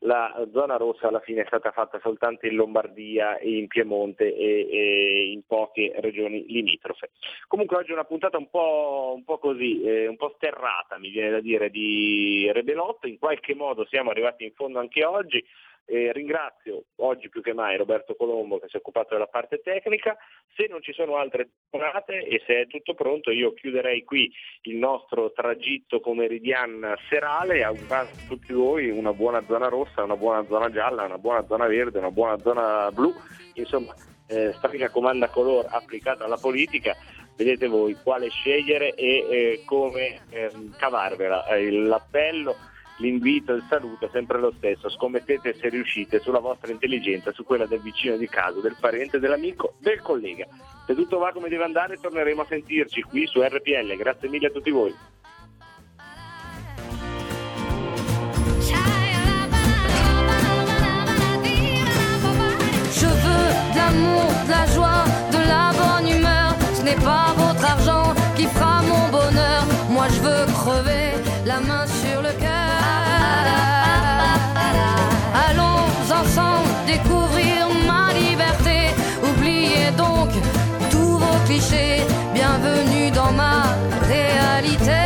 la 0.00 0.46
zona 0.52 0.76
rossa 0.76 1.08
alla 1.08 1.20
fine 1.20 1.42
è 1.42 1.46
stata 1.46 1.72
fatta 1.72 2.00
soltanto 2.00 2.46
in 2.46 2.54
Lombardia 2.54 3.36
e 3.38 3.58
in 3.58 3.66
Piemonte 3.66 4.34
e, 4.34 4.68
e 4.70 5.30
in 5.30 5.42
poche 5.46 5.92
regioni 5.96 6.46
limitrofe. 6.46 7.10
Comunque 7.46 7.76
oggi 7.76 7.90
è 7.90 7.94
una 7.94 8.04
puntata 8.04 8.38
un 8.38 8.48
po', 8.48 9.12
un 9.14 9.24
po' 9.24 9.38
così, 9.38 9.82
eh, 9.82 10.06
un 10.06 10.16
po' 10.16 10.32
sterrata 10.36 10.98
mi 10.98 11.10
viene 11.10 11.30
da 11.30 11.40
dire 11.40 11.70
di 11.70 12.50
Rebelotto, 12.52 13.06
in 13.06 13.18
qualche 13.18 13.54
modo 13.54 13.84
siamo 13.86 14.10
arrivati 14.10 14.44
in 14.44 14.52
fondo 14.52 14.78
anche 14.78 15.04
oggi. 15.04 15.44
Eh, 15.92 16.12
ringrazio 16.12 16.84
oggi 16.98 17.28
più 17.28 17.42
che 17.42 17.52
mai 17.52 17.76
Roberto 17.76 18.14
Colombo 18.14 18.60
che 18.60 18.68
si 18.68 18.76
è 18.76 18.78
occupato 18.78 19.14
della 19.14 19.26
parte 19.26 19.60
tecnica. 19.60 20.16
Se 20.54 20.68
non 20.68 20.80
ci 20.82 20.92
sono 20.92 21.16
altre 21.16 21.50
telefonate 21.68 22.22
e 22.28 22.40
se 22.46 22.60
è 22.60 22.66
tutto 22.68 22.94
pronto, 22.94 23.32
io 23.32 23.52
chiuderei 23.54 24.04
qui 24.04 24.30
il 24.62 24.76
nostro 24.76 25.32
tragitto 25.32 25.98
pomeridian 25.98 26.94
serale 27.08 27.64
augurando 27.64 28.12
a 28.12 28.28
tutti 28.28 28.52
voi 28.52 28.88
una 28.88 29.12
buona 29.12 29.42
zona 29.48 29.66
rossa, 29.66 30.04
una 30.04 30.16
buona 30.16 30.44
zona 30.44 30.70
gialla, 30.70 31.06
una 31.06 31.18
buona 31.18 31.44
zona 31.44 31.66
verde, 31.66 31.98
una 31.98 32.12
buona 32.12 32.38
zona 32.38 32.88
blu. 32.92 33.12
Insomma, 33.54 33.92
eh, 34.28 34.52
storica 34.58 34.90
comanda 34.90 35.28
color 35.28 35.66
applicata 35.68 36.24
alla 36.24 36.38
politica. 36.38 36.94
Vedete 37.36 37.66
voi 37.66 37.96
quale 38.00 38.28
scegliere 38.28 38.94
e 38.94 39.26
eh, 39.28 39.62
come 39.64 40.20
ehm, 40.30 40.76
cavarvela. 40.76 41.46
Eh, 41.46 41.68
l'appello 41.72 42.54
l'invito, 43.00 43.52
il 43.52 43.64
saluto 43.68 44.06
è 44.06 44.08
sempre 44.12 44.38
lo 44.38 44.52
stesso. 44.56 44.88
Scommettete 44.88 45.54
se 45.54 45.68
riuscite 45.68 46.20
sulla 46.20 46.38
vostra 46.38 46.70
intelligenza, 46.70 47.32
su 47.32 47.44
quella 47.44 47.66
del 47.66 47.80
vicino 47.80 48.16
di 48.16 48.28
casa, 48.28 48.60
del 48.60 48.76
parente, 48.78 49.18
dell'amico, 49.18 49.74
del 49.78 50.00
collega. 50.00 50.46
Se 50.86 50.94
tutto 50.94 51.18
va 51.18 51.32
come 51.32 51.48
deve 51.48 51.64
andare, 51.64 51.98
torneremo 52.00 52.42
a 52.42 52.46
sentirci 52.46 53.02
qui 53.02 53.26
su 53.26 53.40
RPL. 53.42 53.96
Grazie 53.96 54.28
mille 54.28 54.46
a 54.46 54.50
tutti 54.50 54.70
voi. 54.70 54.94
Je 62.92 63.06
veux 63.06 63.48
de 63.72 63.78
l'amour, 63.78 64.28
de 64.44 64.50
la 64.50 64.66
joie, 64.66 65.04
de 65.30 65.38
la 65.48 65.72
bonne 65.72 66.08
humeur. 66.08 66.54
Ce 66.74 66.82
n'est 66.82 67.02
pas 67.02 67.32
votre 67.36 67.49
Bienvenue 82.32 83.10
dans 83.10 83.32
ma 83.32 83.64
réalité. 84.06 85.02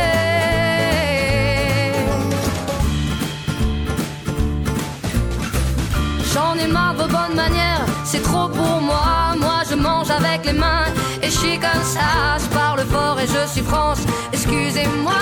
J'en 6.31 6.53
ai 6.63 6.67
marre 6.67 6.93
de 6.93 7.01
vos 7.01 7.07
bonnes 7.07 7.35
manières, 7.35 7.83
c'est 8.03 8.21
trop 8.21 8.47
pour 8.47 8.79
moi. 8.79 9.33
Moi 9.39 9.63
je 9.67 9.75
mange 9.75 10.11
avec 10.11 10.45
les 10.45 10.53
mains 10.53 10.85
et 11.23 11.31
je 11.31 11.35
suis 11.35 11.57
comme 11.57 11.83
ça. 11.83 12.37
Je 12.37 12.45
parle 12.53 12.81
fort 12.91 13.19
et 13.19 13.25
je 13.25 13.51
suis 13.51 13.63
France, 13.63 14.01
excusez-moi. 14.31 15.13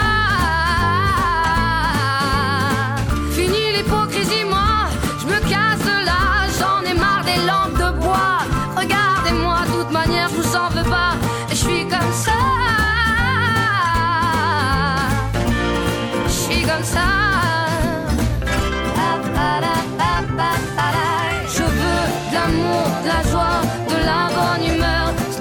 Fini 3.32 3.78
l'hypocrisie, 3.78 4.44
moi, 4.50 4.90
je 5.22 5.26
me 5.28 5.40
casse 5.50 5.84
de 5.90 6.06
là. 6.06 6.22
J'en 6.60 6.82
ai 6.92 6.94
marre 6.94 7.24
des 7.24 7.40
lampes 7.48 7.78
de 7.80 7.98
bois. 8.02 8.40
Regardez-moi, 8.76 9.60
de 9.68 9.84
toute 9.84 9.92
manière, 9.92 10.28
je 10.28 10.36
vous 10.36 10.56
en 10.58 10.68
veux 10.70 10.83